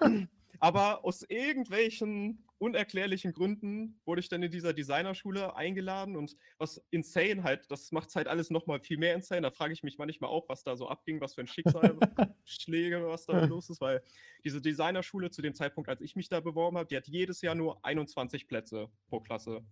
[0.62, 7.42] Aber aus irgendwelchen unerklärlichen Gründen wurde ich dann in dieser Designerschule eingeladen und was insane
[7.42, 9.42] halt, das macht es halt alles nochmal viel mehr insane.
[9.42, 13.26] Da frage ich mich manchmal auch, was da so abging, was für ein Schicksalsschläge, was
[13.26, 14.04] da los ist, weil
[14.44, 17.56] diese Designerschule zu dem Zeitpunkt, als ich mich da beworben habe, die hat jedes Jahr
[17.56, 19.66] nur 21 Plätze pro Klasse.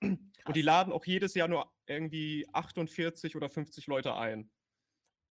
[0.00, 4.50] Und die laden auch jedes Jahr nur irgendwie 48 oder 50 Leute ein.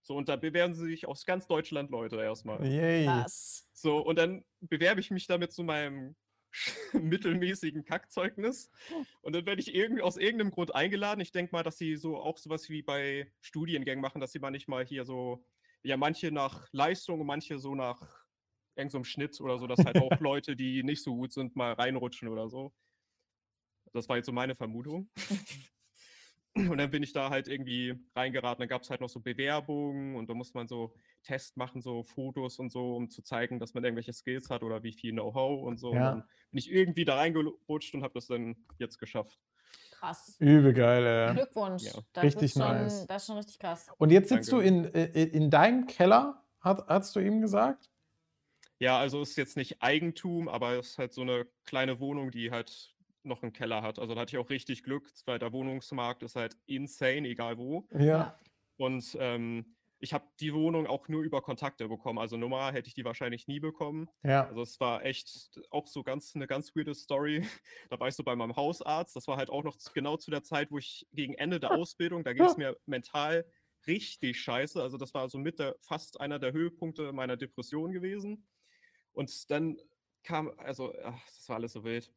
[0.05, 2.63] So, und da bewerben sie sich aus ganz Deutschland Leute erstmal.
[2.63, 3.07] Yay.
[3.07, 3.67] Was?
[3.73, 6.15] So, und dann bewerbe ich mich damit zu meinem
[6.93, 8.69] mittelmäßigen Kackzeugnis.
[9.23, 11.21] Und dann werde ich irgendwie aus irgendeinem Grund eingeladen.
[11.21, 14.85] Ich denke mal, dass sie so auch sowas wie bei Studiengängen machen, dass sie manchmal
[14.85, 15.43] hier so,
[15.81, 17.99] ja, manche nach Leistung und manche so nach
[18.75, 21.55] irgendeinem so einem Schnitt oder so, dass halt auch Leute, die nicht so gut sind,
[21.55, 22.75] mal reinrutschen oder so.
[23.91, 25.09] Das war jetzt so meine Vermutung.
[26.55, 28.61] Und dann bin ich da halt irgendwie reingeraten.
[28.61, 32.03] Dann gab es halt noch so Bewerbungen und da musste man so Test machen, so
[32.03, 35.63] Fotos und so, um zu zeigen, dass man irgendwelche Skills hat oder wie viel Know-how
[35.63, 35.93] und so.
[35.93, 36.13] Ja.
[36.13, 39.37] Und dann bin ich irgendwie da reingerutscht und habe das dann jetzt geschafft.
[39.91, 40.37] Krass.
[40.39, 41.35] Übel geil, ey.
[41.35, 41.83] Glückwunsch.
[41.83, 41.93] Ja.
[42.13, 43.05] Das Richtig ist schon, nice.
[43.05, 43.87] Das ist schon richtig krass.
[43.97, 44.63] Und jetzt sitzt Danke.
[44.63, 47.89] du in, äh, in deinem Keller, hat, hast du ihm gesagt?
[48.79, 52.51] Ja, also ist jetzt nicht Eigentum, aber es ist halt so eine kleine Wohnung, die
[52.51, 52.94] halt
[53.26, 53.99] noch einen Keller hat.
[53.99, 57.88] Also da hatte ich auch richtig Glück, weil der Wohnungsmarkt ist halt insane, egal wo.
[57.91, 58.38] Ja.
[58.78, 62.19] Und ähm, ich habe die Wohnung auch nur über Kontakte bekommen.
[62.19, 64.09] Also normal hätte ich die wahrscheinlich nie bekommen.
[64.23, 64.45] Ja.
[64.47, 67.41] Also es war echt auch so ganz eine ganz weirde Story.
[67.89, 69.15] Da war ich so bei meinem Hausarzt.
[69.15, 72.23] Das war halt auch noch genau zu der Zeit, wo ich gegen Ende der Ausbildung,
[72.23, 73.45] da ging es mir mental
[73.88, 74.82] richtig scheiße.
[74.82, 78.47] Also das war so mit der, fast einer der Höhepunkte meiner Depression gewesen.
[79.13, 79.78] Und dann
[80.23, 82.11] kam, also ach, das war alles so wild.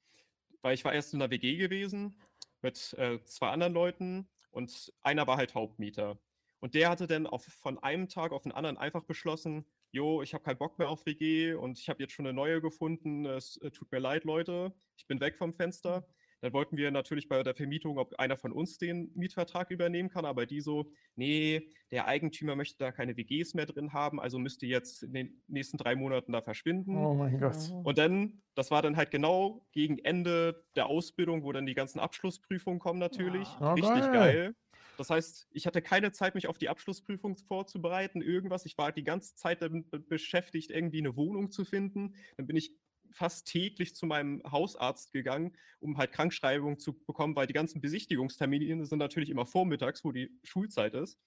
[0.62, 2.20] Weil ich war erst in einer WG gewesen
[2.62, 6.18] mit äh, zwei anderen Leuten und einer war halt Hauptmieter.
[6.60, 10.34] Und der hatte dann auf, von einem Tag auf den anderen einfach beschlossen, jo, ich
[10.34, 13.26] habe keinen Bock mehr auf WG und ich habe jetzt schon eine neue gefunden.
[13.26, 16.06] Es äh, tut mir leid, Leute, ich bin weg vom Fenster.
[16.40, 20.24] Dann wollten wir natürlich bei der Vermietung, ob einer von uns den Mietvertrag übernehmen kann,
[20.24, 24.62] aber die so, nee, der Eigentümer möchte da keine WGs mehr drin haben, also müsst
[24.62, 26.96] ihr jetzt in den nächsten drei Monaten da verschwinden.
[26.96, 27.56] Oh mein Gott.
[27.70, 27.86] Mhm.
[27.86, 31.98] Und dann, das war dann halt genau gegen Ende der Ausbildung, wo dann die ganzen
[31.98, 33.48] Abschlussprüfungen kommen natürlich.
[33.58, 33.72] Ah.
[33.72, 34.12] Oh, Richtig geil.
[34.12, 34.54] geil.
[34.96, 38.66] Das heißt, ich hatte keine Zeit, mich auf die Abschlussprüfung vorzubereiten, irgendwas.
[38.66, 42.14] Ich war die ganze Zeit damit be- beschäftigt, irgendwie eine Wohnung zu finden.
[42.36, 42.72] Dann bin ich
[43.12, 48.86] fast täglich zu meinem Hausarzt gegangen, um halt Krankschreibung zu bekommen, weil die ganzen Besichtigungstermine
[48.86, 51.18] sind natürlich immer vormittags, wo die Schulzeit ist.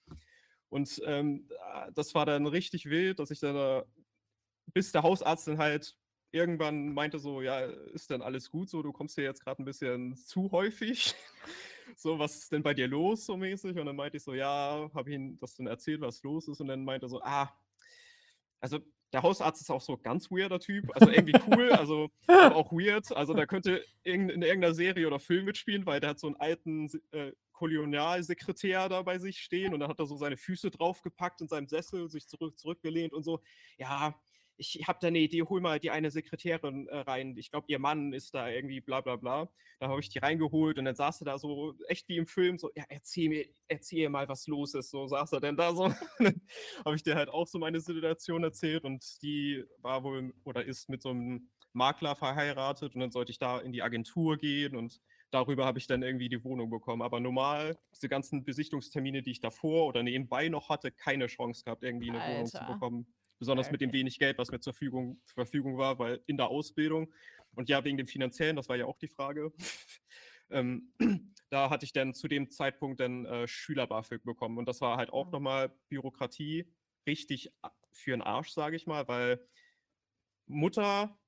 [0.68, 1.48] Und ähm,
[1.94, 3.84] das war dann richtig wild, dass ich dann da,
[4.72, 5.96] bis der Hausarzt dann halt
[6.32, 9.66] irgendwann meinte so, ja, ist denn alles gut so, du kommst hier jetzt gerade ein
[9.66, 11.14] bisschen zu häufig.
[11.96, 13.78] so, was ist denn bei dir los so mäßig?
[13.78, 16.60] Und dann meinte ich so, ja, habe ihm das dann erzählt, was los ist.
[16.60, 17.54] Und dann meinte er so, ah,
[18.60, 18.80] also
[19.12, 22.72] der Hausarzt ist auch so ein ganz weirder Typ, also irgendwie cool, also aber auch
[22.72, 23.12] weird.
[23.16, 26.36] Also der könnte irgend- in irgendeiner Serie oder Film mitspielen, weil der hat so einen
[26.36, 31.40] alten äh, Kolonialsekretär da bei sich stehen und dann hat er so seine Füße draufgepackt
[31.40, 33.40] in seinem Sessel, sich zurück, zurückgelehnt und so,
[33.78, 34.14] ja,
[34.62, 37.36] ich habe da eine Idee, hol mal die eine Sekretärin äh, rein.
[37.36, 39.48] Ich glaube, ihr Mann ist da irgendwie bla bla bla.
[39.80, 42.58] Da habe ich die reingeholt und dann saß er da so, echt wie im Film,
[42.58, 44.90] so, ja, erzähl mir, erzähl mal, was los ist.
[44.90, 45.86] So saß er denn da so.
[46.84, 50.88] habe ich dir halt auch so meine Situation erzählt und die war wohl oder ist
[50.88, 55.00] mit so einem Makler verheiratet und dann sollte ich da in die Agentur gehen und
[55.32, 57.02] darüber habe ich dann irgendwie die Wohnung bekommen.
[57.02, 61.82] Aber normal, diese ganzen Besichtigungstermine, die ich davor oder nebenbei noch hatte, keine Chance gehabt,
[61.82, 62.74] irgendwie eine Wohnung zu Alter.
[62.74, 63.06] bekommen.
[63.42, 66.46] Besonders mit dem wenig Geld, was mir zur Verfügung, zur Verfügung war, weil in der
[66.46, 67.12] Ausbildung
[67.56, 69.52] und ja, wegen dem finanziellen, das war ja auch die Frage.
[70.50, 70.92] ähm,
[71.50, 74.58] da hatte ich dann zu dem Zeitpunkt dann äh, Schüler-BAföG bekommen.
[74.58, 75.32] Und das war halt auch Mhm.
[75.32, 76.72] nochmal Bürokratie
[77.04, 77.52] richtig
[77.90, 79.44] für den Arsch, sage ich mal, weil
[80.46, 81.18] Mutter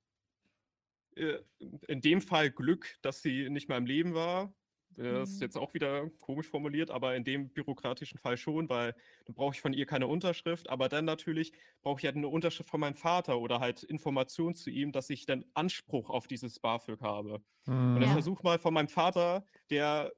[1.16, 1.40] äh,
[1.88, 4.54] in dem Fall Glück, dass sie nicht mehr im Leben war.
[4.96, 5.40] Das ist Mhm.
[5.40, 8.94] jetzt auch wieder komisch formuliert, aber in dem bürokratischen Fall schon, weil
[9.26, 12.70] dann brauche ich von ihr keine Unterschrift, aber dann natürlich brauche ich halt eine Unterschrift
[12.70, 17.00] von meinem Vater oder halt Informationen zu ihm, dass ich dann Anspruch auf dieses BAföG
[17.02, 17.44] habe.
[17.92, 18.10] Und dann Ja.
[18.10, 20.12] versuch mal von meinem Vater, der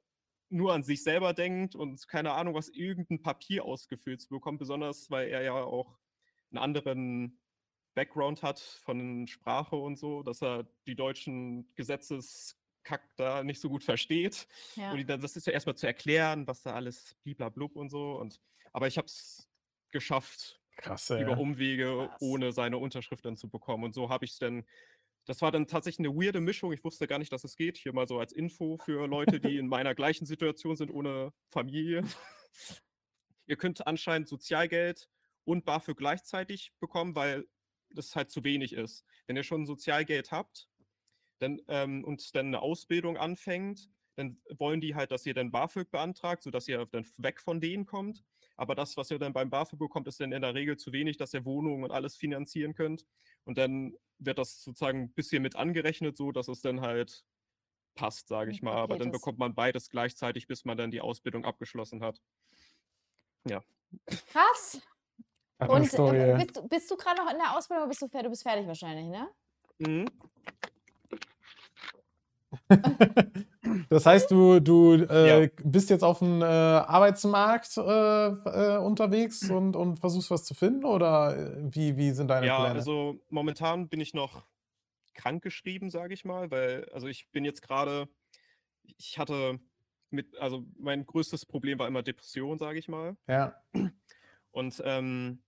[0.49, 5.09] nur an sich selber denkt und keine Ahnung, was irgendein Papier ausgefüllt zu bekommen, besonders
[5.11, 5.99] weil er ja auch
[6.51, 7.41] einen anderen
[7.95, 11.73] Background hat von Sprache und so, dass er die deutschen
[12.87, 14.47] Kack da nicht so gut versteht.
[14.75, 14.91] Ja.
[14.91, 18.13] Und die, das ist ja erstmal zu erklären, was da alles bliblablub und so.
[18.13, 18.39] Und,
[18.71, 19.49] aber ich habe es
[19.91, 21.37] geschafft, Krass, über ja.
[21.37, 22.21] Umwege, Krass.
[22.21, 23.83] ohne seine Unterschrift dann zu bekommen.
[23.83, 24.63] Und so habe ich es dann.
[25.25, 26.71] Das war dann tatsächlich eine weirde Mischung.
[26.71, 27.77] Ich wusste gar nicht, dass es geht.
[27.77, 32.03] Hier mal so als Info für Leute, die in meiner gleichen Situation sind, ohne Familie.
[33.47, 35.09] Ihr könnt anscheinend Sozialgeld
[35.43, 37.45] und BAföG gleichzeitig bekommen, weil
[37.89, 39.03] das halt zu wenig ist.
[39.25, 40.69] Wenn ihr schon Sozialgeld habt
[41.39, 45.91] dann, ähm, und dann eine Ausbildung anfängt, dann wollen die halt, dass ihr dann BAföG
[45.91, 48.23] beantragt, sodass ihr dann weg von denen kommt.
[48.55, 51.17] Aber das, was ihr dann beim BAföG bekommt, ist dann in der Regel zu wenig,
[51.17, 53.05] dass ihr Wohnungen und alles finanzieren könnt.
[53.43, 57.23] Und dann wird das sozusagen ein bisschen mit angerechnet, so dass es dann halt
[57.93, 58.73] passt, sage ich Ein mal.
[58.73, 62.19] Aber Paket dann bekommt man beides gleichzeitig, bis man dann die Ausbildung abgeschlossen hat.
[64.31, 64.81] Krass.
[65.59, 66.37] Andere Und Story, äh, ja.
[66.37, 68.25] bist, du- bist du gerade noch in der Ausbildung oder bist du fertig?
[68.25, 69.29] Du bist fertig wahrscheinlich, ne?
[69.79, 70.05] Mhm.
[73.89, 75.63] Das heißt, du, du äh, Ja.
[75.63, 77.81] bist jetzt auf dem äh, Arbeitsmarkt äh,
[78.27, 82.63] äh, unterwegs und, und versuchst was zu finden oder äh, wie, wie sind deine Ja,
[82.63, 82.75] Pläne?
[82.75, 84.45] also momentan bin ich noch
[85.15, 88.07] krankgeschrieben, sage ich mal, weil, also ich bin jetzt gerade,
[88.97, 89.59] ich hatte
[90.09, 93.17] mit, also mein größtes Problem war immer Depression, sage ich mal.
[93.27, 93.53] ja.
[94.51, 95.43] Und ähm,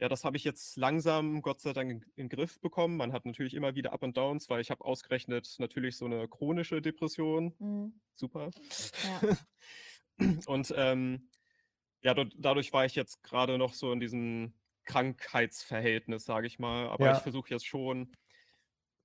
[0.00, 2.96] ja, das habe ich jetzt langsam, Gott sei Dank, in, in den Griff bekommen.
[2.96, 6.26] Man hat natürlich immer wieder Up und Downs, weil ich habe ausgerechnet natürlich so eine
[6.26, 7.54] chronische Depression.
[7.58, 8.00] Mhm.
[8.14, 8.50] Super.
[9.22, 9.36] Ja.
[10.46, 11.30] Und ähm,
[12.02, 14.52] ja, dadurch war ich jetzt gerade noch so in diesem
[14.84, 16.88] Krankheitsverhältnis, sage ich mal.
[16.88, 17.16] Aber Ja.
[17.16, 18.12] ich versuche jetzt schon,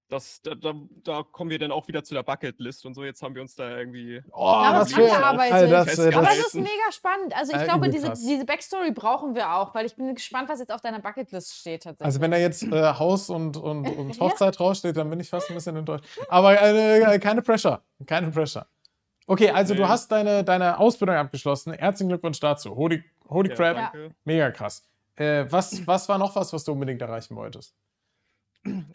[0.09, 3.03] das, da, da, da kommen wir dann auch wieder zu der Bucketlist und so.
[3.03, 4.21] Jetzt haben wir uns da irgendwie.
[4.31, 5.01] Oh, es für.
[5.03, 5.53] angearbeitet.
[5.53, 7.35] Alter, das, äh, Aber das, es ist mega spannend.
[7.35, 10.59] Also ich Äh, glaube, diese, diese Backstory brauchen wir auch, weil ich bin gespannt, was
[10.59, 12.05] jetzt auf deiner Bucketlist steht tatsächlich.
[12.05, 15.49] Also wenn da jetzt äh, Haus und, und, und Hochzeit draufsteht, dann bin ich fast
[15.49, 16.05] ein bisschen enttäuscht.
[16.29, 17.81] Aber äh, keine Pressure.
[18.05, 18.67] Keine Pressure.
[19.27, 19.87] Okay, also du Nee.
[19.87, 21.73] hast deine, deine Ausbildung abgeschlossen.
[21.73, 22.75] Herzlichen Glückwunsch dazu.
[22.75, 23.75] Holy, holy Ja, crap.
[23.75, 24.09] danke.
[24.23, 24.83] Mega krass.
[25.15, 27.73] Äh, was, was war noch was, was du unbedingt erreichen wolltest?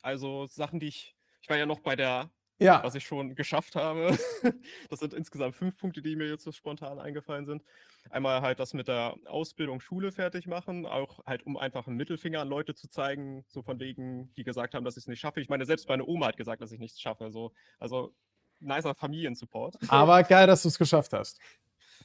[0.03, 1.17] Also Sachen, die ich.
[1.43, 4.17] Ich war ja noch bei der Ja, was ich schon geschafft habe.
[4.91, 7.63] Das sind insgesamt fünf Punkte, die mir jetzt so spontan eingefallen sind.
[8.11, 12.41] Einmal halt das mit der Ausbildung Schule fertig machen, auch halt um einfach einen Mittelfinger
[12.41, 15.41] an Leute zu zeigen, so von wegen, die gesagt haben, dass ich es nicht schaffe.
[15.41, 17.31] Ich meine, selbst meine Oma hat gesagt, dass ich nichts schaffe.
[17.31, 17.53] So.
[17.79, 18.15] Also
[18.59, 19.77] nicer Familiensupport.
[19.89, 21.39] aber geil, dass du es geschafft hast.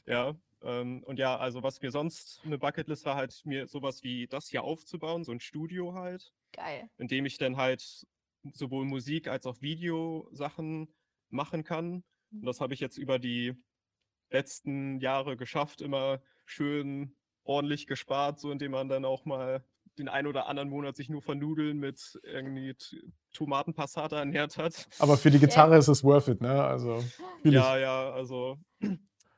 [0.06, 0.36] Ja.
[0.64, 4.50] Ähm, und ja, also was mir sonst eine Bucketlist war, halt mir sowas wie das
[4.50, 6.90] hier aufzubauen, so ein Studio halt Geil.
[6.98, 8.06] in dem ich dann halt
[8.54, 10.94] sowohl Musik als auch Videosachen
[11.30, 12.04] machen kann.
[12.32, 13.54] Und das habe ich jetzt über die
[14.30, 19.64] letzten Jahre geschafft, immer schön ordentlich gespart, so indem man dann auch mal
[19.98, 22.76] den einen oder anderen Monat sich nur von Nudeln mit irgendwie
[23.34, 24.88] Tomatenpassata ernährt hat.
[25.00, 26.64] Aber für die Gitarre ist es worth it, ne?
[26.64, 27.00] Also,
[27.42, 27.54] fühl ich.
[27.54, 28.58] Ja, ja, also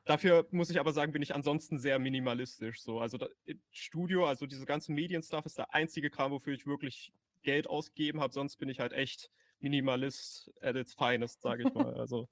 [0.07, 2.81] dafür muss ich aber sagen, bin ich ansonsten sehr minimalistisch.
[2.81, 2.99] So.
[2.99, 7.13] Also da, im Studio, also diese ganzen Medienstuff ist der einzige Kram, wofür ich wirklich
[7.43, 8.33] Geld ausgegeben habe.
[8.33, 9.29] Sonst bin ich halt echt
[9.59, 11.93] Minimalist at its finest, sage ich mal.
[11.95, 12.27] Also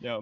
[0.00, 0.20] ja.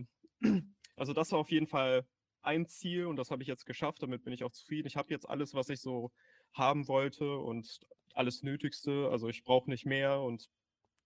[0.97, 2.07] Also das war auf jeden Fall
[2.43, 4.03] ein Ziel und das habe ich jetzt geschafft.
[4.03, 4.87] Damit bin ich auch zufrieden.
[4.87, 6.13] Ich habe jetzt alles, was ich so
[6.53, 7.81] haben wollte und
[8.15, 9.09] alles Nötigste.
[9.11, 10.49] Also ich brauche nicht mehr und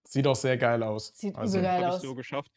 [0.05, 1.13] Sieht auch sehr geil aus.
[1.15, 1.97] Sieht also, geil habe aus.
[1.97, 2.51] ich so geschafft.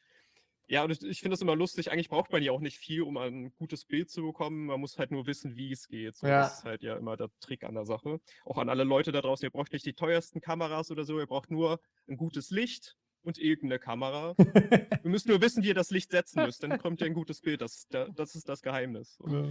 [0.72, 1.92] Ja, und ich, ich finde es immer lustig.
[1.92, 4.68] Eigentlich braucht man ja auch nicht viel, um ein gutes Bild zu bekommen.
[4.68, 6.16] Man muss halt nur wissen, wie es geht.
[6.16, 6.44] So, Ja.
[6.44, 8.22] Das ist halt ja immer der Trick an der Sache.
[8.46, 9.46] Auch an alle Leute da draußen.
[9.46, 11.20] Ihr braucht nicht die teuersten Kameras oder so.
[11.20, 14.36] Ihr braucht nur ein gutes Licht und irgendeine Kamera.
[14.38, 16.64] Wir müssen nur wissen, wie ihr das Licht setzen müsst.
[16.64, 17.62] Dann kommt ihr ein gutes Bild.
[17.62, 19.20] Das, da- das ist das Geheimnis.
[19.28, 19.44] Äh,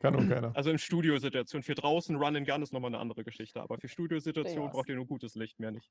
[0.00, 0.54] Kann auch keiner.
[0.56, 1.62] Also in Studiosituationen.
[1.64, 3.60] Für draußen Run and Gun ist nochmal eine andere Geschichte.
[3.60, 5.90] Aber für Studiosituationen braucht ihr nur gutes Licht, mehr nicht.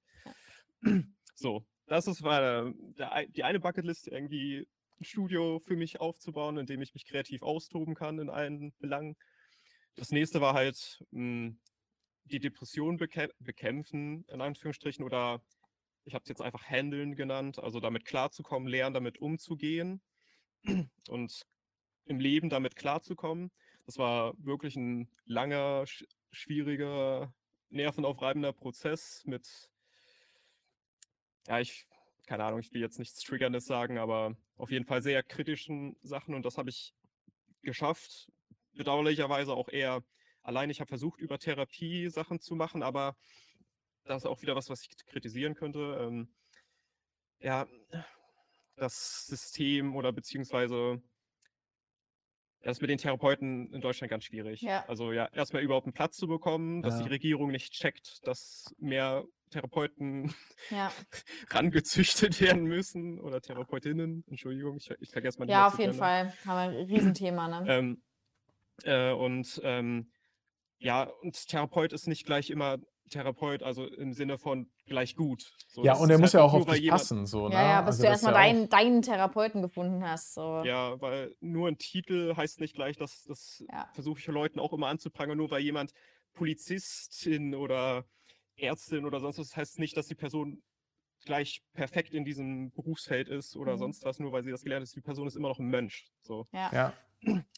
[1.38, 4.66] So, das ist meine, der, ei- die eine Bucketlist, irgendwie
[5.02, 9.18] ein Studio für mich aufzubauen, in dem ich mich kreativ austoben kann in allen Belangen.
[9.96, 11.52] Das nächste war halt mh,
[12.24, 15.42] die Depression bekä bekämpfen, in Anführungsstrichen, oder
[16.06, 20.02] ich habe es jetzt einfach handeln genannt, also damit klarzukommen, lernen, damit umzugehen
[21.10, 21.46] und
[22.06, 23.52] im Leben damit klarzukommen.
[23.86, 27.34] Das war wirklich ein langer, sch schwieriger,
[27.70, 29.48] nervenaufreibender Prozess mit,
[31.48, 31.88] ja, ich,
[32.28, 36.36] keine Ahnung, ich will jetzt nichts Triggerndes sagen, aber auf jeden Fall sehr kritischen Sachen
[36.36, 36.94] und das habe ich
[37.62, 38.28] geschafft.
[38.74, 40.04] Bedauerlicherweise auch eher
[40.44, 40.70] allein.
[40.70, 43.16] Ich habe versucht, über Therapie Sachen zu machen, aber
[44.06, 45.98] das ist auch wieder was, was ich kritisieren könnte.
[46.02, 46.34] Ähm,
[47.40, 47.68] ja,
[48.76, 51.02] das System oder beziehungsweise
[52.62, 54.62] das ist mit den Therapeuten in Deutschland ganz schwierig.
[54.62, 54.84] Ja.
[54.88, 57.04] Also ja, erstmal überhaupt einen Platz zu bekommen, dass Ja.
[57.04, 60.34] die Regierung nicht checkt, dass mehr Therapeuten
[60.72, 60.92] Ja.
[61.52, 64.24] rangezüchtet werden müssen oder Therapeutinnen.
[64.28, 65.98] Entschuldigung, ich, ich vergesse mal die Ja, auf jeden Gender.
[66.06, 66.34] Fall.
[66.46, 67.72] Haben wir ein Riesenthema, ne?
[67.72, 68.04] Ähm,
[68.84, 70.12] äh, und ähm,
[70.80, 72.80] ja, und Therapeut ist nicht gleich immer
[73.10, 75.52] Therapeut, also im Sinne von gleich gut.
[75.68, 77.26] So, Ja, und er muss halt ja auch auf dich jemand- passen.
[77.26, 77.54] So, ne?
[77.56, 80.34] Ja, ja, bis Also du erstmal ja auch- deinen, deinen Therapeuten gefunden hast.
[80.34, 80.64] So.
[80.64, 83.90] Ja, weil nur ein Titel heißt nicht gleich, dass das Ja.
[83.94, 85.92] versuche ich Leuten auch immer anzuprangern, nur weil jemand
[86.34, 88.06] Polizistin oder
[88.58, 90.64] Ärztin oder sonst was, heißt nicht, dass die Person
[91.26, 93.80] gleich perfekt in diesem Berufsfeld ist oder Mhm.
[93.80, 94.96] sonst was, nur weil sie das gelernt hat.
[94.96, 96.08] Die Person ist immer noch ein Mensch.
[96.22, 96.48] So.
[96.54, 96.72] Ja.
[96.74, 96.94] Ja.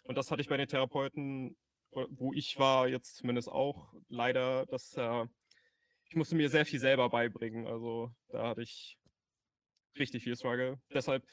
[0.06, 1.56] Und das hatte ich bei den Therapeuten,
[1.92, 5.26] wo ich war, jetzt zumindest auch leider, dass äh,
[6.06, 7.68] ich musste mir sehr viel selber beibringen.
[7.68, 8.98] Also da hatte ich
[9.98, 10.80] richtig viel Struggle.
[10.94, 11.26] Deshalb,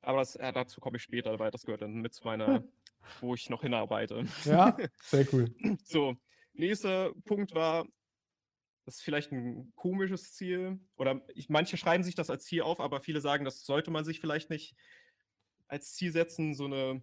[0.00, 2.64] aber das, ja, dazu komme ich später, weil das gehört dann mit zu meiner,
[3.20, 4.24] wo ich noch hinarbeite.
[4.44, 5.52] ja, sehr cool.
[5.84, 6.16] So,
[6.52, 7.86] nächster Punkt war,
[8.84, 10.80] das ist vielleicht ein komisches Ziel.
[10.96, 14.04] Oder ich, manche schreiben sich das als Ziel auf, aber viele sagen, das sollte man
[14.04, 14.74] sich vielleicht nicht
[15.66, 17.02] als Ziel setzen, so eine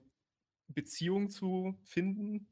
[0.68, 2.48] Beziehung zu finden.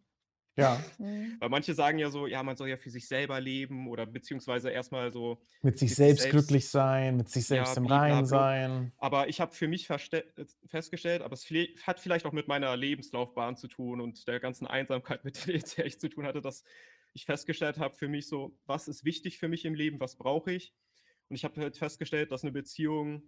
[0.55, 1.37] Ja, Mhm.
[1.39, 4.69] Weil manche sagen ja so, ja, man soll ja für sich selber leben oder beziehungsweise
[4.69, 5.41] erstmal so.
[5.63, 8.13] mit sich sich selbst selbst- glücklich sein, mit sich Ja, selbst im blablabla.
[8.15, 8.91] Reinen sein.
[8.97, 10.23] Aber ich habe für mich äh,
[10.67, 11.45] festgestellt, aber es
[11.87, 15.47] hat vielleicht auch mit meiner Lebenslaufbahn zu tun und der ganzen Einsamkeit, mit
[15.77, 16.63] der ich zu tun hatte, dass
[17.13, 20.51] ich festgestellt habe für mich so, was ist wichtig für mich im Leben, was brauche
[20.51, 20.73] ich?
[21.29, 23.23] Und ich habe halt festgestellt, dass eine Beziehung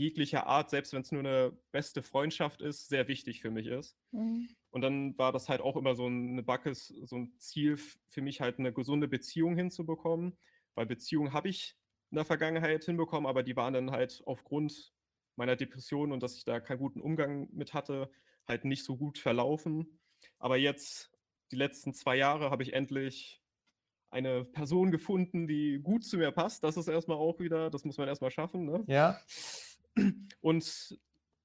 [0.00, 3.96] jeglicher Art, selbst wenn es nur eine beste Freundschaft ist, sehr wichtig für mich ist.
[4.12, 4.48] Mhm.
[4.70, 7.76] Und dann war das halt auch immer so eine Backe, so ein Ziel
[8.08, 10.38] für mich halt eine gesunde Beziehung hinzubekommen.
[10.74, 11.76] Weil Beziehungen habe ich
[12.10, 14.92] in der Vergangenheit hinbekommen, aber die waren dann halt aufgrund
[15.36, 18.10] meiner Depression und dass ich da keinen guten Umgang mit hatte,
[18.48, 20.00] halt nicht so gut verlaufen.
[20.38, 21.12] Aber jetzt,
[21.50, 23.42] die letzten zwei Jahre, habe ich endlich
[24.10, 26.64] eine Person gefunden, die gut zu mir passt.
[26.64, 28.64] Das ist erstmal auch wieder, das muss man erstmal schaffen.
[28.64, 28.82] Ne?
[28.86, 29.20] Ja,
[30.40, 30.98] und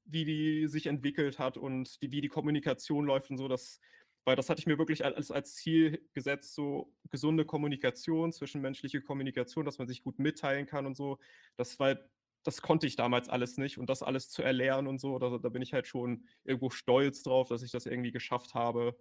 [0.05, 3.79] wie die sich entwickelt hat und die, wie die Kommunikation läuft und so, das,
[4.23, 9.65] weil das hatte ich mir wirklich als, als Ziel gesetzt, so gesunde Kommunikation, zwischenmenschliche Kommunikation,
[9.65, 11.19] dass man sich gut mitteilen kann und so.
[11.57, 11.97] Das war,
[12.43, 15.49] das konnte ich damals alles nicht und das alles zu erlernen und so, da, da
[15.49, 18.95] bin ich halt schon irgendwo stolz drauf, dass ich das irgendwie geschafft habe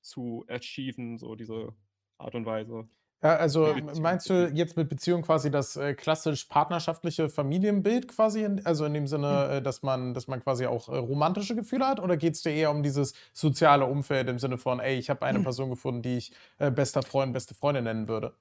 [0.00, 1.74] zu achieven, so diese
[2.18, 2.88] Art und Weise.
[3.22, 3.94] Ja, also Ja.
[4.00, 8.44] meinst du jetzt mit Beziehung quasi das äh, klassisch partnerschaftliche Familienbild quasi?
[8.44, 11.86] In, also in dem Sinne, äh, dass man, dass man quasi auch äh, romantische Gefühle
[11.88, 11.98] hat?
[11.98, 15.22] Oder geht es dir eher um dieses soziale Umfeld im Sinne von, ey, ich habe
[15.26, 18.34] eine Person gefunden, die ich äh, bester Freund, beste Freundin nennen würde?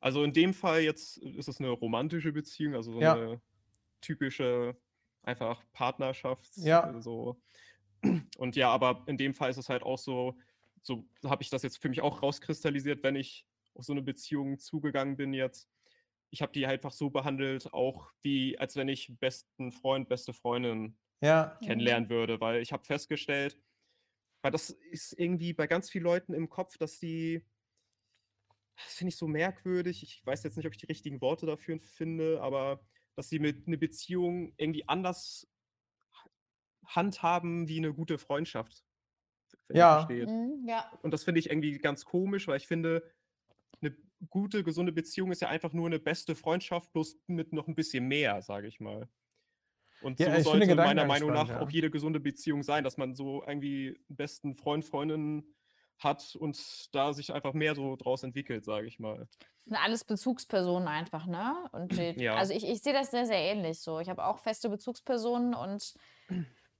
[0.00, 3.14] Also in dem Fall jetzt ist es eine romantische Beziehung, also so Ja.
[3.14, 3.40] eine
[4.00, 4.76] typische
[5.22, 6.52] einfach Partnerschaft.
[6.56, 6.92] Ja.
[7.00, 7.40] So.
[8.38, 10.36] Und ja, aber in dem Fall ist es halt auch so,
[10.82, 14.58] so habe ich das jetzt für mich auch rauskristallisiert, wenn ich auf so eine Beziehung
[14.58, 15.68] zugegangen bin jetzt.
[16.30, 20.98] Ich habe die einfach so behandelt, auch wie als wenn ich besten Freund, beste Freundin
[21.20, 23.58] Ja, kennenlernen würde, weil ich habe festgestellt,
[24.42, 27.44] weil das ist irgendwie bei ganz vielen Leuten im Kopf, dass die,
[28.76, 31.78] das finde ich so merkwürdig, ich weiß jetzt nicht, ob ich die richtigen Worte dafür
[31.80, 35.48] finde, aber dass sie mit eine Beziehung irgendwie anders
[36.86, 38.84] handhaben wie eine gute Freundschaft.
[39.70, 40.06] Ja.
[40.06, 40.28] versteht.
[40.28, 40.64] Mhm.
[40.68, 40.92] Ja.
[41.02, 43.10] Und das finde ich irgendwie ganz komisch, weil ich finde,
[44.30, 48.06] gute, gesunde Beziehung ist ja einfach nur eine beste Freundschaft, bloß mit noch ein bisschen
[48.06, 49.08] mehr, sage ich mal.
[50.00, 51.60] Und Ja, so sollte meiner Meinung nach ja.
[51.60, 55.54] auch jede gesunde Beziehung sein, dass man so irgendwie einen besten Freund, Freundin
[55.98, 59.28] hat und da sich einfach mehr so draus entwickelt, sage ich mal.
[59.28, 61.54] Das sind alles Bezugspersonen einfach, ne?
[61.72, 62.34] Und die, Ja.
[62.34, 64.00] also ich, ich sehe das sehr, sehr ähnlich so.
[64.00, 65.94] Ich habe auch feste Bezugspersonen und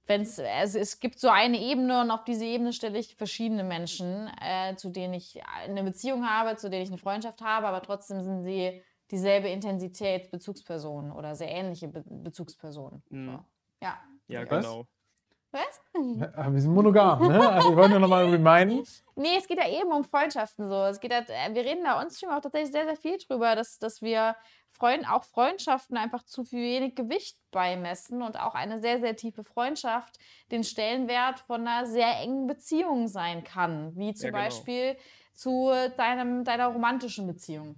[0.07, 3.63] wenn es, also es gibt so eine Ebene und auf diese Ebene stelle ich verschiedene
[3.63, 7.81] Menschen, äh, zu denen ich eine Beziehung habe, zu denen ich eine Freundschaft habe, aber
[7.81, 8.81] trotzdem sind sie
[9.11, 13.03] dieselbe Intensität Bezugspersonen oder sehr ähnliche Be Bezugspersonen.
[13.09, 13.25] Mhm.
[13.25, 13.45] So.
[13.81, 13.99] Ja.
[14.27, 14.65] Ja, Was?
[14.65, 14.87] genau.
[15.55, 16.33] Was?
[16.35, 17.49] Ah, wir sind monogam, ne?
[17.49, 18.85] Also wir wollen nur nochmal reminden.
[19.17, 20.75] Nee, es geht ja eben um Freundschaften so.
[20.83, 23.79] Es geht halt, wir reden da uns schon auch tatsächlich sehr, sehr viel drüber, dass,
[23.79, 24.35] dass wir
[24.71, 29.45] Freund, auch Freundschaften einfach zu viel wenig Gewicht beimessen und auch eine sehr, sehr tiefe
[29.45, 30.19] Freundschaft
[30.51, 33.95] den Stellenwert von einer sehr engen Beziehung sein kann.
[33.95, 34.43] Wie zum Ja, genau.
[34.43, 34.97] Beispiel
[35.33, 37.77] zu deinem, deiner romantischen Beziehung.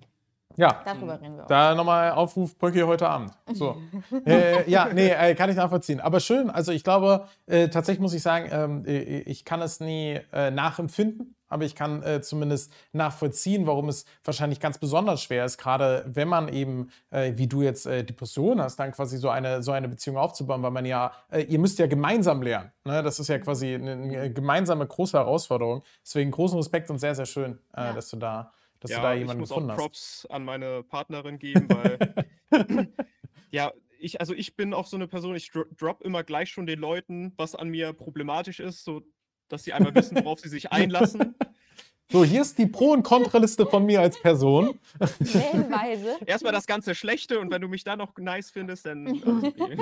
[0.58, 1.48] Ja, Darüber reden wir auch.
[1.48, 3.32] Da nochmal Aufruf Brücke heute Abend.
[3.54, 3.78] So.
[4.26, 6.00] äh, ja, nee, äh, kann ich nachvollziehen.
[6.02, 9.80] Aber schön, also ich glaube, äh, tatsächlich muss ich sagen, ähm, äh, ich kann es
[9.80, 15.46] nie äh, nachempfinden, aber ich kann äh, zumindest nachvollziehen, warum es wahrscheinlich ganz besonders schwer
[15.46, 19.62] ist, gerade wenn man eben, wie du jetzt äh, Depression hast, dann quasi so eine,
[19.64, 21.12] so eine Beziehung aufzubauen, weil man ja,
[21.48, 22.72] ihr müsst ja gemeinsam lernen.
[22.84, 23.02] Ne?
[23.04, 25.84] Das ist ja quasi eine, eine gemeinsame große Herausforderung.
[26.04, 27.94] Deswegen großen Respekt und sehr, sehr schön, Ja.
[27.94, 29.78] dass du da dass du Ja, da ich jemanden muss auch gefunden hast.
[29.80, 31.98] Props an meine Partnerin geben, weil
[33.52, 36.68] ja, ich, also ich bin auch so eine Person, ich dro drop immer gleich schon
[36.68, 39.02] den Leuten, was an mir problematisch ist, so
[39.50, 41.36] dass sie einmal wissen, worauf sie sich einlassen.
[42.10, 44.80] So, hier ist die Pro- und Kontraliste von mir als Person.
[45.20, 46.18] Wellenweise.
[46.26, 49.78] Erstmal das ganze Schlechte und wenn du mich dann noch nice findest, dann okay.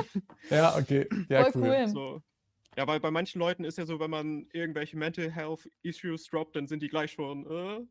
[0.50, 1.08] Ja, okay.
[1.30, 1.70] Ja, Voll cool.
[1.70, 1.88] cool.
[1.88, 2.22] so.
[2.78, 6.56] Ja, weil bei manchen Leuten ist ja so, wenn man irgendwelche Mental Health Issues droppt,
[6.56, 7.86] dann sind die gleich schon, äh,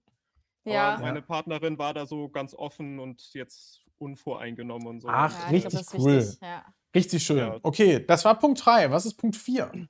[0.65, 0.99] Ja.
[1.01, 5.09] Meine Partnerin war da so ganz offen und jetzt unvoreingenommen und so.
[5.09, 6.17] Ach, glaub, richtig das ist cool.
[6.19, 6.75] wichtig, Ja.
[6.95, 7.39] Richtig schön.
[7.39, 7.59] Ja.
[7.63, 8.91] Okay, das war Punkt 3.
[8.91, 9.89] Was ist Punkt 4?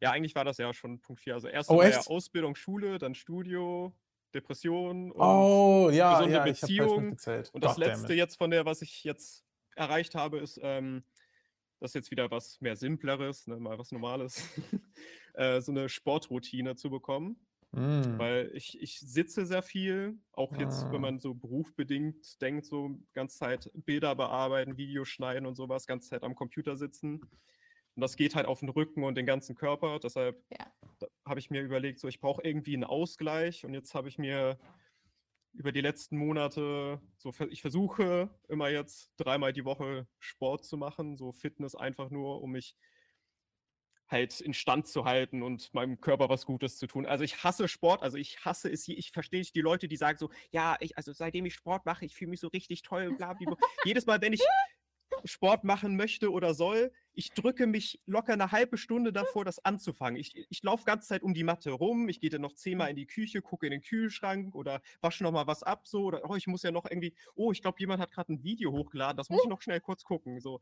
[0.00, 1.34] Ja, eigentlich war das ja schon Punkt 4.
[1.34, 2.08] Also erst Oh, ja echt?
[2.08, 3.94] Ausbildung, Schule, dann Studio,
[4.34, 7.16] Depression und, Oh, ja, gesunde ja, Beziehung
[7.52, 9.44] und das letzte jetzt von der, was ich jetzt
[9.76, 11.04] erreicht habe, ist ähm,
[11.80, 14.44] das ist jetzt wieder was mehr Simpleres, ne, mal was Normales,
[15.34, 17.36] äh, so eine Sportroutine zu bekommen.
[17.72, 18.18] Mm.
[18.18, 20.92] Weil ich, ich sitze sehr viel, auch jetzt, Ah.
[20.92, 26.08] wenn man so berufbedingt denkt, so ganze Zeit Bilder bearbeiten, Videos schneiden und sowas, ganze
[26.10, 27.20] Zeit am Computer sitzen.
[27.94, 29.98] Und das geht halt auf den Rücken und den ganzen Körper.
[30.00, 30.72] Deshalb Ja.
[31.24, 33.64] habe ich mir überlegt, so ich brauche irgendwie einen Ausgleich.
[33.64, 34.58] Und jetzt habe ich mir
[35.52, 41.16] über die letzten Monate, so ich versuche immer jetzt dreimal die Woche Sport zu machen,
[41.16, 42.76] so Fitness einfach nur, um mich
[44.10, 47.06] halt instand zu halten und meinem Körper was Gutes zu tun.
[47.06, 49.96] Also ich hasse Sport, also ich hasse es, je- ich verstehe nicht die Leute, die
[49.96, 53.12] sagen so, ja, ich, also seitdem ich Sport mache, ich fühle mich so richtig toll,
[53.16, 53.56] bla, bla, bla.
[53.84, 54.40] Jedes Mal, wenn ich
[55.24, 60.18] Sport machen möchte oder soll, ich drücke mich locker eine halbe Stunde davor, das anzufangen.
[60.18, 62.96] Ich, ich laufe ganze Zeit um die Matte rum, ich gehe dann noch zehnmal in
[62.96, 66.36] die Küche, gucke in den Kühlschrank oder wasche noch mal was ab, so, oder oh,
[66.36, 69.28] ich muss ja noch irgendwie, oh, ich glaube, jemand hat gerade ein Video hochgeladen, das
[69.28, 70.40] muss ich noch schnell kurz gucken.
[70.40, 70.60] So.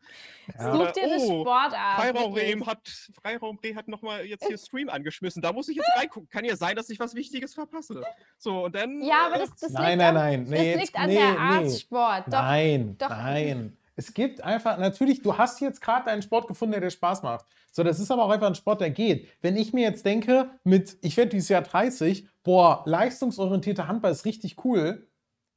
[0.55, 0.73] Ja.
[0.75, 2.01] Such dir eine Oh, Sportart.
[2.01, 2.89] Freiraumreh hat,
[3.23, 6.29] Freiraumreh hat noch mal jetzt hier Stream angeschmissen, da muss ich jetzt reingucken.
[6.29, 8.03] Kann ja sein, dass ich was Wichtiges verpasse.
[8.39, 9.03] So, und dann.
[9.03, 10.43] Ja, aber äh, das, das Nein, liegt nein, an, nein.
[10.45, 11.39] Nee, das jetzt- liegt an nee, der nee.
[11.39, 12.27] Art Sport.
[12.27, 13.09] Doch, nein, doch.
[13.11, 13.78] nein.
[13.99, 17.45] Es gibt einfach, natürlich, du hast jetzt gerade einen Sport gefunden, der dir Spaß macht.
[17.73, 19.29] So, das ist aber auch einfach ein Sport, der geht.
[19.41, 24.25] Wenn ich mir jetzt denke, mit, ich werde dieses Jahr 30, boah, leistungsorientierter Handball ist
[24.25, 25.09] richtig cool,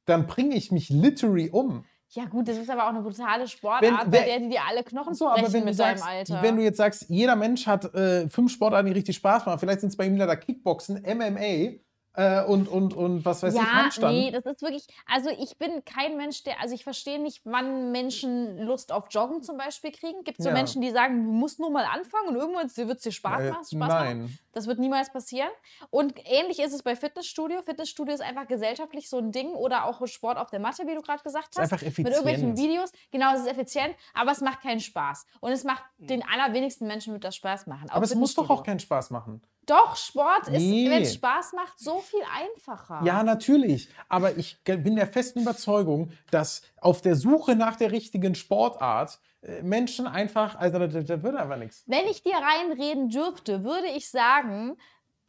[0.06, 1.84] dann bringe ich mich literally um.
[2.08, 4.82] Ja, gut, das ist aber auch eine brutale Sportart, Wenn- bei der die dir alle
[4.82, 6.42] Knochen So, brechen aber wenn du, mit sagst, deinem Alter.
[6.42, 9.80] wenn du jetzt sagst, jeder Mensch hat äh, fünf Sportarten, die richtig Spaß machen, vielleicht
[9.82, 11.78] sind es bei ihm leider Kickboxen, MMA
[12.14, 14.14] äh, und, und, und was weiß ich, ja, Handstand.
[14.14, 17.90] nee, das ist wirklich, also ich bin kein Mensch, der, also ich verstehe nicht, wann
[17.92, 20.22] Menschen Lust auf Joggen zum Beispiel kriegen.
[20.24, 20.54] Gibt es so Ja.
[20.54, 23.50] Menschen, die sagen, du musst nur mal anfangen und irgendwann wird es dir Spaß, Äh,
[23.50, 23.88] machen, Spaß machen?
[24.20, 24.38] nein.
[24.52, 25.48] Das wird niemals passieren.
[25.88, 27.62] Und ähnlich ist es bei Fitnessstudio.
[27.62, 31.00] Fitnessstudio ist einfach gesellschaftlich so ein Ding oder auch Sport auf der Matte, wie du
[31.00, 31.72] gerade gesagt Ist hast.
[31.72, 32.58] einfach Mit irgendwelchen effizient.
[32.58, 32.92] Videos.
[33.10, 35.24] Genau, es ist effizient, aber es macht keinen Spaß.
[35.40, 37.88] Und es macht den allerwenigsten Menschen wird das Spaß machen.
[37.88, 39.40] Aber es muss doch auch keinen Spaß machen.
[39.66, 40.90] Doch, Sport ist, Nee.
[40.90, 43.00] wenn es Spaß macht, so viel einfacher.
[43.04, 43.88] Ja, natürlich.
[44.08, 49.62] Aber ich bin der festen Überzeugung, dass auf der Suche nach der richtigen Sportart äh,
[49.62, 51.84] Menschen einfach, also da, da, da wird einfach nichts.
[51.86, 54.76] Wenn ich dir reinreden dürfte, würde ich sagen,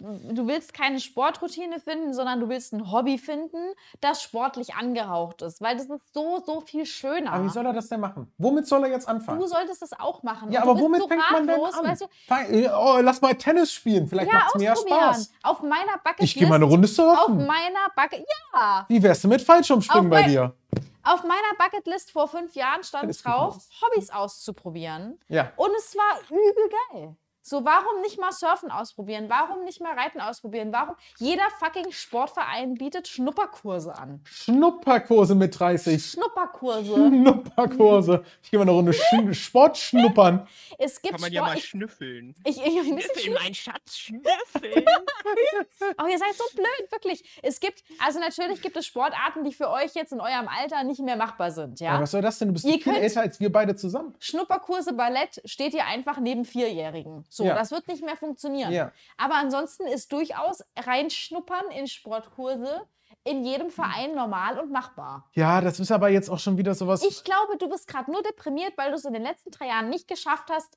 [0.04, 5.62] du willst keine Sportroutine finden, sondern du willst ein Hobby finden, das sportlich angehaucht ist,
[5.62, 7.32] weil das ist so, so viel schöner.
[7.34, 8.32] Aber wie soll er das denn machen?
[8.38, 9.39] Womit soll er jetzt anfangen?
[9.39, 10.51] du solltest das auch machen.
[10.51, 11.86] ja, Und aber du womit so fängt man denn an?
[11.86, 12.54] Weißt du?
[12.54, 14.99] Äh, oh, lass mal Tennis spielen, vielleicht Ja, macht es ausprobieren.
[15.14, 15.34] Spaß.
[15.43, 16.34] Auf meiner Bucketlist.
[16.34, 17.38] Ich gehe mal eine Runde Auf surfen.
[17.47, 20.54] meiner Bucket, ja, Wie wär's denn mit Fallschirmspringen Auf bei dir?
[21.04, 25.20] auf meiner Bucketlist vor fünf Jahren stand drauf, Hobbys auszuprobieren.
[25.28, 25.51] Ja.
[25.58, 27.16] Und es war übel geil.
[27.46, 29.26] So, warum nicht mal Surfen ausprobieren?
[29.28, 30.72] Warum nicht mal Reiten ausprobieren?
[30.72, 30.96] Warum?
[31.18, 34.22] Jeder fucking Sportverein bietet Schnupperkurse an.
[34.24, 36.12] Schnupperkurse mit 30.
[36.12, 36.94] Schnupperkurse.
[37.10, 38.24] Schnupperkurse.
[38.41, 40.48] Ich gehe mal eine Runde Sch Sport schnuppern.
[40.78, 41.52] Es gibt Kann man ja Sport.
[41.54, 42.34] mal ich, schnüffeln.
[42.46, 44.86] ich, ich, ein bisschen Schnüffeln, mein Schatz, schnüffeln.
[46.02, 47.24] Oh, ihr seid so blöd, wirklich.
[47.41, 51.02] Es gibt, also natürlich gibt es Sportarten, die für euch jetzt in eurem Alter nicht
[51.02, 51.96] mehr machbar sind, ja.
[51.96, 52.50] Ja, was soll das denn?
[52.50, 54.16] Du bist Ihr viel älter als wir beide zusammen.
[54.20, 57.26] Schnupperkurse Ballett steht ihr einfach neben Vierjährigen.
[57.36, 57.56] So, Ja.
[57.56, 58.72] das wird nicht mehr funktionieren.
[58.72, 58.92] Ja.
[59.18, 62.82] Aber ansonsten ist durchaus reinschnuppern in Sportkurse
[63.26, 65.30] in jedem Verein normal und machbar.
[65.34, 67.04] Ja, das ist aber jetzt auch schon wieder sowas.
[67.04, 69.90] Ich glaube, du bist gerade nur deprimiert, weil du es in den letzten drei Jahren
[69.90, 70.76] nicht geschafft hast,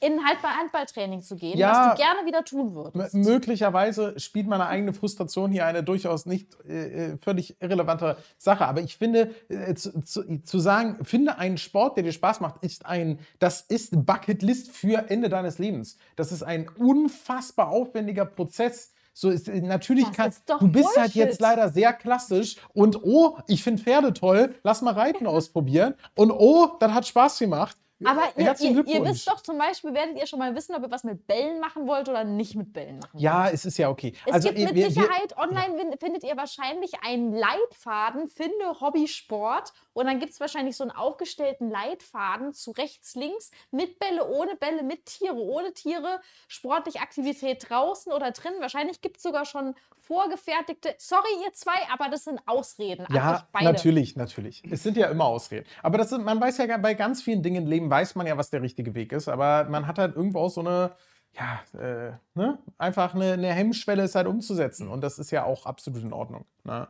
[0.00, 1.88] in halt bei Handballtraining zu gehen, Ja.
[1.90, 3.14] was du gerne wieder tun würdest.
[3.14, 8.66] möglicherweise spielt meine eigene Frustration hier eine durchaus nicht äh, äh, völlig irrelevante Sache.
[8.66, 12.62] Aber ich finde, äh, zu, zu, zu sagen, finde einen Sport, der dir Spaß macht,
[12.62, 15.96] ist ein, das ist Bucketlist für Ende deines Lebens.
[16.16, 18.92] Das ist ein unfassbar aufwendiger Prozess.
[19.14, 21.16] So ist äh, natürlich Das kann ist doch du bist halt Bullshit.
[21.16, 26.30] jetzt leider sehr klassisch und oh, ich finde Pferde toll, lass mal Reiten ausprobieren und
[26.30, 27.76] oh, das hat Spaß gemacht.
[28.04, 30.90] Aber ihr, ihr, ihr wisst doch zum Beispiel, werdet ihr schon mal wissen, ob ihr
[30.90, 33.22] was mit Bällen machen wollt oder nicht mit Bällen machen wollt.
[33.22, 34.12] Ja, es ist ja okay.
[34.24, 38.80] Es also, gibt mit wir- wir- Sicherheit, online fin- findet ihr wahrscheinlich einen Leitfaden, finde
[38.80, 39.72] Hobbysport.
[39.94, 44.54] Und dann gibt es wahrscheinlich so einen aufgestellten Leitfaden zu rechts, links, mit Bälle, ohne
[44.54, 48.52] Bälle, mit Tiere, ohne Tiere, sportliche Aktivität draußen oder drin.
[48.60, 53.06] Wahrscheinlich gibt es sogar schon vorgefertigte, sorry ihr zwei, aber das sind Ausreden.
[53.12, 54.62] Ja, natürlich, natürlich.
[54.70, 55.66] Es sind ja immer Ausreden.
[55.82, 58.36] Aber das sind, man weiß ja bei ganz vielen Dingen im Leben weiß man ja,
[58.36, 59.28] was der richtige Weg ist.
[59.28, 60.92] Aber man hat halt irgendwo auch so eine,
[61.32, 62.58] ja, äh, ne?
[62.78, 64.88] Einfach eine, eine Hemmschwelle, es halt umzusetzen.
[64.88, 66.44] Und das ist ja auch absolut in Ordnung.
[66.64, 66.88] Ne?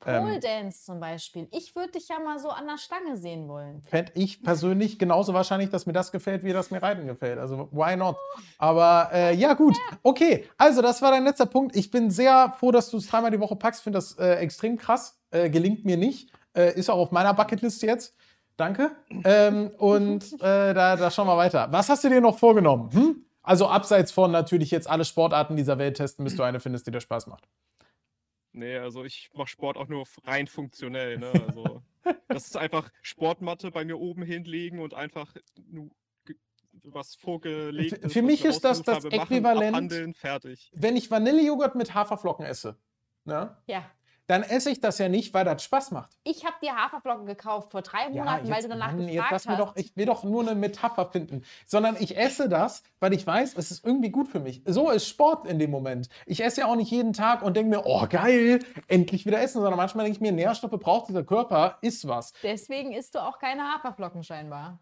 [0.00, 1.48] Pole Ähm, Dance zum Beispiel.
[1.50, 3.82] Ich würde dich ja mal so an der Stange sehen wollen.
[3.82, 7.38] Fände ich persönlich genauso wahrscheinlich, dass mir das gefällt, wie das mir Reiten gefällt.
[7.38, 8.16] Also, why not?
[8.58, 9.76] Aber äh, ja, gut.
[10.02, 11.74] Okay, also das war dein letzter Punkt.
[11.74, 13.82] Ich bin sehr froh, dass du es dreimal die Woche packst.
[13.82, 15.20] Finde das äh, extrem krass.
[15.30, 16.30] Äh, gelingt mir nicht.
[16.54, 18.14] Äh, ist auch auf meiner Bucketlist jetzt.
[18.58, 18.90] Danke.
[19.24, 21.68] Ähm, und äh, da, da schauen wir weiter.
[21.70, 22.92] Was hast du dir noch vorgenommen?
[22.92, 23.24] Hm?
[23.42, 26.90] Also abseits von natürlich jetzt alle Sportarten dieser Welt testen, bis du eine findest, die
[26.90, 27.48] dir Spaß macht.
[28.52, 31.18] Nee, also ich mache Sport auch nur rein funktionell.
[31.18, 31.30] Ne?
[31.48, 31.82] Also,
[32.28, 35.32] das ist einfach Sportmatte bei mir oben hinlegen und einfach
[36.82, 40.70] was vorgelegt Für- für mich ist das das Äquivalent- Abhandeln, fertig.
[40.74, 42.76] Wenn ich Vanillejoghurt mit Haferflocken esse,
[43.24, 43.88] ne, Ja.
[44.28, 46.10] Dann esse ich das ja nicht, weil das Spaß macht.
[46.22, 49.58] Ich habe dir Haferflocken gekauft vor drei Monaten, weil du danach Mann, jetzt gefragt hast.
[49.58, 53.56] doch, ich will doch nur eine Metapher finden, sondern ich esse das, weil ich weiß,
[53.56, 54.62] es ist irgendwie gut für mich.
[54.66, 56.10] So ist Sport in dem Moment.
[56.26, 59.62] Ich esse ja auch nicht jeden Tag und denke mir, oh geil, endlich wieder essen,
[59.62, 62.34] sondern manchmal denke ich mir, Nährstoffe braucht dieser Körper, isst was.
[62.42, 64.78] Deswegen isst du auch keine Haferflocken scheinbar.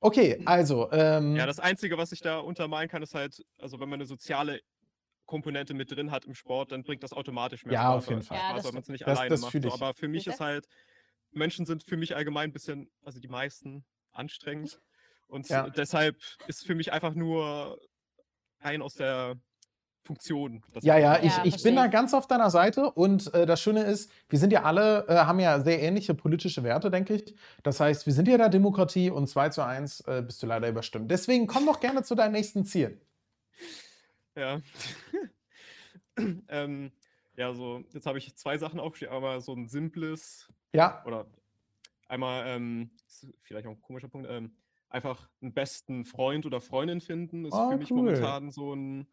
[0.00, 3.88] Okay, also, ähm, Ja, das Einzige, was ich da untermalen kann, ist halt, also wenn
[3.88, 4.60] man eine soziale
[5.26, 7.96] Komponente mit drin hat im Sport, dann bringt das automatisch mehr Ja, Spaß.
[8.04, 8.36] auf jeden Fall.
[8.38, 9.52] Ja, Spaß, das weil man es nicht Das- alleine das macht.
[9.52, 9.58] So.
[9.58, 9.72] ich.
[9.74, 10.66] Aber für mich ist halt,
[11.32, 14.80] Menschen sind für mich allgemein ein bisschen, also die meisten, anstrengend.
[15.26, 15.68] Und Ja.
[15.68, 16.16] deshalb
[16.46, 17.78] ist für mich einfach nur
[18.60, 19.34] rein aus der
[20.04, 20.62] Funktion.
[20.72, 23.60] das Ja, ja, ich, Ja, ich bin da ganz auf deiner Seite und äh, das
[23.60, 27.34] Schöne ist, wir sind ja alle, äh, haben ja sehr ähnliche politische Werte, denke ich.
[27.64, 30.46] Das heißt, wir sind ja in der Demokratie und 2 zu 1 äh, bist du
[30.46, 31.10] leider überstimmt.
[31.10, 33.00] Deswegen komm doch gerne zu deinen nächsten Zielen.
[34.36, 34.60] Ja.
[36.48, 36.92] ähm,
[37.36, 41.26] ja, so, jetzt habe ich zwei Sachen aufgeschrieben, aber so ein simples Ja, oder
[42.08, 44.56] einmal, ähm, ist vielleicht auch ein komischer Punkt, ähm,
[44.88, 47.96] einfach einen besten Freund oder Freundin finden, ist Oh, für mich cool.
[47.98, 49.08] momentan so ein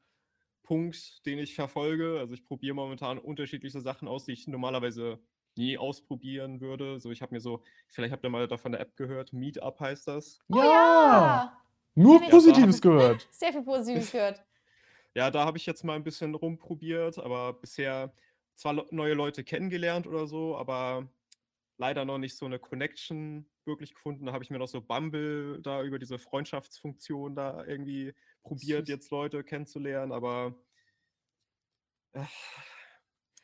[0.63, 2.19] Punkt, den ich verfolge.
[2.19, 5.19] Also ich probiere momentan unterschiedliche Sachen aus, die ich normalerweise
[5.55, 6.99] nie ausprobieren würde.
[6.99, 10.07] So, ich habe mir so, vielleicht habt ihr mal davon der App gehört, Meetup heißt
[10.07, 10.39] das.
[10.49, 11.61] ja,
[11.95, 12.31] nur kenn ich.
[12.31, 13.27] Positives gehört.
[13.31, 14.43] Sehr viel Positives gehört.
[15.15, 18.13] Ja, da habe ich jetzt mal ein bisschen rumprobiert, aber bisher
[18.55, 21.13] zwar neue Leute kennengelernt oder so, aber
[21.77, 24.25] leider noch nicht so eine Connection wirklich gefunden.
[24.25, 29.11] Da habe ich mir noch so Bumble da über diese Freundschaftsfunktion da irgendwie probiert, jetzt
[29.11, 30.55] Leute kennenzulernen, aber
[32.13, 32.27] äh,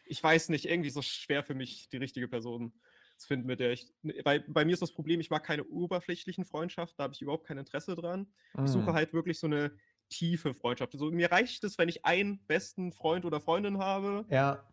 [0.05, 2.82] ich weiß nicht, irgendwie so schwer für mich, die richtige Person
[3.17, 3.93] zu finden, mit der ich.
[4.24, 7.45] Bei, bei mir ist das Problem, ich mag keine oberflächlichen Freundschaften, da habe ich überhaupt
[7.47, 8.34] kein Interesse dran.
[8.63, 8.93] Ich suche Mm.
[8.93, 9.78] halt wirklich so eine
[10.10, 10.93] tiefe Freundschaft.
[10.93, 14.26] Also, mir reicht es, wenn ich einen besten Freund oder Freundin habe.
[14.30, 14.64] Ja,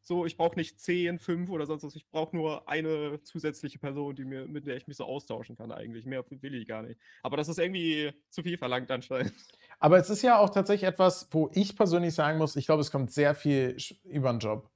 [0.00, 1.94] So, ich brauche nicht zehn, fünf oder sonst was.
[1.96, 5.72] Ich brauche nur eine zusätzliche Person, die mir, mit der ich mich so austauschen kann
[5.72, 6.04] eigentlich.
[6.04, 7.00] Mehr will ich gar nicht.
[7.22, 9.32] Aber das ist irgendwie zu viel verlangt anscheinend.
[9.78, 12.90] aber es ist ja auch tatsächlich etwas, wo ich persönlich sagen muss, ich glaube, es
[12.90, 14.70] kommt sehr viel über den Job.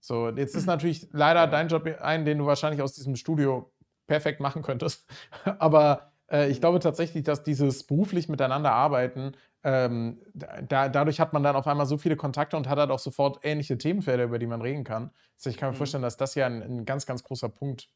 [0.00, 1.46] So, jetzt ist natürlich leider Ja.
[1.46, 3.72] dein Job ein, den du wahrscheinlich aus diesem Studio
[4.06, 5.08] perfekt machen könntest.
[5.60, 9.32] Aber äh, ich glaube tatsächlich, dass dieses beruflich miteinander arbeiten,
[9.64, 12.98] ähm, da, dadurch hat man dann auf einmal so viele Kontakte und hat halt auch
[12.98, 15.10] sofort ähnliche Themenfelder, über die man reden kann.
[15.38, 15.74] Also ich kann mir Mhm.
[15.74, 17.90] vorstellen, dass das ja ein, ein ganz, ganz großer Punkt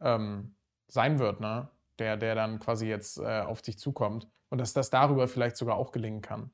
[0.00, 0.56] ähm,
[0.88, 1.70] sein wird, ne?
[1.98, 4.28] der, der dann quasi jetzt äh, auf dich zukommt.
[4.50, 6.52] Und dass das darüber vielleicht sogar auch gelingen kann.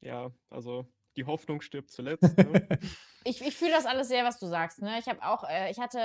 [0.00, 2.36] Ja, also die Hoffnung stirbt zuletzt.
[2.36, 2.68] Ne?
[3.26, 4.82] Ich, ich fühle das alles sehr, was du sagst.
[4.82, 4.98] Ne?
[4.98, 5.98] Ich habe auch, äh, ich hatte,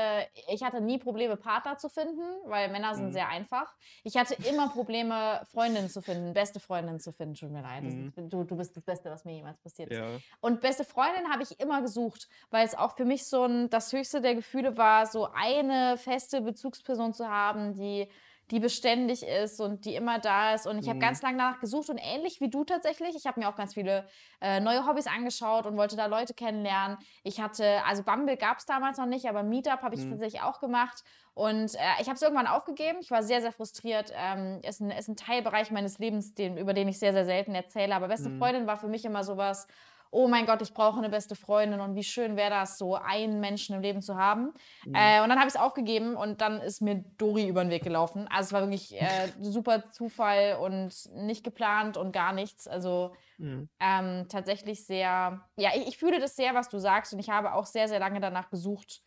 [0.53, 3.11] ich hatte nie Probleme, Partner zu finden, weil Männer sind Mhm.
[3.11, 3.75] sehr einfach.
[4.05, 7.35] Ich hatte immer Probleme, Freundinnen zu finden, beste Freundinnen zu finden.
[7.35, 7.83] Tut mir leid.
[7.83, 8.13] Mhm.
[8.15, 9.97] ist- Du, du bist das Beste, was mir jemals passiert ist.
[9.97, 10.07] ja.
[10.39, 13.91] Und beste Freundin habe ich immer gesucht, weil es auch für mich so ein, das
[13.91, 18.07] höchste der Gefühle war, so eine feste Bezugsperson zu haben, die,
[18.51, 20.65] die beständig ist und die immer da ist.
[20.67, 20.99] Und ich habe Mhm.
[20.99, 23.15] ganz lange danach gesucht und ähnlich wie du tatsächlich.
[23.15, 24.07] Ich habe mir auch ganz viele
[24.41, 26.97] äh, neue Hobbys angeschaut und wollte da Leute kennenlernen.
[27.23, 30.09] Ich hatte, also Bumble gab es damals noch nicht, aber Meetup habe ich Mhm.
[30.09, 31.03] tatsächlich auch gemacht.
[31.33, 32.99] Und äh, ich habe es irgendwann aufgegeben.
[33.01, 34.11] Ich war sehr, sehr frustriert.
[34.15, 37.55] Ähm, ist, ein, ist ein Teilbereich meines Lebens, den, über den ich sehr, sehr selten
[37.55, 37.95] erzähle.
[37.95, 38.37] Aber beste Mhm.
[38.37, 39.67] Freundin war für mich immer sowas.
[40.11, 43.39] Oh mein Gott, ich brauche eine beste Freundin und wie schön wäre das, so einen
[43.39, 44.53] Menschen im Leben zu haben.
[44.85, 44.93] Mhm.
[44.93, 47.83] Äh, und dann habe ich es aufgegeben und dann ist mir Dori über den Weg
[47.83, 48.27] gelaufen.
[48.27, 52.67] Also es war wirklich äh, super Zufall und nicht geplant und gar nichts.
[52.67, 53.69] Also Mhm.
[53.79, 57.53] ähm, tatsächlich sehr, ja, ich, ich fühle das sehr, was du sagst und ich habe
[57.53, 59.01] auch sehr, sehr lange danach gesucht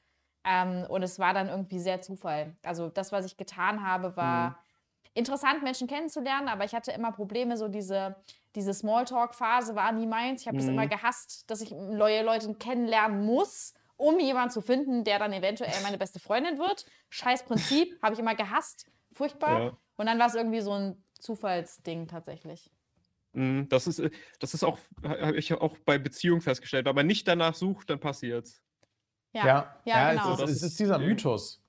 [0.44, 2.56] ähm, und es war dann irgendwie sehr Zufall.
[2.62, 4.56] Also das, was ich getan habe, war Mhm.
[5.14, 8.16] interessant, Menschen kennenzulernen, aber ich hatte immer Probleme, so diese,
[8.54, 10.42] diese Smalltalk-Phase war nie meins.
[10.42, 10.72] Ich habe das Mhm.
[10.74, 15.72] immer gehasst, dass ich neue Leute kennenlernen muss, um jemanden zu finden, der dann eventuell
[15.82, 16.84] meine beste Freundin wird.
[17.10, 18.86] Scheiß Prinzip, habe ich immer gehasst.
[19.12, 19.62] Furchtbar.
[19.62, 19.76] Ja.
[19.96, 22.70] Und dann war es irgendwie so ein Zufallsding tatsächlich.
[23.32, 26.84] Mhm, Das ist, äh, das ist auch, habe ich auch bei Beziehungen festgestellt.
[26.86, 28.62] Wenn man nicht danach sucht, dann passiert's.
[29.32, 30.32] Ja, Ja, ja, es genau.
[30.34, 31.06] ist, Das es ist- ist dieser ja.
[31.06, 31.62] Mythos.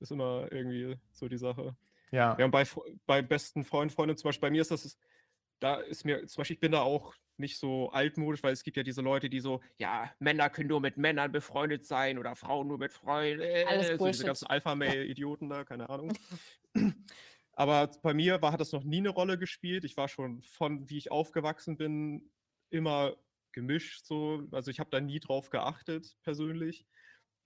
[0.00, 1.76] Ist immer irgendwie so die Sache.
[2.10, 2.36] Ja.
[2.38, 2.64] Ja, und bei,
[3.06, 4.96] bei besten Freunden, Freundinnen zum Beispiel, bei mir ist das,
[5.62, 8.76] da ist mir, zum Beispiel, ich bin da auch nicht so altmodisch, weil es gibt
[8.76, 12.68] ja diese Leute, die so, ja, Männer können nur mit Männern befreundet sein oder Frauen
[12.68, 13.42] nur mit Freunden.
[13.66, 14.14] Alles so Bullshit.
[14.14, 16.16] diese ganzen Alpha-Mail-Idioten da, keine Ahnung.
[17.54, 19.84] Aber bei mir war, hat das noch nie eine Rolle gespielt.
[19.84, 22.30] Ich war schon von, wie ich aufgewachsen bin,
[22.70, 23.16] immer
[23.52, 24.42] gemischt so.
[24.50, 26.86] Also ich habe da nie drauf geachtet, persönlich.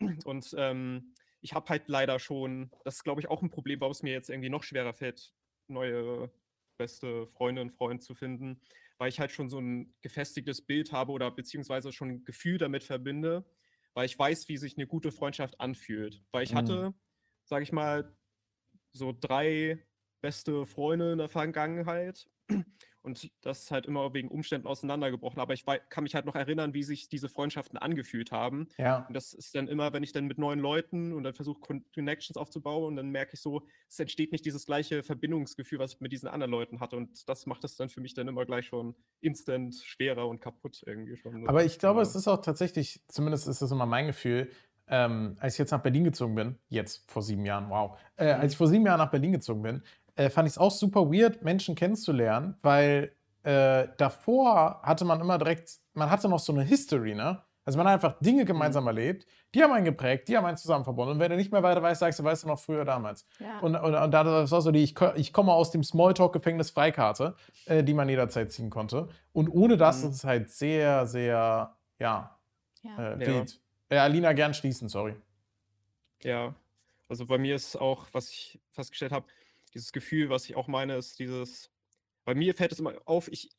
[0.24, 3.92] Und ähm, ich habe halt leider schon, das ist glaube ich auch ein Problem, warum
[3.92, 5.34] es mir jetzt irgendwie noch schwerer fällt,
[5.68, 6.30] neue
[6.76, 8.60] beste Freundin, Freund zu finden,
[8.98, 12.84] weil ich halt schon so ein gefestigtes Bild habe oder beziehungsweise schon ein Gefühl damit
[12.84, 13.44] verbinde,
[13.94, 16.24] weil ich weiß, wie sich eine gute Freundschaft anfühlt.
[16.32, 16.56] Weil ich Mhm.
[16.56, 16.94] hatte,
[17.44, 18.16] sage ich mal,
[18.92, 19.86] so drei
[20.22, 22.28] beste Freunde in der Vergangenheit
[23.06, 25.40] und das ist halt immer wegen Umständen auseinandergebrochen.
[25.40, 28.68] Aber ich kann mich halt noch erinnern, wie sich diese Freundschaften angefühlt haben.
[28.76, 29.06] Ja.
[29.06, 31.84] Und das ist dann immer, wenn ich dann mit neuen Leuten und dann versuche, Con-
[31.94, 36.00] Connections aufzubauen, und dann merke ich so, es entsteht nicht dieses gleiche Verbindungsgefühl, was ich
[36.00, 36.96] mit diesen anderen Leuten hatte.
[36.96, 40.82] Und das macht es dann für mich dann immer gleich schon instant schwerer und kaputt
[40.84, 41.48] irgendwie schon.
[41.48, 42.02] Aber ich glaube, Ja.
[42.02, 44.50] es ist auch tatsächlich, zumindest ist das immer mein Gefühl,
[44.88, 48.52] ähm, als ich jetzt nach Berlin gezogen bin, jetzt vor sieben Jahren, wow, äh, als
[48.52, 49.82] ich vor sieben Jahren nach Berlin gezogen bin,
[50.16, 53.12] äh, fand ich es auch super weird, Menschen kennenzulernen, weil
[53.44, 57.42] äh, davor hatte man immer direkt, man hatte noch so eine History, ne?
[57.64, 60.84] Also man hat einfach Dinge gemeinsam erlebt, die haben einen geprägt, die haben einen zusammen
[60.84, 61.14] verbunden.
[61.14, 63.26] Und wenn du nicht mehr weiter weißt, sagst du, weißt du noch früher damals.
[63.40, 63.58] Ja.
[63.58, 67.34] Und, und, und da- das war so die, ich, ich komme aus dem Smalltalk-Gefängnis Freikarte,
[67.64, 69.08] äh, die man jederzeit ziehen konnte.
[69.32, 70.10] Und ohne das Mhm.
[70.10, 72.38] ist es halt sehr, sehr, ja,
[72.82, 72.98] ja.
[72.98, 73.26] äh, Ja.
[73.26, 73.60] wild.
[73.88, 75.16] Äh, Alina, gern schließen, sorry.
[76.22, 76.54] Ja,
[77.08, 79.26] also bei mir ist auch, was ich festgestellt habe,
[79.74, 81.70] dieses Gefühl, was ich auch meine, ist dieses,
[82.24, 83.50] bei mir fällt es immer auf, ich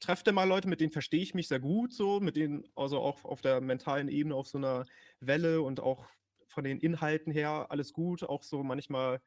[0.00, 3.24] treffe mal Leute, mit denen verstehe ich mich sehr gut, so, mit denen, also auch
[3.24, 4.86] auf der mentalen Ebene auf so einer
[5.20, 6.06] Welle und auch
[6.48, 8.22] von den Inhalten her alles gut.
[8.22, 9.20] Auch so manchmal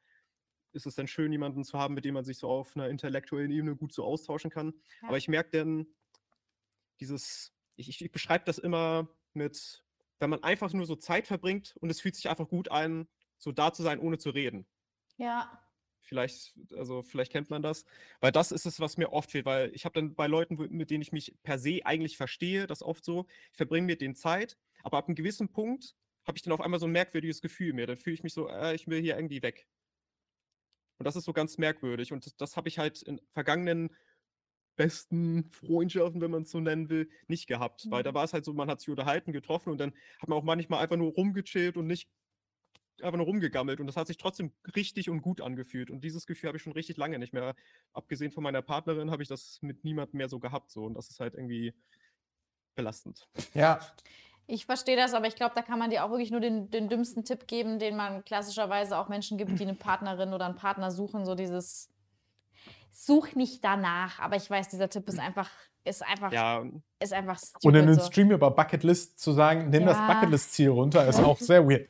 [0.71, 3.51] ist es dann schön, jemanden zu haben, mit dem man sich so auf einer intellektuellen
[3.51, 4.73] Ebene gut so austauschen kann.
[5.01, 5.09] Ja.
[5.09, 5.87] Aber ich merke dann,
[6.99, 9.83] dieses, ich, ich, ich beschreibe das immer mit,
[10.19, 13.07] wenn man einfach nur so Zeit verbringt und es fühlt sich einfach gut an,
[13.37, 14.67] so da zu sein, ohne zu reden.
[15.17, 15.63] ja.
[16.09, 17.85] Vielleicht, also vielleicht kennt man das,
[18.19, 20.89] weil das ist es, was mir oft fehlt, weil ich habe dann bei Leuten, mit
[20.89, 24.57] denen ich mich per se eigentlich verstehe, das oft so, ich verbringe mit denen Zeit,
[24.83, 25.95] aber ab einem gewissen Punkt
[26.27, 27.87] habe ich dann auf einmal so ein merkwürdiges Gefühl mehr.
[27.87, 29.67] Dann fühle ich mich so, äh, ich will hier irgendwie weg.
[30.97, 32.11] Und das ist so ganz merkwürdig.
[32.11, 33.95] Und das, das habe ich halt in vergangenen
[34.77, 37.87] besten Freundschaften, wenn man es so nennen will, nicht gehabt.
[37.91, 38.15] Weil da Mhm.
[38.15, 40.81] war es halt so, man hat sich unterhalten, getroffen und dann hat man auch manchmal
[40.83, 42.09] einfach nur rumgechillt und nicht
[43.03, 43.79] einfach nur rumgegammelt.
[43.79, 45.89] Und das hat sich trotzdem richtig und gut angefühlt.
[45.91, 47.55] Und dieses Gefühl habe ich schon richtig lange nicht mehr.
[47.93, 50.71] Abgesehen von meiner Partnerin habe ich das mit niemandem mehr so gehabt.
[50.71, 50.83] So.
[50.85, 51.73] Und das ist halt irgendwie
[52.75, 53.27] belastend.
[53.53, 53.79] Ja,
[54.47, 56.89] Ich verstehe das, aber ich glaube, da kann man dir auch wirklich nur den, den
[56.89, 60.89] dümmsten Tipp geben, den man klassischerweise auch Menschen gibt, die eine Partnerin oder einen Partner
[60.91, 61.25] suchen.
[61.25, 61.89] So dieses
[62.91, 64.19] Such nicht danach.
[64.19, 65.49] Aber ich weiß, dieser Tipp ist einfach,
[65.83, 66.63] ist einfach, Ja,
[66.99, 67.65] ist einfach stupid.
[67.65, 68.01] und in einem so.
[68.07, 70.07] Stream über Bucketlist zu sagen, nimm das Ja.
[70.07, 71.87] Bucketlist-Ziel runter, ist auch sehr weird.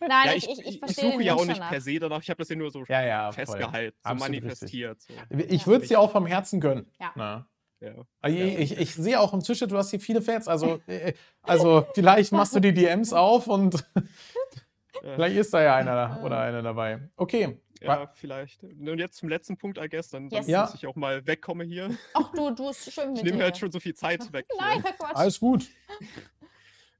[0.00, 1.70] Nein, ja ich, ich, ich, ich suche ja auch nicht danach.
[1.70, 2.22] per se danach.
[2.22, 3.46] Ich habe das ja nur so Ja, ja, voll.
[3.46, 5.00] festgehalten, so Absolut manifestiert.
[5.00, 5.14] So.
[5.48, 6.90] Ich würde es dir auch vom Herzen gönnen.
[7.00, 7.12] Ja.
[7.14, 7.46] Na.
[7.80, 7.94] Ja.
[8.28, 10.48] Ich, ich, ich sehe auch im Tische, du hast hier viele Fans.
[10.48, 13.84] Also, äh, also vielleicht machst du die DMs auf und
[15.02, 17.08] vielleicht ist da ja einer oder eine dabei.
[17.16, 17.58] Okay.
[17.82, 18.62] Ja, vielleicht.
[18.62, 20.48] Und jetzt zum letzten Punkt, I guess, dann, dann Yes.
[20.48, 20.62] Ja.
[20.66, 21.96] dass ich auch mal wegkomme hier.
[22.12, 23.44] Ach du, du ist schön mit Ich nehme dir.
[23.44, 24.44] halt schon so viel Zeit weg.
[24.50, 24.60] hier.
[24.60, 25.16] Nein, Herr Quatsch.
[25.16, 25.66] Alles gut.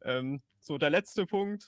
[0.03, 1.66] Ähm, so, der letzte Punkt,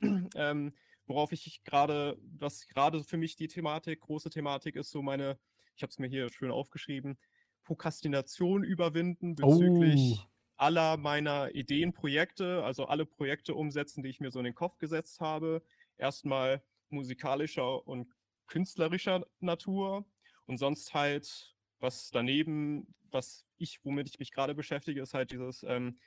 [0.34, 0.74] ähm,
[1.06, 5.38] worauf ich gerade, was gerade für mich die Thematik, große Thematik ist, so meine,
[5.76, 7.18] ich habe es mir hier schön aufgeschrieben,
[7.64, 10.30] Prokrastination überwinden bezüglich Oh.
[10.56, 15.20] aller meiner Ideenprojekte, also alle Projekte umsetzen, die ich mir so in den Kopf gesetzt
[15.20, 15.62] habe.
[15.96, 18.12] Erstmal musikalischer und
[18.46, 20.06] künstlerischer Natur
[20.46, 25.62] und sonst halt was daneben, was ich, womit ich mich gerade beschäftige, ist halt dieses
[25.62, 25.98] ähm,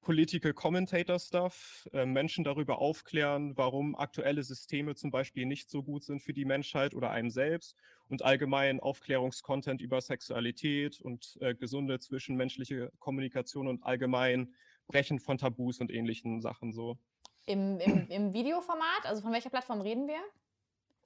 [0.00, 6.04] Political Commentator Stuff, äh, Menschen darüber aufklären, warum aktuelle Systeme zum Beispiel nicht so gut
[6.04, 7.76] sind für die Menschheit oder einem selbst
[8.08, 14.54] und allgemein Aufklärungskontent über Sexualität und äh, gesunde zwischenmenschliche Kommunikation und allgemein
[14.86, 16.98] Brechen von Tabus und ähnlichen Sachen so.
[17.46, 20.20] Im, im, Im Videoformat, also von welcher Plattform reden wir?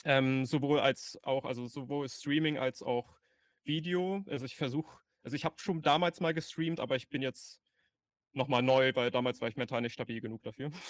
[0.04, 3.16] Ähm, sowohl als auch, also sowohl Streaming als auch
[3.64, 4.24] Video.
[4.28, 7.61] Also ich versuche, also ich habe schon damals mal gestreamt, aber ich bin jetzt
[8.32, 10.70] nochmal neu, weil damals war ich mental nicht stabil genug dafür.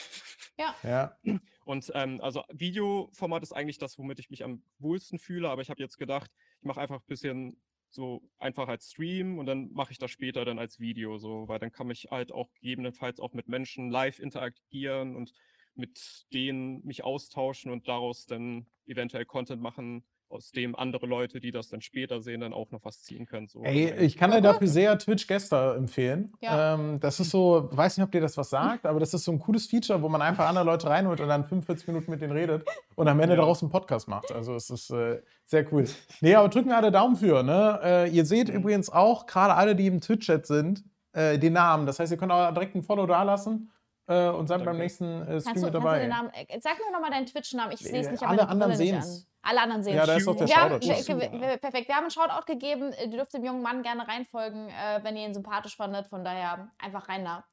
[0.58, 0.76] Ja.
[0.82, 1.38] Ja.
[1.64, 5.70] Und ähm, also Videoformat ist eigentlich das, womit ich mich am wohlsten fühle, aber ich
[5.70, 7.56] habe jetzt gedacht, ich mache einfach ein bisschen
[7.88, 11.58] so einfach als Stream und dann mache ich das später dann als Video, so, weil
[11.58, 15.32] dann kann ich halt auch gegebenenfalls auch mit Menschen live interagieren und
[15.74, 21.50] mit denen mich austauschen und daraus dann eventuell Content machen, aus dem andere Leute, die
[21.50, 23.48] das dann später sehen, dann auch noch was ziehen können.
[23.48, 23.62] So.
[23.62, 26.32] Ey, ich kann dir dafür sehr Twitch Gäster empfehlen.
[26.40, 26.74] Ja.
[26.74, 29.32] Ähm, das ist so, weiß nicht, ob dir das was sagt, aber das ist so
[29.32, 32.32] ein cooles Feature, wo man einfach andere Leute reinholt und dann 45 Minuten mit denen
[32.32, 32.64] redet
[32.94, 33.40] und am Ende Ja.
[33.42, 34.32] daraus einen Podcast macht.
[34.32, 35.84] Also es ist äh, sehr cool.
[36.20, 37.42] Nee, aber drücken alle Daumen für.
[37.42, 37.80] Ne?
[37.82, 38.54] Äh, ihr seht Mhm.
[38.56, 41.84] übrigens auch, gerade alle, die im Twitch-Chat sind, äh, den Namen.
[41.86, 43.70] Das heißt, ihr könnt auch direkt ein Follow da lassen
[44.06, 45.98] äh, und seid beim nächsten äh, Stream mit kannst du dabei.
[46.00, 47.72] den Namen, äh, sag mir nochmal deinen Twitch-Namen.
[47.72, 49.26] Ich sehe es Äh, nicht, alle anderen sehen es.
[49.44, 50.06] Alle anderen sehen Ja, es.
[50.06, 51.02] da ist doch der Wir haben, Shoutout.
[51.04, 51.20] schon.
[51.20, 51.88] wir, wir, perfekt.
[51.88, 52.92] Wir haben einen Shoutout gegeben.
[53.00, 56.06] Ihr dürft dem jungen Mann gerne reinfolgen, äh, wenn ihr ihn sympathisch fandet.
[56.06, 57.44] Von daher einfach rein da.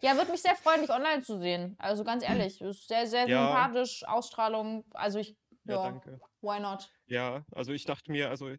[0.00, 1.76] Ja, würde mich sehr freuen, dich online zu sehen.
[1.78, 3.46] Also ganz ehrlich, ist sehr, sehr Ja.
[3.46, 4.84] sympathisch, Ausstrahlung.
[4.92, 6.20] Also ich, Ja, ja, danke.
[6.40, 6.88] why not?
[7.06, 8.50] Ja, also ich dachte mir, also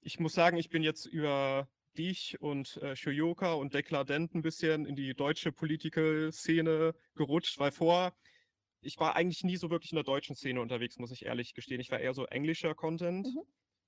[0.00, 1.66] ich muss sagen, ich bin jetzt über
[1.98, 8.16] dich und äh, Shoyoka und Dekladent ein bisschen in die deutsche Political-Szene gerutscht, weil vor,
[8.80, 11.80] ich war eigentlich nie so wirklich in der deutschen Szene unterwegs, muss ich ehrlich gestehen.
[11.80, 13.42] Ich war eher so englischer Content, Mhm.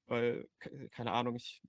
[0.06, 1.60] weil, ke- keine Ahnung, ich,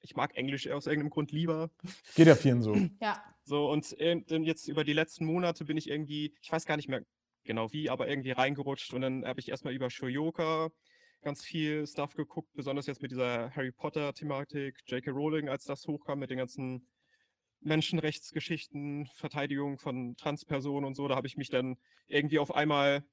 [0.00, 1.70] ich mag Englisch aus irgendeinem Grund lieber.
[2.14, 2.72] Geht ja vielen so.
[3.02, 3.22] Ja.
[3.44, 6.88] So, und äh, jetzt über die letzten Monate bin ich irgendwie, ich weiß gar nicht
[6.88, 7.02] mehr
[7.44, 10.70] genau wie, aber irgendwie reingerutscht und dann habe ich erstmal über Shoyoka
[11.22, 15.10] ganz viel Stuff geguckt, besonders jetzt mit dieser Harry Potter-Thematik, J.K.
[15.10, 16.88] Rowling, als das hochkam mit den ganzen
[17.60, 21.76] Menschenrechtsgeschichten, Verteidigung von Transpersonen und so, da habe ich mich dann
[22.06, 23.04] irgendwie auf einmal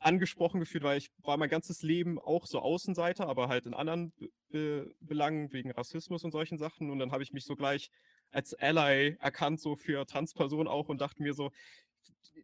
[0.00, 4.12] angesprochen gefühlt, weil ich war mein ganzes Leben auch so Außenseiter, aber halt in anderen
[4.12, 6.90] Be Be Belangen wegen Rassismus und solchen Sachen.
[6.90, 7.90] Und dann habe ich mich so gleich
[8.30, 11.50] als Ally erkannt, so für Transpersonen auch und dachte mir so,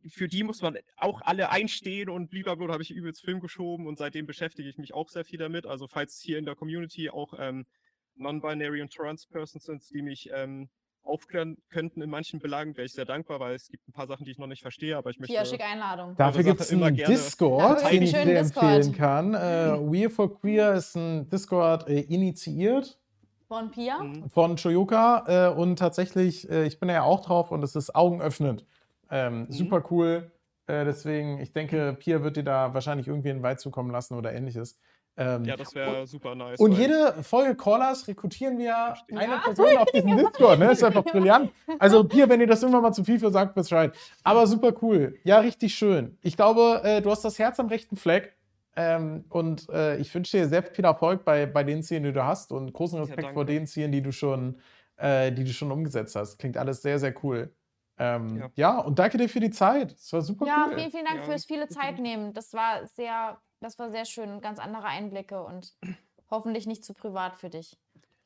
[0.09, 3.86] für die muss man auch alle einstehen und blablabla, da habe ich übelst Film geschoben
[3.86, 5.66] und seitdem beschäftige ich mich auch sehr viel damit.
[5.66, 7.66] Also falls hier in der Community auch ähm,
[8.16, 10.68] Non-Binary und Trans-Persons sind, die mich ähm,
[11.05, 14.24] aufklären könnten in manchen Belangen, wäre ich sehr dankbar, weil es gibt ein paar Sachen,
[14.24, 15.34] die ich noch nicht verstehe, aber ich möchte...
[15.34, 16.14] Hier, schicke Einladung.
[16.16, 19.34] Dafür gibt es immer einen gerne Discord, den ich dir empfehlen kann.
[19.34, 19.39] Äh,
[19.80, 22.98] We for Queer ist ein Discord äh, initiiert
[23.48, 24.02] Von Pia.
[24.02, 24.30] Mhm.
[24.30, 28.64] von Shoyoka äh, und tatsächlich, äh, ich bin ja auch drauf und es ist augenöffnend.
[29.12, 29.52] Ähm, Mhm.
[29.52, 30.32] Super cool.
[30.66, 34.32] Äh, deswegen, ich denke, Pia wird dir da wahrscheinlich irgendwie einen Weit zukommen lassen oder
[34.32, 34.78] ähnliches.
[35.18, 36.59] Ähm, Ja, das wäre super nice.
[36.59, 39.18] und jede Folge Callers rekrutieren wir Verstehe.
[39.18, 40.59] eine Ja, Person auf diesem Discord.
[40.59, 40.72] Ne?
[40.72, 41.51] Ist einfach brillant.
[41.78, 43.93] Also, Pia, wenn ihr das irgendwann mal zu viel für sagt, Bescheid.
[44.24, 45.18] Aber super cool.
[45.24, 46.16] Ja, richtig schön.
[46.22, 48.34] Ich glaube, äh, du hast das Herz am rechten Fleck.
[48.74, 52.24] Ähm, und äh, ich wünsche dir sehr viel Erfolg bei, bei den Zielen, die du
[52.24, 53.34] hast und großen Ja, Respekt danke.
[53.34, 54.59] vor den Zielen, die du schon,
[54.97, 56.39] äh, die du schon umgesetzt hast.
[56.39, 57.52] Klingt alles sehr, sehr cool.
[58.02, 58.50] Ähm, ja.
[58.56, 58.78] Ja.
[58.80, 59.92] und danke dir für die Zeit.
[59.92, 60.76] Es war super Ja, cool.
[60.76, 61.68] vielen, vielen Dank Ja, fürs viele.
[61.68, 62.32] Zeit nehmen.
[62.32, 64.40] Das war sehr, das war sehr schön.
[64.40, 65.74] Ganz andere Einblicke und
[66.30, 67.76] hoffentlich nicht zu privat für dich.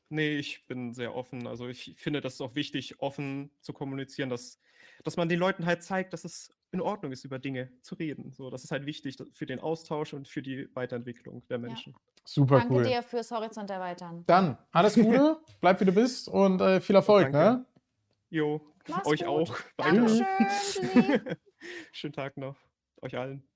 [0.09, 1.47] Nee, ich bin sehr offen.
[1.47, 4.59] Also ich finde, das ist auch wichtig, offen zu kommunizieren, dass,
[5.03, 8.31] dass man den Leuten halt zeigt, dass es in Ordnung ist, über Dinge zu reden.
[8.31, 11.93] So, das ist halt wichtig für den Austausch und für die Weiterentwicklung der Menschen.
[12.25, 12.83] Super Danke cool.
[12.83, 14.23] dir fürs Horizont erweitern.
[14.27, 17.31] Dann alles Gute, bleib wie du bist und äh, viel Erfolg.
[17.31, 17.59] Danke.
[17.59, 17.65] Ne?
[18.29, 19.27] Jo, Mach's euch gut.
[19.29, 19.55] auch.
[19.77, 20.25] Dankeschön.
[21.91, 22.55] Schönen Tag noch.
[23.01, 23.47] Euch allen.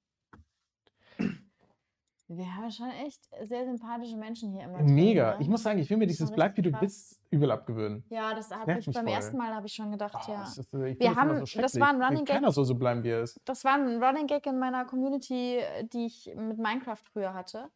[2.33, 4.77] Wir haben schon echt sehr sympathische Menschen hier immer.
[4.77, 5.31] drin, Mega.
[5.35, 5.41] ne?
[5.41, 8.05] Ich muss sagen, ich will mir dieses Bleib wie du bist übel abgewöhnen.
[8.09, 9.07] Ja, das habe ich beim voll.
[9.13, 10.39] ersten Mal habe ich schon gedacht, Ah, ja.
[10.39, 12.35] das ist, Wir haben- so war ein Running Gag.
[12.37, 13.37] Keiner soll so bleiben, wie er ist.
[13.43, 15.59] Das war ein Running Gag in meiner Community,
[15.91, 17.69] die ich mit Minecraft früher hatte.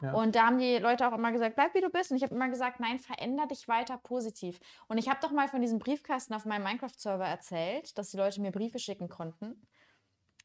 [0.00, 0.12] Ja.
[0.12, 2.10] Und da haben die Leute auch immer gesagt, bleib wie du bist.
[2.10, 4.58] Und ich habe immer gesagt, nein, veränder dich weiter positiv.
[4.88, 8.40] Und ich habe doch mal von diesem Briefkasten auf meinem Minecraft-Server erzählt, dass die Leute
[8.40, 9.66] mir Briefe schicken konnten.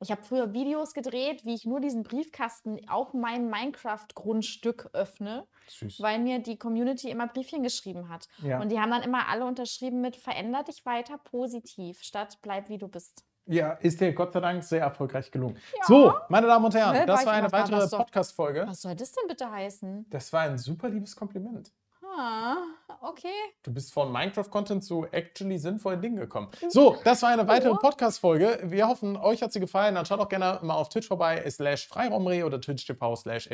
[0.01, 6.01] Ich habe früher Videos gedreht, wie ich nur diesen Briefkasten auf meinem Minecraft-Grundstück öffne, Süß.
[6.01, 8.27] weil mir die Community immer Briefchen geschrieben hat.
[8.41, 8.59] Ja.
[8.59, 12.77] Und die haben dann immer alle unterschrieben mit veränder dich weiter positiv, statt bleib wie
[12.77, 13.23] du bist.
[13.47, 15.57] Ja, ist dir Gott sei Dank sehr erfolgreich gelungen.
[15.77, 15.85] Ja.
[15.87, 17.87] So, meine Damen und Herren, Hä, das war eine weitere?
[17.87, 18.65] Podcast-Folge.
[18.67, 20.07] Was soll das denn bitte heißen?
[20.09, 21.71] Das war ein super liebes Kompliment.
[22.17, 22.57] Ah,
[23.01, 23.27] okay.
[23.63, 26.49] Du bist von Minecraft-Content zu actually sinnvollen Dingen gekommen.
[26.69, 27.77] So, das war eine weitere Oh.
[27.77, 28.59] Podcast-Folge.
[28.63, 29.95] Wir hoffen, euch hat sie gefallen.
[29.95, 33.49] Dann schaut auch gerne mal auf Twitch vorbei, slash Freiraumre oder twitch.tv slash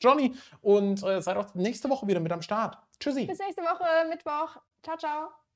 [0.00, 2.78] Johnny und äh, seid auch nächste Woche wieder mit am Start.
[2.98, 3.26] Tschüssi.
[3.26, 4.56] Bis nächste Woche, Mittwoch.
[4.82, 5.49] Ciao, ciao.